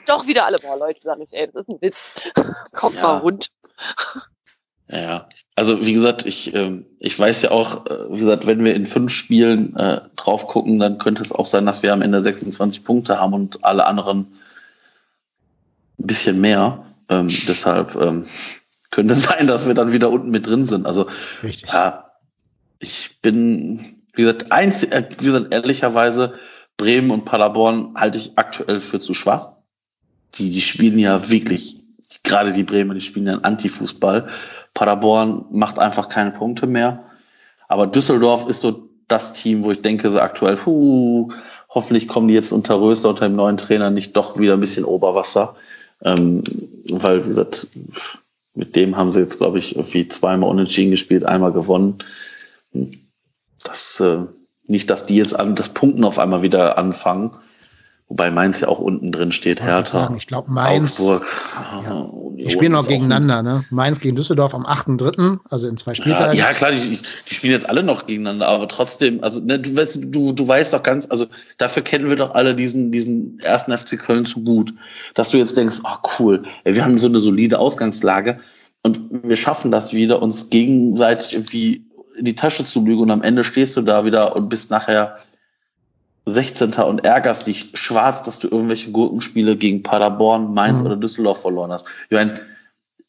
[0.05, 2.13] Doch wieder alle, boah, Leute, sagen nicht, ey, das ist ein Witz.
[2.73, 3.01] Kommt ja.
[3.01, 3.49] mal rund.
[4.89, 5.27] Ja,
[5.57, 8.85] also wie gesagt, ich, äh, ich weiß ja auch, äh, wie gesagt, wenn wir in
[8.85, 12.83] fünf Spielen äh, drauf gucken, dann könnte es auch sein, dass wir am Ende 26
[12.83, 14.27] Punkte haben und alle anderen
[15.99, 16.85] ein bisschen mehr.
[17.09, 18.23] Ähm, deshalb ähm,
[18.91, 20.85] könnte es sein, dass wir dann wieder unten mit drin sind.
[20.85, 21.07] Also
[21.41, 21.71] Richtig.
[21.71, 22.11] ja,
[22.77, 23.79] ich bin,
[24.13, 26.35] wie gesagt, einz äh, wie gesagt, ehrlicherweise,
[26.77, 29.53] Bremen und Paderborn halte ich aktuell für zu schwach.
[30.35, 31.83] Die, die spielen ja wirklich,
[32.23, 34.27] gerade die Bremer, die spielen einen Antifußball.
[34.73, 37.03] Paderborn macht einfach keine Punkte mehr.
[37.67, 41.29] Aber Düsseldorf ist so das Team, wo ich denke, so aktuell, puh,
[41.69, 44.85] hoffentlich kommen die jetzt unter Röster, unter dem neuen Trainer nicht doch wieder ein bisschen
[44.85, 45.55] Oberwasser.
[46.03, 46.43] Ähm,
[46.89, 47.67] weil, wie gesagt,
[48.53, 51.99] mit dem haben sie jetzt, glaube ich, irgendwie zweimal unentschieden gespielt, einmal gewonnen.
[53.63, 54.19] Das, äh,
[54.67, 57.31] nicht, dass die jetzt an das Punkten auf einmal wieder anfangen.
[58.09, 60.09] Wobei Mainz ja auch unten drin steht, Hertha.
[60.11, 60.99] Ich, ich glaube, Mainz.
[60.99, 61.25] Augsburg.
[61.85, 62.09] Ja.
[62.37, 63.65] Die spielen auch gegeneinander, ne?
[63.69, 66.37] Mainz gegen Düsseldorf am 8.3., also in zwei Spieltagen.
[66.37, 69.75] Ja, ja klar, die, die, spielen jetzt alle noch gegeneinander, aber trotzdem, also ne, du,
[69.75, 71.25] weißt, du, du weißt doch ganz, also
[71.57, 74.73] dafür kennen wir doch alle diesen, diesen ersten FC Köln zu gut,
[75.15, 78.39] dass du jetzt denkst, oh cool, ey, wir haben so eine solide Ausgangslage
[78.83, 81.85] und wir schaffen das wieder, uns gegenseitig irgendwie
[82.17, 85.17] in die Tasche zu lügen und am Ende stehst du da wieder und bist nachher
[86.27, 86.73] 16.
[86.73, 90.87] und ärgerst dich schwarz, dass du irgendwelche Gurkenspiele gegen Paderborn, Mainz mhm.
[90.87, 91.87] oder Düsseldorf verloren hast.
[92.09, 92.39] Ich meine,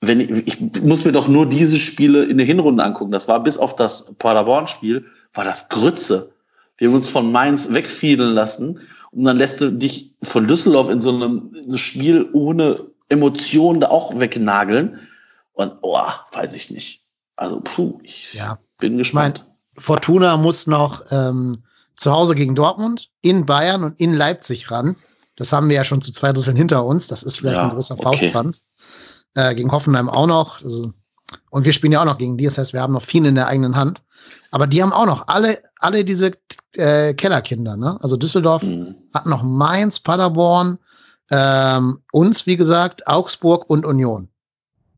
[0.01, 3.11] wenn ich, ich muss mir doch nur diese Spiele in der Hinrunde angucken.
[3.11, 5.05] Das war bis auf das Paderborn-Spiel,
[5.35, 6.33] war das Grütze.
[6.77, 11.01] Wir haben uns von Mainz wegfielen lassen und dann lässt du dich von Düsseldorf in
[11.01, 15.01] so einem so Spiel ohne Emotionen da auch wegnageln.
[15.55, 15.99] Und, oh,
[16.33, 17.03] weiß ich nicht.
[17.35, 18.59] Also, puh, ich ja.
[18.79, 19.39] bin gespannt.
[19.39, 19.45] Ich
[19.75, 21.59] mein, Fortuna muss noch ähm,
[21.99, 24.97] zu Hause gegen Dortmund, in Bayern und in Leipzig ran.
[25.37, 27.07] Das haben wir ja schon zu zwei Dritteln hinter uns.
[27.09, 28.03] Das ist vielleicht ja, ein großer okay.
[28.03, 28.63] Faustbrand.
[29.35, 30.63] Äh, gegen Hoffenheim auch noch.
[30.65, 30.93] Also,
[31.51, 32.45] und wir spielen ja auch noch gegen die.
[32.45, 34.03] Das heißt, wir haben noch viel in der eigenen Hand.
[34.51, 36.33] Aber die haben auch noch alle, alle diese
[36.77, 37.77] äh, Kellerkinder.
[37.77, 37.99] Ne?
[38.01, 38.95] Also Düsseldorf mhm.
[39.13, 40.79] hat noch Mainz, Paderborn,
[41.31, 44.29] ähm, uns, wie gesagt, Augsburg und Union.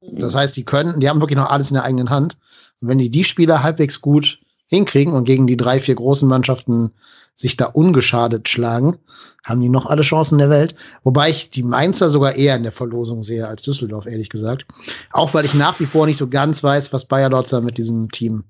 [0.00, 0.20] Mhm.
[0.20, 2.36] Das heißt, die können, die haben wirklich noch alles in der eigenen Hand.
[2.80, 4.38] Und wenn die die Spieler halbwegs gut
[4.70, 6.92] hinkriegen und gegen die drei, vier großen Mannschaften
[7.34, 8.98] sich da ungeschadet schlagen,
[9.44, 10.74] haben die noch alle Chancen der Welt.
[11.02, 14.66] Wobei ich die Mainzer sogar eher in der Verlosung sehe als Düsseldorf, ehrlich gesagt.
[15.12, 18.10] Auch weil ich nach wie vor nicht so ganz weiß, was Bayer Lotzer mit diesem
[18.10, 18.44] Team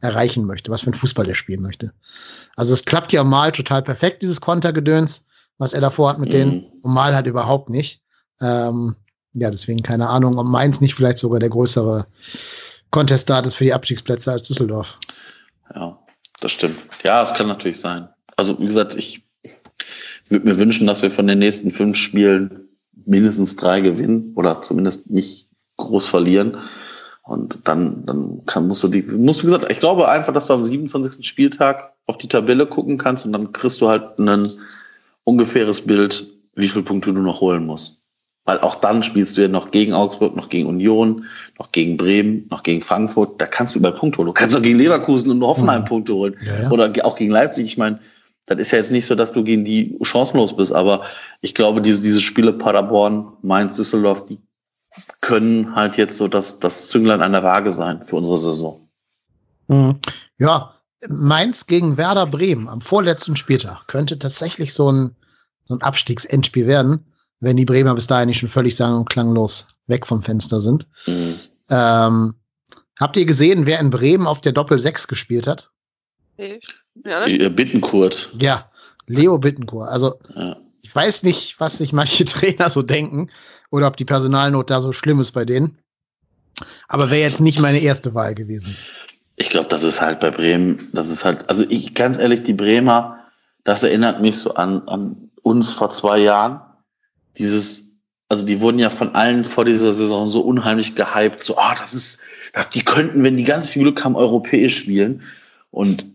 [0.00, 1.92] erreichen möchte, was für ein Fußball der spielen möchte.
[2.54, 5.24] Also es klappt ja mal total perfekt, dieses Kontergedöns,
[5.58, 6.32] was er davor hat mit mhm.
[6.32, 8.02] denen, und mal halt überhaupt nicht.
[8.40, 8.94] Ähm,
[9.32, 12.06] ja, deswegen keine Ahnung, ob Mainz nicht vielleicht sogar der größere
[12.90, 14.98] Contestat ist für die Abstiegsplätze als Düsseldorf.
[15.74, 15.98] Ja,
[16.40, 16.76] das stimmt.
[17.02, 18.08] Ja, es kann natürlich sein.
[18.36, 19.22] Also, wie gesagt, ich
[20.28, 22.68] würde mir wünschen, dass wir von den nächsten fünf Spielen
[23.04, 26.56] mindestens drei gewinnen oder zumindest nicht groß verlieren.
[27.22, 30.54] Und dann, dann kann, musst du die, musst du gesagt, ich glaube einfach, dass du
[30.54, 31.26] am 27.
[31.26, 34.48] Spieltag auf die Tabelle gucken kannst und dann kriegst du halt ein
[35.24, 38.05] ungefähres Bild, wie viele Punkte du noch holen musst.
[38.46, 41.24] Weil auch dann spielst du ja noch gegen Augsburg, noch gegen Union,
[41.58, 43.40] noch gegen Bremen, noch gegen Frankfurt.
[43.40, 44.28] Da kannst du überall Punkte holen.
[44.28, 45.86] Du kannst auch gegen Leverkusen und Hoffenheim mhm.
[45.86, 46.36] Punkte holen.
[46.46, 46.70] Ja, ja.
[46.70, 47.66] Oder auch gegen Leipzig.
[47.66, 47.98] Ich meine,
[48.46, 50.72] das ist ja jetzt nicht so, dass du gegen die chancenlos bist.
[50.72, 51.02] Aber
[51.40, 54.38] ich glaube, diese, diese Spiele Paderborn, Mainz, Düsseldorf, die
[55.20, 58.88] können halt jetzt so das, das Zünglein an der Waage sein für unsere Saison.
[59.66, 59.98] Mhm.
[60.38, 60.72] Ja,
[61.08, 65.16] Mainz gegen Werder Bremen am vorletzten Spieltag könnte tatsächlich so ein,
[65.64, 69.68] so ein Abstiegsendspiel werden wenn die Bremer bis dahin nicht schon völlig sang- und klanglos
[69.86, 70.86] weg vom Fenster sind.
[71.06, 71.34] Mhm.
[71.70, 72.34] Ähm,
[72.98, 75.70] habt ihr gesehen, wer in Bremen auf der Doppel 6 gespielt hat?
[76.38, 78.30] Ja, äh, Bittenkurt.
[78.38, 78.70] Ja,
[79.06, 79.88] Leo Bittenkurt.
[79.88, 80.56] Also, ja.
[80.82, 83.30] ich weiß nicht, was sich manche Trainer so denken
[83.70, 85.78] oder ob die Personalnot da so schlimm ist bei denen.
[86.88, 88.76] Aber wäre jetzt nicht meine erste Wahl gewesen.
[89.36, 92.54] Ich glaube, das ist halt bei Bremen, das ist halt, also ich ganz ehrlich, die
[92.54, 93.18] Bremer,
[93.64, 96.60] das erinnert mich so an, an uns vor zwei Jahren
[97.38, 97.94] dieses,
[98.28, 101.76] also die wurden ja von allen vor dieser Saison so unheimlich gehypt, so, ah, oh,
[101.78, 102.20] das ist,
[102.52, 105.22] das, die könnten, wenn die ganz viel Glück haben, europäisch spielen.
[105.70, 106.06] Und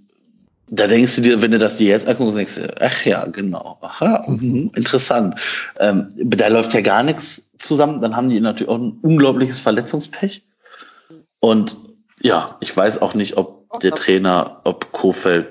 [0.71, 3.77] da denkst du dir, wenn du das dir jetzt anguckst, denkst du, ach ja, genau,
[3.81, 5.35] aha, mhm, interessant.
[5.79, 8.01] Ähm, da läuft ja gar nichts zusammen.
[8.01, 10.43] Dann haben die natürlich auch ein unglaubliches Verletzungspech.
[11.39, 11.75] Und
[12.21, 15.47] ja, ich weiß auch nicht, ob der Trainer, ob Kofeld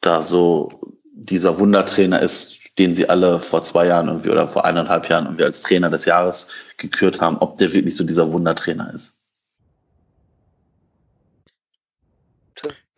[0.00, 0.68] da so
[1.14, 5.44] dieser Wundertrainer ist, den sie alle vor zwei Jahren irgendwie oder vor eineinhalb Jahren irgendwie
[5.44, 9.14] als Trainer des Jahres gekürt haben, ob der wirklich so dieser Wundertrainer ist.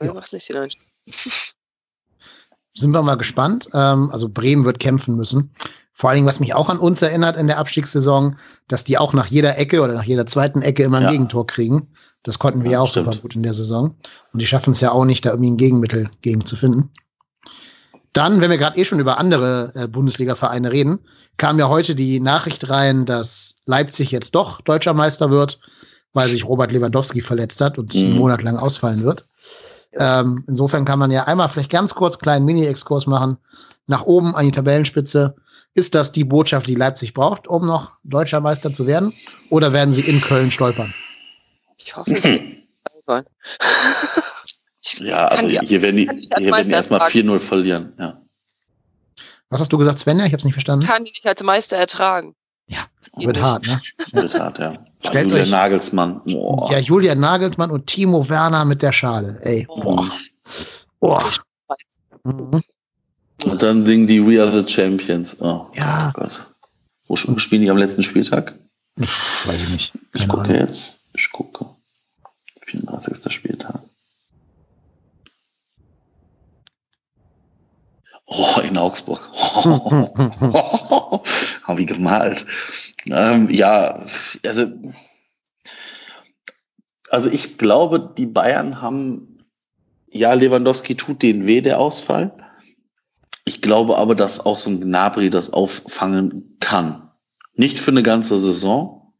[0.03, 0.14] Ja.
[2.74, 3.68] Sind wir mal gespannt.
[3.72, 5.55] Ähm, also Bremen wird kämpfen müssen.
[5.93, 8.37] Vor allen Dingen, was mich auch an uns erinnert in der Abstiegssaison,
[8.68, 11.11] dass die auch nach jeder Ecke oder nach jeder zweiten Ecke immer ein ja.
[11.11, 11.89] Gegentor kriegen.
[12.22, 13.07] Das konnten wir ja, auch stimmt.
[13.07, 13.97] super gut in der Saison.
[14.33, 16.91] Und die schaffen es ja auch nicht, da irgendwie ein Gegenmittel gegen zu finden.
[18.12, 21.00] Dann, wenn wir gerade eh schon über andere äh, Bundesliga-Vereine reden,
[21.36, 25.59] kam ja heute die Nachricht rein, dass Leipzig jetzt doch deutscher Meister wird,
[26.12, 28.00] weil sich Robert Lewandowski verletzt hat und mhm.
[28.00, 29.26] einen Monat lang ausfallen wird.
[29.98, 33.38] Ähm, insofern kann man ja einmal vielleicht ganz kurz kleinen Mini-Exkurs machen.
[33.86, 35.36] Nach oben an die Tabellenspitze.
[35.74, 39.12] Ist das die Botschaft, die Leipzig braucht, um noch deutscher Meister zu werden?
[39.50, 40.94] Oder werden sie in Köln stolpern?
[41.76, 43.26] Ich hoffe, sie stolpern.
[44.99, 46.09] Ja, also hier werden die,
[46.39, 47.93] hier werden die erstmal 4-0 verlieren.
[47.99, 48.20] Ja.
[49.51, 50.24] Was hast du gesagt, Svenja?
[50.24, 50.87] Ich habe es nicht verstanden.
[50.87, 52.34] Kann die nicht als Meister ertragen.
[52.68, 52.80] Ja,
[53.16, 53.80] wird hart, ne?
[54.12, 54.72] Wird hart, ja.
[55.01, 56.20] Stellt Julian euch, Nagelsmann.
[56.24, 56.72] Boah.
[56.72, 59.39] Ja, Julian Nagelsmann und Timo Werner mit der Schale.
[59.43, 59.80] Ey, oh.
[59.80, 60.11] boah.
[60.99, 61.30] Boah.
[62.24, 62.62] Mhm.
[63.45, 65.41] Und dann singen die We Are the Champions.
[65.41, 66.11] Oh, ja.
[66.14, 66.47] Gott.
[67.07, 68.59] Wo spielen die am letzten Spieltag?
[68.97, 69.93] Weiß ich nicht.
[69.93, 70.57] Keine ich gucke Ahnung.
[70.57, 71.03] jetzt.
[71.14, 71.66] Ich gucke.
[72.62, 73.32] 34.
[73.32, 73.80] Spieltag.
[78.27, 79.20] Oh, in Augsburg.
[81.62, 82.45] Habe ich gemalt.
[83.07, 84.01] Ähm, ja,
[84.45, 84.66] also,
[87.11, 89.45] also ich glaube, die Bayern haben,
[90.11, 92.33] ja, Lewandowski tut denen weh, der Ausfall.
[93.45, 97.09] Ich glaube aber, dass auch so ein Gnabry das auffangen kann.
[97.55, 99.12] Nicht für eine ganze Saison.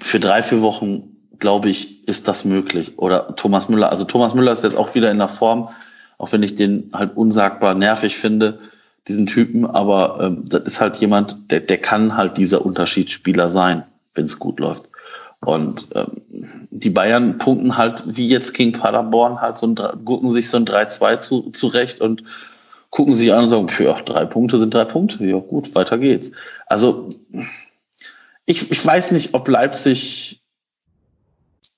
[0.00, 2.96] Für drei, vier Wochen, glaube ich, ist das möglich.
[2.98, 3.90] Oder Thomas Müller.
[3.90, 5.68] Also Thomas Müller ist jetzt auch wieder in der Form
[6.18, 8.58] auch wenn ich den halt unsagbar nervig finde,
[9.06, 13.84] diesen Typen, aber ähm, das ist halt jemand, der, der kann halt dieser Unterschiedsspieler sein,
[14.14, 14.88] wenn es gut läuft.
[15.40, 20.50] Und ähm, die Bayern punkten halt wie jetzt gegen Paderborn halt so ein, gucken sich
[20.50, 22.24] so ein 3-2 zu, zurecht und
[22.90, 26.32] gucken sich an und sagen, ja, drei Punkte sind drei Punkte, ja gut, weiter geht's.
[26.66, 27.10] Also
[28.46, 30.42] ich, ich weiß nicht, ob Leipzig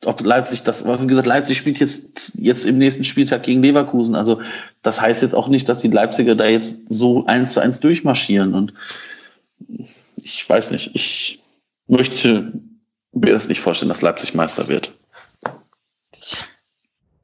[0.05, 4.14] ob Leipzig das, wie gesagt, Leipzig spielt jetzt, jetzt im nächsten Spieltag gegen Leverkusen.
[4.14, 4.40] Also
[4.82, 8.55] das heißt jetzt auch nicht, dass die Leipziger da jetzt so eins zu eins durchmarschieren.
[8.55, 8.72] Und
[10.16, 11.42] ich weiß nicht, ich
[11.86, 12.53] möchte
[13.12, 14.94] mir das nicht vorstellen, dass Leipzig Meister wird.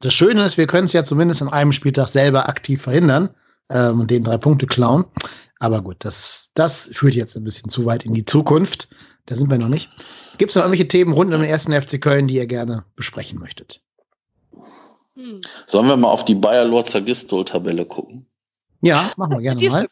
[0.01, 3.29] Das Schöne ist, wir können es ja zumindest an einem Spieltag selber aktiv verhindern
[3.71, 5.05] ähm, und den drei Punkte klauen.
[5.59, 8.87] Aber gut, das, das führt jetzt ein bisschen zu weit in die Zukunft.
[9.25, 9.89] Da sind wir noch nicht.
[10.37, 13.39] Gibt es noch irgendwelche Themen rund um den ersten FC Köln, die ihr gerne besprechen
[13.39, 13.81] möchtet?
[15.15, 15.41] Hm.
[15.65, 18.25] Sollen wir mal auf die Bayer Lorzer Gistol-Tabelle gucken?
[18.81, 19.87] Ja, machen wir gerne mal.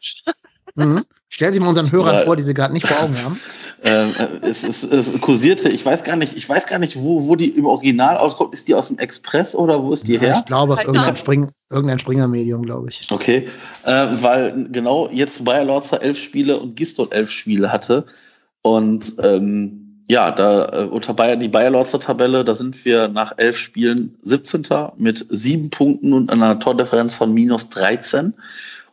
[0.76, 1.04] Mhm.
[1.28, 3.40] Stell sie mal unseren Hörern Weil, vor, die sie gerade nicht vor Augen haben.
[3.82, 7.26] Ähm, äh, es, es, es kursierte, ich weiß gar nicht, ich weiß gar nicht, wo,
[7.26, 8.54] wo die im Original auskommt.
[8.54, 10.36] Ist die aus dem Express oder wo ist die ja, her?
[10.38, 13.06] Ich glaube, aus irgendeinem, Spring, irgendein Springer-Medium, glaube ich.
[13.10, 13.48] Okay,
[13.84, 18.06] äh, weil genau jetzt Bayer Lorzer elf Spiele und Gistol elf Spiele hatte.
[18.62, 23.32] Und ähm, ja, da äh, unter Bayern, die Bayer Lorzer Tabelle, da sind wir nach
[23.38, 24.64] elf Spielen 17.
[24.96, 28.32] mit sieben Punkten und einer Tordifferenz von minus 13.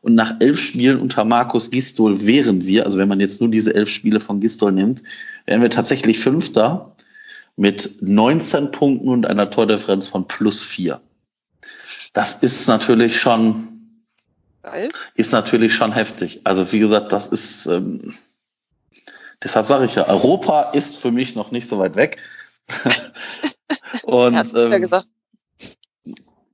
[0.01, 3.73] Und nach elf Spielen unter Markus Gistol wären wir, also wenn man jetzt nur diese
[3.73, 5.03] elf Spiele von Gistol nimmt,
[5.45, 6.93] wären wir tatsächlich Fünfter
[7.55, 10.99] mit 19 Punkten und einer Tordifferenz von plus vier.
[12.13, 13.67] Das ist natürlich schon,
[14.63, 14.89] Geil.
[15.15, 16.41] ist natürlich schon heftig.
[16.43, 18.13] Also wie gesagt, das ist, ähm,
[19.43, 22.17] deshalb sage ich ja, Europa ist für mich noch nicht so weit weg.
[24.03, 25.07] und ähm, ja gesagt.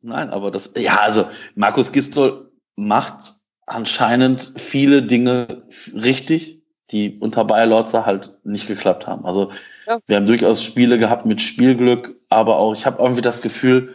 [0.02, 3.34] Nein, aber das, ja, also Markus Gistol macht
[3.66, 5.64] anscheinend viele Dinge
[5.94, 9.26] richtig, die unter Bayer Lorzer halt nicht geklappt haben.
[9.26, 9.52] Also
[9.86, 10.00] ja.
[10.08, 13.94] wir haben durchaus Spiele gehabt mit Spielglück, aber auch, ich habe irgendwie das Gefühl,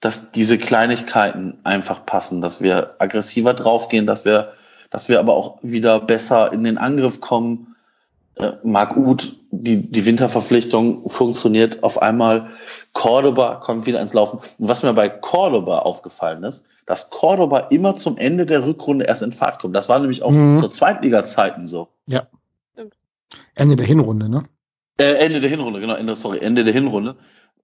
[0.00, 4.52] dass diese Kleinigkeiten einfach passen, dass wir aggressiver draufgehen, dass wir,
[4.90, 7.73] dass wir aber auch wieder besser in den Angriff kommen.
[8.36, 12.48] Äh, Marc Uth, die, die Winterverpflichtung funktioniert auf einmal.
[12.92, 14.38] Cordoba kommt wieder ins Laufen.
[14.58, 19.22] Und was mir bei Cordoba aufgefallen ist, dass Cordoba immer zum Ende der Rückrunde erst
[19.22, 19.74] in Fahrt kommt.
[19.74, 20.58] Das war nämlich auch mhm.
[20.58, 21.88] zur Zweitliga-Zeiten so.
[22.06, 22.26] Ja.
[23.54, 24.44] Ende der Hinrunde, ne?
[24.98, 27.16] Äh, Ende der Hinrunde, genau, Ende, sorry, Ende der Hinrunde.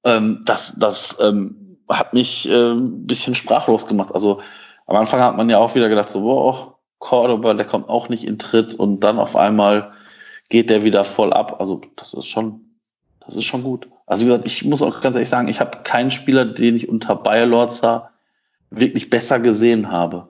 [0.05, 4.15] Ähm, das das ähm, hat mich äh, ein bisschen sprachlos gemacht.
[4.15, 4.41] Also
[4.87, 8.25] am Anfang hat man ja auch wieder gedacht, so, boah, Cordoba, der kommt auch nicht
[8.25, 9.93] in Tritt und dann auf einmal
[10.51, 11.57] geht der wieder voll ab.
[11.59, 12.61] Also das ist schon,
[13.27, 13.89] das ist schon gut.
[14.07, 16.89] Also wie gesagt, ich muss auch ganz ehrlich sagen, ich habe keinen Spieler, den ich
[16.89, 18.11] unter Bayer Lorza
[18.71, 20.29] wirklich besser gesehen habe.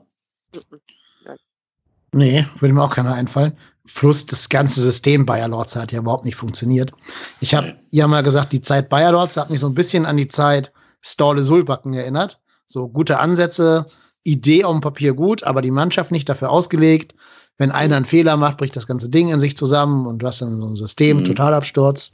[2.13, 3.57] Nee, würde mir auch keiner einfallen.
[3.95, 6.93] Plus das ganze System Bayer Lorza hat ja überhaupt nicht funktioniert.
[7.41, 10.17] Ich habe ja mal gesagt, die Zeit Bayer Lorza hat mich so ein bisschen an
[10.17, 12.41] die Zeit Storle Sulbacken erinnert.
[12.67, 13.87] So gute Ansätze,
[14.23, 17.15] Idee auf dem Papier gut, aber die Mannschaft nicht dafür ausgelegt.
[17.61, 20.41] Wenn einer einen Fehler macht, bricht das ganze Ding in sich zusammen und du hast
[20.41, 21.27] dann so ein System, mhm.
[21.27, 22.11] Totalabsturz.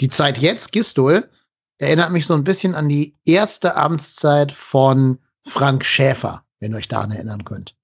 [0.00, 1.30] Die Zeit jetzt, Gistol,
[1.78, 6.88] erinnert mich so ein bisschen an die erste Amtszeit von Frank Schäfer, wenn ihr euch
[6.88, 7.76] daran erinnern könnt.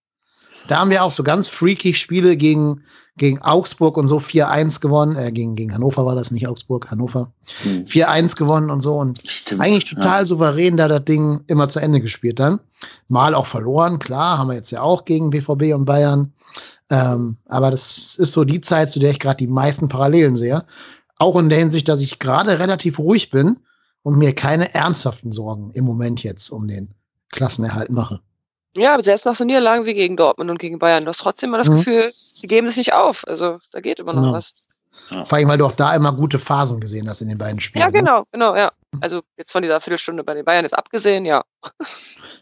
[0.68, 2.82] Da haben wir auch so ganz freaky Spiele gegen,
[3.16, 5.16] gegen Augsburg und so 4-1 gewonnen.
[5.16, 7.32] Äh, gegen, gegen Hannover war das nicht Augsburg, Hannover.
[7.62, 7.86] Hm.
[7.86, 8.94] 4-1 gewonnen und so.
[8.94, 10.26] Und Stimmt, eigentlich total ja.
[10.26, 12.60] souverän da das Ding immer zu Ende gespielt dann.
[13.08, 16.32] Mal auch verloren, klar, haben wir jetzt ja auch gegen BVB und Bayern.
[16.90, 20.64] Ähm, aber das ist so die Zeit, zu der ich gerade die meisten Parallelen sehe.
[21.18, 23.58] Auch in der Hinsicht, dass ich gerade relativ ruhig bin
[24.02, 26.94] und mir keine ernsthaften Sorgen im Moment jetzt um den
[27.30, 28.20] Klassenerhalt mache.
[28.76, 31.50] Ja, aber selbst nach so Niederlagen wie gegen Dortmund und gegen Bayern, du hast trotzdem
[31.50, 31.78] immer das mhm.
[31.78, 33.26] Gefühl, sie geben es nicht auf.
[33.26, 34.34] Also da geht immer noch genau.
[34.34, 34.68] was.
[35.10, 35.24] Ja.
[35.24, 37.80] Vor allem, weil du auch da immer gute Phasen gesehen hast in den beiden Spielen.
[37.80, 37.92] Ja, ne?
[37.92, 38.26] genau, ne?
[38.32, 38.72] genau, ja.
[39.00, 41.44] Also jetzt von dieser Viertelstunde bei den Bayern jetzt abgesehen, ja.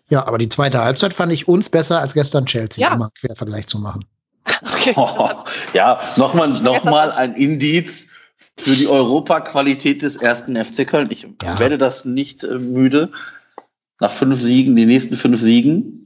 [0.08, 2.92] Ja, aber die zweite Halbzeit fand ich uns besser als gestern Chelsea, ja.
[2.92, 4.04] um mal einen Quervergleich zu machen.
[4.62, 4.94] Okay.
[4.96, 5.28] Oh,
[5.72, 8.10] ja, nochmal noch mal ein Indiz
[8.58, 11.08] für die Europaqualität des ersten FC Köln.
[11.10, 11.58] Ich ja.
[11.58, 13.10] werde das nicht äh, müde.
[13.98, 16.05] Nach fünf Siegen, die nächsten fünf Siegen,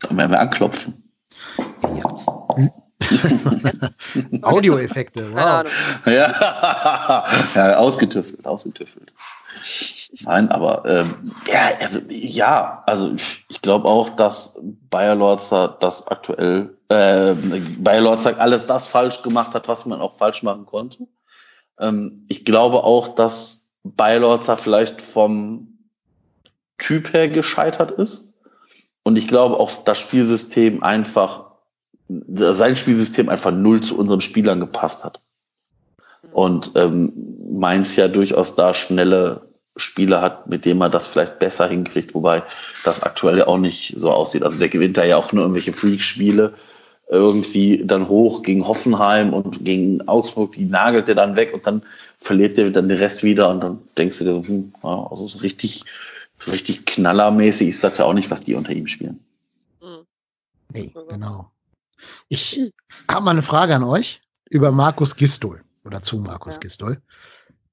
[0.00, 1.02] dann werden wir anklopfen.
[1.82, 2.36] Ja.
[4.42, 5.66] Audioeffekte, wow.
[6.06, 7.24] Ja.
[7.54, 9.12] ja, ausgetüffelt, ausgetüffelt.
[10.20, 14.58] Nein, aber ähm, ja, also ja, also ich, ich glaube auch, dass
[14.90, 17.34] Bayer Lorzer das aktuell, äh,
[17.78, 21.06] Bayer Lorzer alles das falsch gemacht hat, was man auch falsch machen konnte.
[21.78, 25.78] Ähm, ich glaube auch, dass Bayer Lorzer vielleicht vom
[26.78, 28.32] Typ her gescheitert ist.
[29.06, 31.44] Und ich glaube auch das Spielsystem einfach,
[32.08, 35.20] sein Spielsystem einfach null zu unseren Spielern gepasst hat.
[36.32, 37.12] Und ähm,
[37.52, 39.42] Mainz ja durchaus da schnelle
[39.76, 42.42] Spieler hat, mit denen man das vielleicht besser hinkriegt, wobei
[42.84, 44.42] das aktuell ja auch nicht so aussieht.
[44.42, 46.54] Also der gewinnt da ja auch nur irgendwelche Freak-Spiele
[47.08, 51.82] irgendwie dann hoch gegen Hoffenheim und gegen Augsburg, die nagelt er dann weg und dann
[52.18, 55.84] verliert er dann den Rest wieder und dann denkst du dir, hm, also so richtig
[56.38, 59.24] so richtig knallermäßig ist das ja auch nicht, was die unter ihm spielen.
[59.80, 60.06] Mhm.
[60.72, 61.50] Nee, genau.
[62.28, 62.60] Ich
[63.10, 66.60] habe mal eine Frage an euch über Markus Gistol oder zu Markus ja.
[66.60, 67.02] Gistol.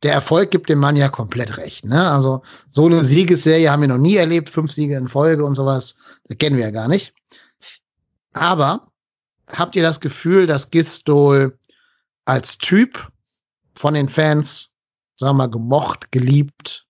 [0.04, 1.86] Der Erfolg gibt dem Mann ja komplett recht.
[1.86, 2.12] Ne?
[2.12, 5.96] Also so eine Siegesserie haben wir noch nie erlebt, fünf Siege in Folge und sowas.
[6.26, 7.14] Das kennen wir ja gar nicht.
[8.34, 8.88] Aber
[9.48, 11.58] habt ihr das Gefühl, dass Gistol
[12.26, 13.12] als Typ
[13.76, 14.72] von den Fans,
[15.16, 16.86] sagen wir mal, gemocht, geliebt,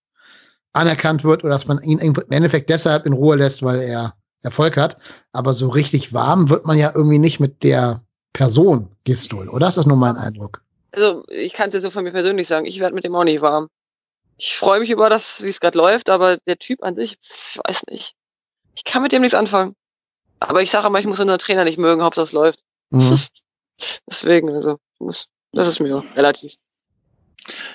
[0.73, 4.13] anerkannt wird oder dass man ihn im Endeffekt deshalb in Ruhe lässt, weil er
[4.43, 4.97] Erfolg hat.
[5.31, 8.01] Aber so richtig warm wird man ja irgendwie nicht mit der
[8.33, 10.61] Person Gistol, oder ist das nur mein Eindruck?
[10.91, 13.23] Also ich kann es jetzt so von mir persönlich sagen, ich werde mit dem auch
[13.23, 13.67] nicht warm.
[14.37, 17.59] Ich freue mich über das, wie es gerade läuft, aber der Typ an sich, ich
[17.63, 18.15] weiß nicht.
[18.75, 19.75] Ich kann mit dem nichts anfangen.
[20.39, 22.59] Aber ich sage immer, ich muss unseren Trainer nicht mögen, Hauptsache es läuft.
[22.89, 23.19] Mhm.
[24.09, 26.53] Deswegen, also, muss, das ist mir relativ.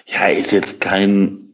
[0.07, 1.48] Ja, ist jetzt kein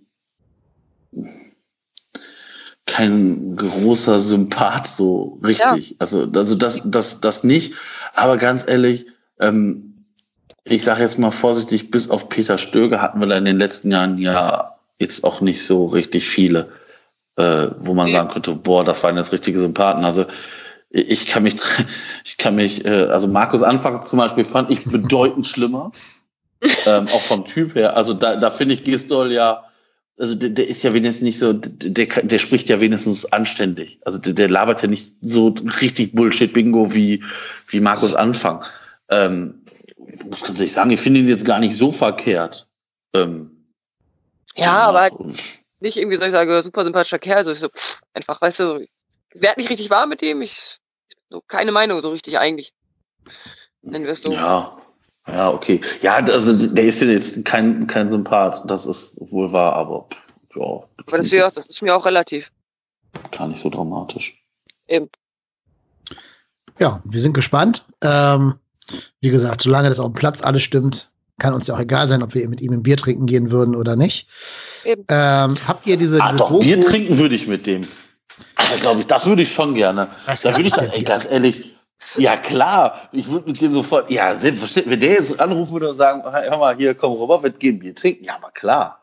[2.87, 5.91] kein großer Sympath so richtig.
[5.91, 5.97] Ja.
[5.99, 7.75] Also, also das, das, das nicht.
[8.15, 9.07] Aber ganz ehrlich,
[9.41, 10.07] ähm,
[10.65, 13.91] ich sage jetzt mal vorsichtig, bis auf Peter Stöger hatten wir da in den letzten
[13.91, 16.69] Jahren ja jetzt auch nicht so richtig viele,
[17.37, 18.13] äh, wo man ja.
[18.13, 20.05] sagen könnte, boah, das waren jetzt richtige Sympathen.
[20.05, 20.27] Also
[20.91, 21.57] ich kann mich,
[22.25, 25.91] ich kann mich, äh, also Markus Anfang zum Beispiel fand ich bedeutend schlimmer,
[26.87, 27.97] ähm, auch vom Typ her.
[27.97, 29.65] Also da, da finde ich Gistol ja,
[30.19, 33.99] also der, der ist ja wenigstens nicht so, der, der spricht ja wenigstens anständig.
[34.05, 37.23] Also der, der labert ja nicht so richtig Bullshit-Bingo wie,
[37.69, 38.65] wie Markus Anfang.
[39.09, 39.65] Ähm,
[40.31, 42.69] muss ganz ehrlich sagen, ich finde ihn jetzt gar nicht so verkehrt.
[43.13, 43.67] Ähm,
[44.55, 45.11] ja, aber
[45.81, 48.79] nicht irgendwie, soll ich sagen, super sympathischer Kerl, so, so pff, einfach, weißt du, so,
[48.79, 48.91] ich
[49.35, 50.79] werde nicht richtig warm mit dem, ich
[51.29, 52.73] so keine Meinung so richtig eigentlich.
[53.83, 54.33] Nennen wir es so.
[54.33, 54.79] Ja,
[55.29, 55.81] ja, okay.
[56.03, 60.09] Ja, also der ist ja jetzt kein, kein Sympath, das ist wohl wahr, aber
[60.55, 60.63] ja.
[60.63, 62.51] Aber das, ja, das ist mir auch relativ.
[63.31, 64.43] Gar nicht so dramatisch.
[64.89, 65.09] Eben.
[66.79, 67.85] Ja, wir sind gespannt.
[68.03, 68.55] Ähm,
[69.21, 72.23] wie gesagt, solange das auf dem Platz alles stimmt, kann uns ja auch egal sein,
[72.23, 74.29] ob wir mit ihm ein Bier trinken gehen würden oder nicht.
[74.85, 75.05] Eben.
[75.09, 76.61] Ähm, habt ihr diese, ah, diese doch, Doku?
[76.61, 77.83] Bier trinken würde ich mit dem.
[78.57, 80.09] Also glaube ich, das würde ich schon gerne.
[80.27, 81.74] Was da würde ich dann, ey, ganz ehrlich,
[82.17, 85.97] ja klar, ich würde mit dem sofort, ja, selbstverständlich, wenn der jetzt anrufen würde und
[85.97, 89.01] sagen, hör mal, hier, komm rüber, wir gehen Bier trinken, ja, aber klar.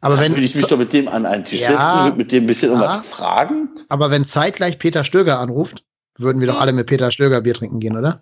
[0.00, 2.16] Aber dann wenn würde ich mich doch mit dem an einen Tisch ja, setzen, würde
[2.16, 3.68] mit dem ein bisschen ja, irgendwas fragen.
[3.88, 5.84] Aber wenn zeitgleich Peter Stöger anruft,
[6.16, 8.20] würden wir doch alle mit Peter Stöger Bier trinken gehen, oder?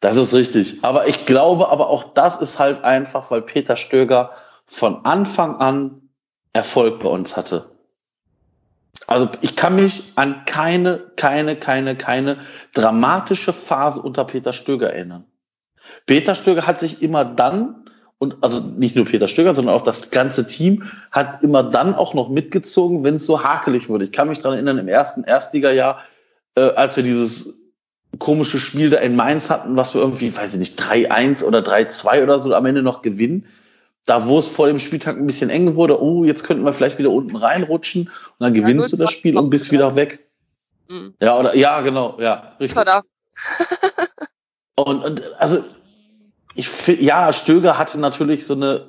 [0.00, 0.78] Das ist richtig.
[0.82, 4.30] Aber ich glaube, aber auch das ist halt einfach, weil Peter Stöger
[4.64, 6.02] von Anfang an
[6.52, 7.75] Erfolg bei uns hatte.
[9.06, 12.38] Also ich kann mich an keine, keine, keine, keine
[12.74, 15.24] dramatische Phase unter Peter Stöger erinnern.
[16.06, 17.84] Peter Stöger hat sich immer dann,
[18.18, 22.14] und also nicht nur Peter Stöger, sondern auch das ganze Team hat immer dann auch
[22.14, 24.04] noch mitgezogen, wenn es so hakelig wurde.
[24.04, 26.00] Ich kann mich daran erinnern, im ersten Erstligajahr,
[26.56, 27.62] äh, als wir dieses
[28.18, 32.22] komische Spiel da in Mainz hatten, was wir irgendwie, weiß ich nicht, 3-1 oder 3-2
[32.22, 33.46] oder so am Ende noch gewinnen
[34.06, 36.98] da wo es vor dem Spieltag ein bisschen eng wurde, oh, jetzt könnten wir vielleicht
[36.98, 40.26] wieder unten reinrutschen und dann gewinnst ja, du das Spiel und bist wieder weg.
[40.88, 41.14] Mhm.
[41.20, 42.84] Ja, oder ja, genau, ja, richtig.
[44.76, 45.64] und, und also
[46.54, 48.86] ich finde, ja, Stöger hatte natürlich so eine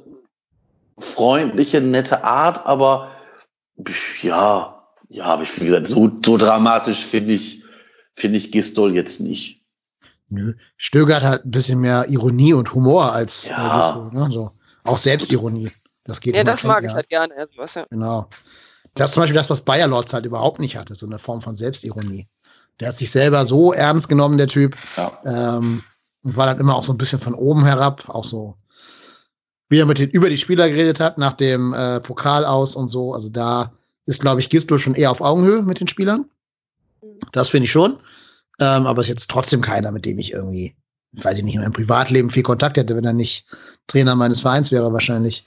[0.98, 3.12] freundliche, nette Art, aber
[4.22, 7.64] ja, ja, aber ich, wie gesagt, so, so dramatisch finde ich,
[8.14, 9.64] finde ich Gistol jetzt nicht.
[10.30, 10.54] Nö.
[10.76, 13.56] Stöger hat halt ein bisschen mehr Ironie und Humor als ja.
[13.56, 14.32] äh, Gistol, ne?
[14.32, 14.52] so.
[14.88, 15.72] Auch Selbstironie.
[16.06, 17.34] Das geht Ja, das mag ich halt gerne.
[17.36, 17.86] Also, ja.
[17.90, 18.30] Genau.
[18.96, 21.42] Das ist zum Beispiel das, was Bayer Lords halt überhaupt nicht hatte, so eine Form
[21.42, 22.28] von Selbstironie.
[22.80, 24.76] Der hat sich selber so ernst genommen, der Typ.
[24.96, 25.20] Ja.
[25.26, 25.84] Ähm,
[26.24, 28.56] und war dann immer auch so ein bisschen von oben herab, auch so,
[29.70, 32.90] wie er mit den, über die Spieler geredet hat, nach dem äh, Pokal aus und
[32.90, 33.14] so.
[33.14, 33.74] Also da
[34.06, 36.30] ist, glaube ich, Gisto schon eher auf Augenhöhe mit den Spielern.
[37.02, 37.20] Mhm.
[37.32, 38.00] Das finde ich schon.
[38.60, 40.76] Ähm, aber ist jetzt trotzdem keiner, mit dem ich irgendwie
[41.14, 43.46] weiß ich nicht, in meinem Privatleben viel Kontakt hätte, wenn er nicht
[43.88, 45.46] Trainer meines Vereins wäre wahrscheinlich.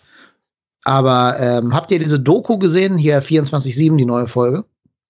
[0.84, 4.64] Aber ähm, habt ihr diese Doku gesehen, hier 24-7, die neue Folge?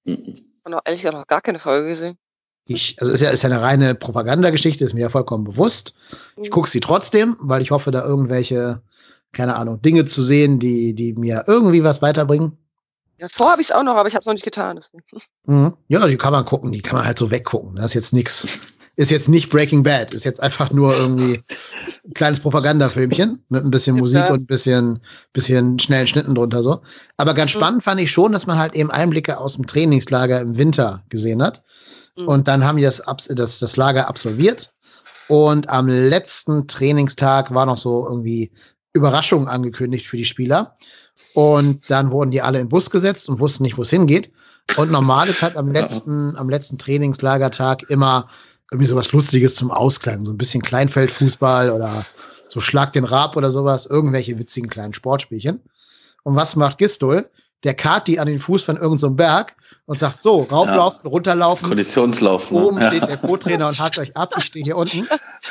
[0.04, 2.18] Ich habe noch ehrlich gesagt noch gar keine Folge gesehen.
[2.66, 5.94] Ich, also ist ja, ist ja eine reine Propagandageschichte, ist mir ja vollkommen bewusst.
[6.36, 6.52] Ich mhm.
[6.52, 8.82] gucke sie trotzdem, weil ich hoffe, da irgendwelche,
[9.32, 12.56] keine Ahnung, Dinge zu sehen, die, die mir irgendwie was weiterbringen.
[13.18, 14.80] Ja, vor habe ich es auch noch, aber ich habe es noch nicht getan.
[15.44, 15.74] Mhm.
[15.88, 17.76] Ja, die kann man gucken, die kann man halt so weggucken.
[17.76, 18.60] Das ist jetzt nichts
[18.96, 21.42] ist jetzt nicht Breaking Bad, ist jetzt einfach nur irgendwie
[22.04, 25.00] ein kleines Propagandafilmchen mit ein bisschen Musik und ein bisschen,
[25.32, 26.80] bisschen schnellen Schnitten drunter so.
[27.16, 27.58] Aber ganz mhm.
[27.58, 31.42] spannend fand ich schon, dass man halt eben Einblicke aus dem Trainingslager im Winter gesehen
[31.42, 31.62] hat.
[32.16, 32.28] Mhm.
[32.28, 34.72] Und dann haben die das, das, das Lager absolviert.
[35.28, 38.50] Und am letzten Trainingstag war noch so irgendwie
[38.92, 40.74] Überraschung angekündigt für die Spieler.
[41.34, 44.32] Und dann wurden die alle in den Bus gesetzt und wussten nicht, wo es hingeht.
[44.76, 48.28] Und normal ist halt am letzten, am letzten Trainingslagertag immer
[48.70, 50.24] irgendwie sowas Lustiges zum Ausklang.
[50.24, 52.04] So ein bisschen Kleinfeldfußball oder
[52.48, 53.86] so Schlag den Rab oder sowas.
[53.86, 55.60] Irgendwelche witzigen kleinen Sportspielchen.
[56.22, 57.28] Und was macht Gistol?
[57.64, 59.56] Der kart die an den Fuß von irgendeinem so Berg
[59.86, 61.10] und sagt so, rauflaufen, ja.
[61.10, 61.68] runterlaufen.
[61.68, 62.56] Konditionslaufen.
[62.56, 62.86] Oben ne?
[62.86, 64.32] steht der Co-Trainer und hat euch ab.
[64.38, 65.06] Ich stehe hier unten.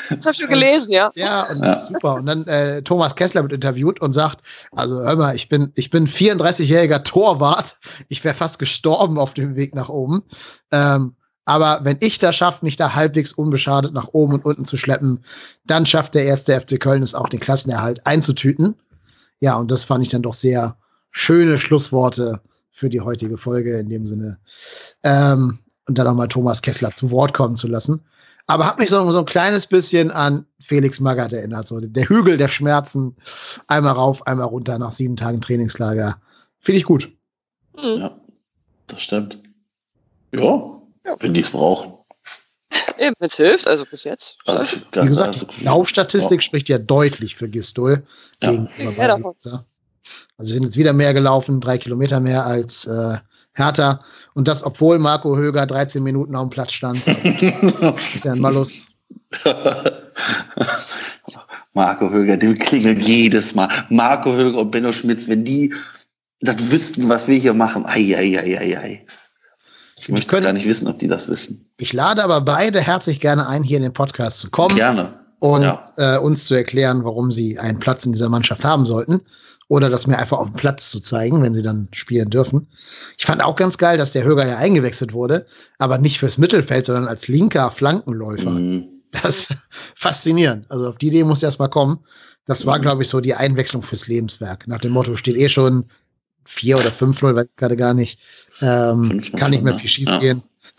[0.09, 1.11] Das hab ich schon gelesen, ja.
[1.15, 1.81] Ja, und ja.
[1.81, 2.15] super.
[2.15, 4.39] Und dann äh, Thomas Kessler wird interviewt und sagt,
[4.71, 7.77] also hör mal, ich bin, ich bin 34-jähriger Torwart.
[8.07, 10.23] Ich wäre fast gestorben auf dem Weg nach oben.
[10.71, 11.15] Ähm,
[11.49, 15.26] aber wenn ich das schaffe, mich da halbwegs unbeschadet nach oben und unten zu schleppen,
[15.65, 18.76] dann schafft der erste FC Köln es auch, den Klassenerhalt einzutüten.
[19.39, 20.77] Ja, und das fand ich dann doch sehr
[21.09, 22.39] schöne Schlussworte
[22.69, 24.38] für die heutige Folge in dem Sinne.
[25.01, 25.57] Ähm,
[25.88, 27.99] und dann auch mal Thomas Kessler zu Wort kommen zu lassen.
[28.45, 31.67] Aber hat mich so, so ein kleines bisschen an Felix Magath erinnert.
[31.67, 33.15] So der Hügel der Schmerzen.
[33.65, 36.21] Einmal rauf, einmal runter nach sieben Tagen Trainingslager.
[36.59, 37.11] Finde ich gut.
[37.76, 38.01] Mhm.
[38.01, 38.21] Ja.
[38.85, 39.41] das stimmt.
[40.31, 40.78] Ja,
[41.10, 41.15] ja.
[41.19, 41.94] wenn die es brauchen.
[42.98, 44.38] Eben, wenn es hilft, also bis jetzt.
[44.45, 46.41] Also, Wie gesagt, also, die Laufstatistik ja.
[46.41, 48.03] spricht ja deutlich für Gistol.
[48.44, 48.52] Ja.
[48.52, 49.65] ja
[50.38, 53.18] also sind jetzt wieder mehr gelaufen, drei Kilometer mehr als äh,
[53.53, 54.02] Hertha.
[54.34, 57.06] Und das, obwohl Marco Höger 13 Minuten auf dem Platz stand.
[58.15, 58.86] ist ja ein Malus.
[61.73, 63.69] Marco Höger, der klingelt jedes Mal.
[63.90, 65.73] Marco Höger und Benno Schmitz, wenn die
[66.41, 69.06] das wüssten, was wir hier machen, ei, ei, ei, ei, ei.
[70.10, 71.69] Ich möchte können, gar nicht wissen, ob die das wissen.
[71.77, 74.76] Ich lade aber beide herzlich gerne ein, hier in den Podcast zu kommen.
[74.76, 75.14] Gerne.
[75.38, 75.84] Und ja.
[75.98, 79.22] äh, uns zu erklären, warum sie einen Platz in dieser Mannschaft haben sollten.
[79.68, 82.68] Oder das mir einfach auf dem Platz zu zeigen, wenn sie dann spielen dürfen.
[83.19, 85.45] Ich fand auch ganz geil, dass der Höger ja eingewechselt wurde,
[85.77, 88.49] aber nicht fürs Mittelfeld, sondern als linker Flankenläufer.
[88.49, 88.88] Mhm.
[89.11, 89.48] Das ist
[89.95, 90.65] faszinierend.
[90.69, 91.99] Also auf die Idee muss erst mal kommen.
[92.48, 92.81] Das war, mhm.
[92.81, 94.68] glaube ich, so die Einwechslung fürs Lebenswerk.
[94.68, 95.86] Nach dem Motto steht eh schon
[96.45, 98.19] 4 oder 5-0, weiß ich gerade gar nicht.
[98.61, 100.44] Ähm, kann nicht mehr viel schief gehen.
[100.44, 100.69] Ja.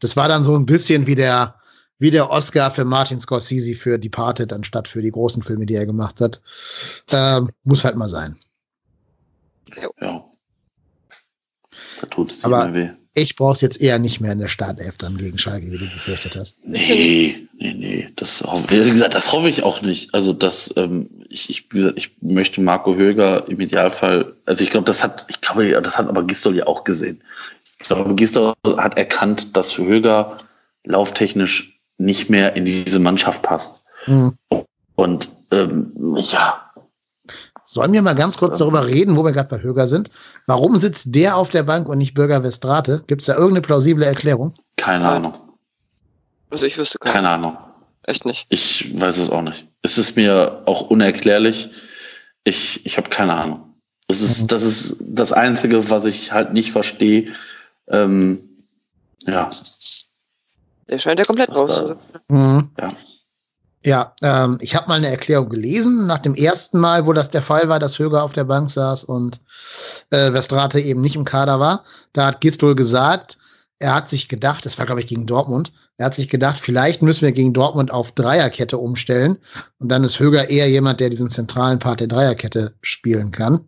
[0.00, 1.54] Das war dann so ein bisschen wie der,
[1.98, 5.86] wie der Oscar für Martin Scorsese für Departed anstatt für die großen Filme, die er
[5.86, 6.40] gemacht hat.
[7.10, 8.36] Ähm, muss halt mal sein.
[10.00, 10.24] Ja.
[12.00, 12.90] Da tut es Aber weh.
[13.18, 15.86] Ich brauche es jetzt eher nicht mehr in der Startelf dann gegen Schalke, wie du
[15.86, 16.58] befürchtet hast.
[16.66, 18.08] Nee, nee, nee.
[18.14, 20.12] Das, wie gesagt, das hoffe ich auch nicht.
[20.12, 24.68] Also, das, ähm, ich, ich, wie gesagt, ich möchte Marco Höger im Idealfall, also ich
[24.68, 27.22] glaube, das hat, ich glaube, das hat aber Gistol ja auch gesehen.
[27.80, 30.36] Ich glaube, Gistol hat erkannt, dass Höger
[30.84, 33.82] lauftechnisch nicht mehr in diese Mannschaft passt.
[34.06, 34.34] Mhm.
[34.94, 35.90] Und ähm,
[36.30, 36.65] ja,
[37.66, 40.10] Sollen wir mal ganz kurz darüber reden, wo wir gerade bei Höger sind?
[40.46, 43.02] Warum sitzt der auf der Bank und nicht Bürger Westrate?
[43.08, 44.54] Gibt es da irgendeine plausible Erklärung?
[44.76, 45.32] Keine Ahnung.
[46.50, 47.58] Also ich wüsste keine, keine Ahnung.
[48.04, 48.46] Echt nicht.
[48.50, 49.66] Ich weiß es auch nicht.
[49.82, 51.70] Es ist mir auch unerklärlich.
[52.44, 53.74] Ich, ich habe keine Ahnung.
[54.06, 54.46] Das ist, mhm.
[54.46, 57.32] das ist das Einzige, was ich halt nicht verstehe.
[57.88, 58.38] Ähm,
[59.26, 59.50] ja.
[60.88, 61.96] Der scheint ja komplett raus.
[62.28, 62.70] Mhm.
[62.80, 62.92] Ja.
[63.86, 67.40] Ja, ähm, ich habe mal eine Erklärung gelesen, nach dem ersten Mal, wo das der
[67.40, 69.38] Fall war, dass Höger auf der Bank saß und
[70.10, 71.84] äh, Westrate eben nicht im Kader war.
[72.12, 73.38] Da hat Gistol gesagt,
[73.78, 77.00] er hat sich gedacht, das war glaube ich gegen Dortmund, er hat sich gedacht, vielleicht
[77.02, 79.38] müssen wir gegen Dortmund auf Dreierkette umstellen
[79.78, 83.66] und dann ist Höger eher jemand, der diesen zentralen Part der Dreierkette spielen kann.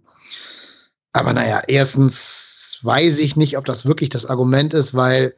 [1.13, 5.37] Aber naja, erstens weiß ich nicht, ob das wirklich das Argument ist, weil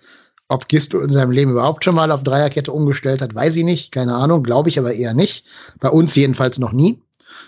[0.50, 3.92] ob Gisto in seinem Leben überhaupt schon mal auf Dreierkette umgestellt hat, weiß ich nicht.
[3.92, 5.44] Keine Ahnung, glaube ich aber eher nicht.
[5.78, 7.00] Bei uns jedenfalls noch nie.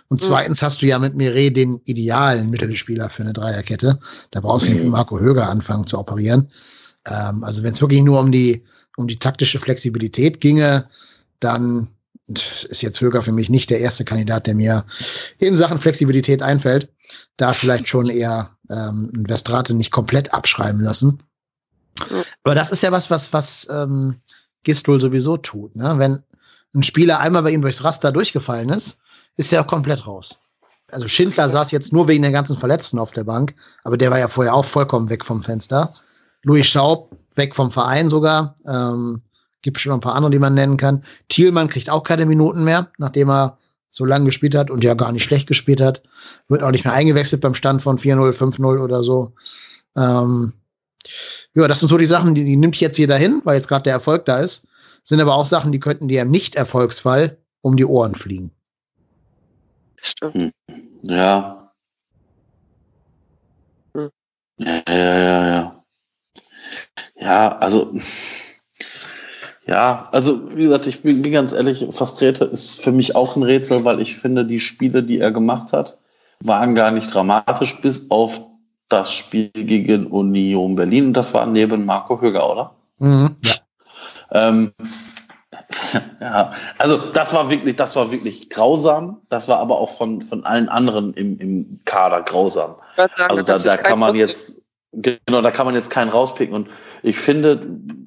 [0.09, 0.29] Und hm.
[0.29, 3.99] zweitens hast du ja mit Mire den idealen Mittelspieler für eine Dreierkette.
[4.31, 4.93] Da brauchst du nicht mit.
[4.93, 6.49] Marco Höger anfangen zu operieren.
[7.09, 8.63] Ähm, also wenn es wirklich nur um die,
[8.97, 10.89] um die taktische Flexibilität ginge,
[11.41, 11.89] dann
[12.29, 14.85] ist jetzt Höger für mich nicht der erste Kandidat, der mir
[15.39, 16.89] in Sachen Flexibilität einfällt.
[17.37, 21.21] Da vielleicht schon eher ähm, Westrate nicht komplett abschreiben lassen
[22.45, 24.21] aber das ist ja was, was, was ähm,
[24.65, 25.77] Gistol sowieso tut.
[25.77, 25.95] Ne?
[25.97, 26.23] Wenn
[26.75, 28.99] ein Spieler einmal bei ihm durchs Raster durchgefallen ist,
[29.37, 30.39] ist er auch komplett raus.
[30.91, 33.55] Also Schindler saß jetzt nur wegen der ganzen Verletzten auf der Bank,
[33.85, 35.93] aber der war ja vorher auch vollkommen weg vom Fenster.
[36.43, 38.57] Louis Schaub weg vom Verein sogar.
[38.67, 39.23] Ähm,
[39.63, 41.03] gibt schon ein paar andere, die man nennen kann.
[41.29, 43.59] Thielmann kriegt auch keine Minuten mehr, nachdem er
[43.91, 46.03] so lange gespielt hat und ja gar nicht schlecht gespielt hat.
[46.49, 49.33] Wird auch nicht mehr eingewechselt beim Stand von 4-0, 5-0 oder so.
[49.97, 50.55] Ähm,
[51.55, 53.85] ja, das sind so die Sachen, die, die nimmt jetzt jeder hin, weil jetzt gerade
[53.85, 54.67] der Erfolg da ist.
[55.05, 58.53] Sind aber auch Sachen, die könnten dir im Nicht-Erfolgsfall um die Ohren fliegen.
[59.97, 60.53] Stimmt.
[61.03, 61.73] Ja.
[63.95, 64.11] Hm.
[64.59, 65.85] Ja, ja, ja, ja.
[67.17, 67.95] Ja, also.
[69.65, 73.45] Ja, also wie gesagt, ich bin, bin ganz ehrlich, Fastrete ist für mich auch ein
[73.45, 75.99] Rätsel, weil ich finde, die Spiele, die er gemacht hat,
[76.41, 78.41] waren gar nicht dramatisch, bis auf
[78.93, 81.13] das Spiel gegen Union Berlin.
[81.13, 82.75] Das war neben Marco Höger, oder?
[82.99, 83.55] Mhm, ja.
[84.31, 84.73] Ähm,
[86.21, 89.21] ja, also das war wirklich, das war wirklich grausam.
[89.29, 92.75] Das war aber auch von, von allen anderen im, im Kader grausam.
[92.97, 94.63] Sagen, also da, da kann man jetzt,
[94.93, 96.55] genau, da kann man jetzt keinen rauspicken.
[96.55, 96.69] Und
[97.03, 97.67] ich finde,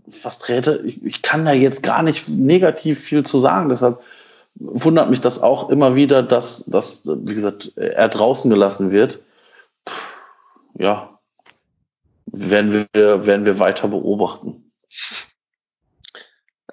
[0.09, 3.69] fast Räte, ich, ich kann da jetzt gar nicht negativ viel zu sagen.
[3.69, 3.99] Deshalb
[4.55, 9.19] wundert mich das auch immer wieder, dass, dass wie gesagt, er draußen gelassen wird
[10.77, 11.19] ja,
[12.25, 14.71] werden wir, werden wir weiter beobachten.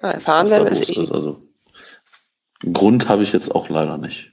[0.01, 0.99] Erfahren werden wir es eh.
[0.99, 1.47] Also,
[2.71, 4.31] Grund habe ich jetzt auch leider nicht.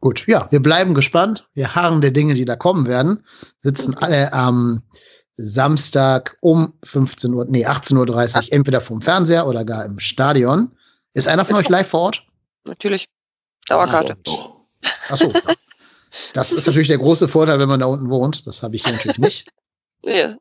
[0.00, 1.48] Gut, ja, wir bleiben gespannt.
[1.54, 3.24] Wir harren der Dinge, die da kommen werden.
[3.58, 4.82] Sitzen alle am
[5.34, 10.76] Samstag um 15 Uhr, nee, 18.30 Uhr, entweder vom Fernseher oder gar im Stadion.
[11.14, 12.26] Ist einer von euch live vor Ort?
[12.64, 13.06] Natürlich.
[13.68, 14.16] Dauerkarte.
[14.26, 15.32] Ach, Achso.
[16.34, 18.46] Das ist natürlich der große Vorteil, wenn man da unten wohnt.
[18.46, 19.48] Das habe ich hier natürlich nicht.
[20.04, 20.36] Ja.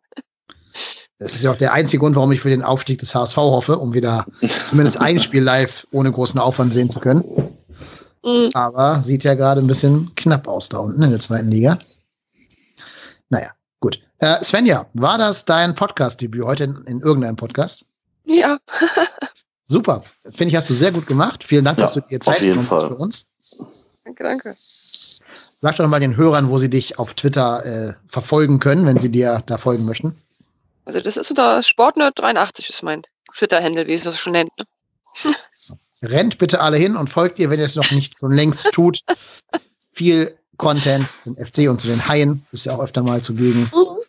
[1.20, 3.78] Das ist ja auch der einzige Grund, warum ich für den Aufstieg des HSV hoffe,
[3.78, 4.26] um wieder
[4.66, 7.56] zumindest ein Spiel live ohne großen Aufwand sehen zu können.
[8.24, 8.50] Mhm.
[8.56, 11.78] Aber sieht ja gerade ein bisschen knapp aus da unten in der zweiten Liga.
[13.30, 14.02] Naja, gut.
[14.18, 17.86] Äh, Svenja, war das dein Podcast-Debüt heute in, in irgendeinem Podcast?
[18.26, 18.58] Ja.
[19.68, 20.04] Super.
[20.24, 21.44] Finde ich, hast du sehr gut gemacht.
[21.44, 23.30] Vielen Dank, Ja, dass du dir Zeit genommen hast für uns.
[24.04, 24.56] danke, danke.
[25.62, 29.12] Sag doch mal den Hörern, wo sie dich auf Twitter äh, verfolgen können, wenn sie
[29.12, 30.16] dir da folgen möchten.
[30.86, 33.04] Also das ist unter Sportnerd83 ist mein
[33.38, 34.50] Twitter-Handle, wie es das schon nennt.
[34.58, 35.36] ne?
[36.04, 39.02] Rennt bitte alle hin und folgt ihr, wenn ihr es noch nicht schon längst tut.
[39.94, 43.70] Viel Content zum FC und zu den Haien ist ja auch öfter mal zugegen.
[43.72, 44.02] Mhm.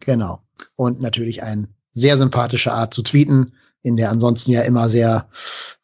[0.00, 0.40] Genau.
[0.74, 3.52] Und natürlich eine sehr sympathische Art zu tweeten,
[3.82, 5.28] in der ansonsten ja immer sehr,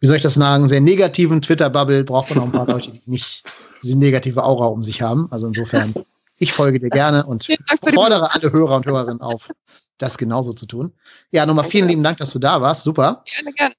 [0.01, 3.03] wie soll ich das sagen, sehr negativen Twitter-Bubble braucht man auch ein paar Leute, die
[3.07, 3.45] nicht
[3.83, 5.29] diese negative Aura um sich haben.
[5.31, 5.95] Also insofern,
[6.39, 7.49] ich folge dir gerne und
[7.93, 9.51] fordere alle Hörer und Hörerinnen auf,
[9.99, 10.93] das genauso zu tun.
[11.31, 12.83] Ja, nochmal vielen lieben Dank, dass du da warst.
[12.83, 13.23] Super.
[13.35, 13.75] Gerne, gerne.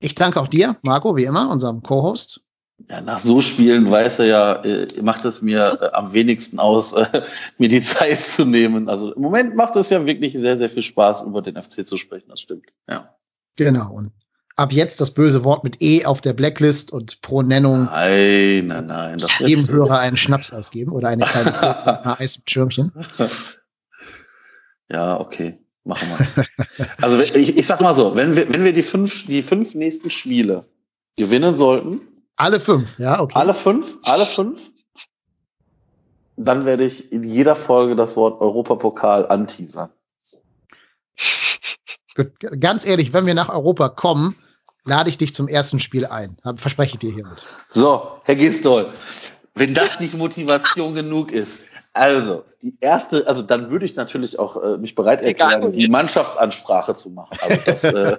[0.00, 2.40] Ich danke auch dir, Marco, wie immer, unserem Co-Host.
[2.88, 6.92] Ja, nach so Spielen weiß er ja, äh, macht es mir äh, am wenigsten aus,
[6.92, 7.22] äh,
[7.58, 8.88] mir die Zeit zu nehmen.
[8.88, 11.96] Also im Moment macht es ja wirklich sehr, sehr viel Spaß, über den FC zu
[11.96, 12.28] sprechen.
[12.28, 12.66] Das stimmt.
[12.88, 13.16] Ja.
[13.56, 13.92] Genau.
[13.92, 14.12] Und
[14.58, 18.86] ab jetzt das böse Wort mit E auf der Blacklist und pro Nennung Nein, nein,
[18.86, 19.18] nein.
[19.18, 22.92] Das jedem Hörer einen Schnaps ausgeben oder eine kleine Eis mit Schirmchen.
[24.90, 25.58] Ja, okay.
[25.84, 26.46] Machen wir.
[27.00, 30.10] Also ich, ich sag mal so, wenn wir, wenn wir die fünf, die fünf nächsten
[30.10, 30.66] Spiele
[31.16, 32.00] gewinnen sollten,
[32.36, 33.34] Alle fünf, ja, okay.
[33.36, 34.70] alle fünf, alle fünf,
[36.36, 39.90] dann werde ich in jeder Folge das Wort Europapokal anteasern.
[42.14, 44.34] Gut, ganz ehrlich, wenn wir nach Europa kommen,
[44.88, 46.36] lade ich dich zum ersten Spiel ein.
[46.56, 47.44] Verspreche ich dir hiermit.
[47.68, 48.86] So, Herr Gistol,
[49.54, 51.60] wenn das nicht Motivation genug ist,
[51.92, 55.72] also die erste, also dann würde ich natürlich auch äh, mich bereit erklären, Egal.
[55.72, 57.38] die Mannschaftsansprache zu machen.
[57.40, 58.16] Also das, äh,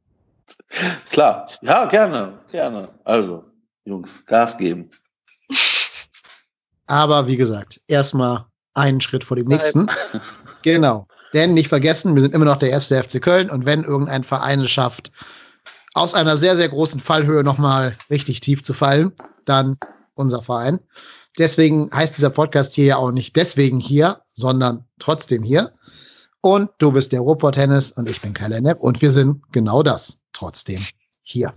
[1.10, 2.88] klar, ja, gerne, gerne.
[3.04, 3.44] Also,
[3.84, 4.90] Jungs, Gas geben.
[6.86, 9.88] Aber wie gesagt, erstmal einen Schritt vor dem nächsten.
[10.62, 11.06] Genau.
[11.32, 14.60] Denn nicht vergessen, wir sind immer noch der erste FC Köln und wenn irgendein Verein
[14.60, 15.12] es schafft,
[15.98, 19.12] aus einer sehr, sehr großen Fallhöhe nochmal richtig tief zu fallen,
[19.44, 19.78] dann
[20.14, 20.80] unser Verein.
[21.38, 25.72] Deswegen heißt dieser Podcast hier ja auch nicht deswegen hier, sondern trotzdem hier.
[26.40, 29.82] Und du bist der Ruhrpott Tennis und ich bin Kai Lennep und wir sind genau
[29.82, 30.84] das trotzdem
[31.22, 31.52] hier.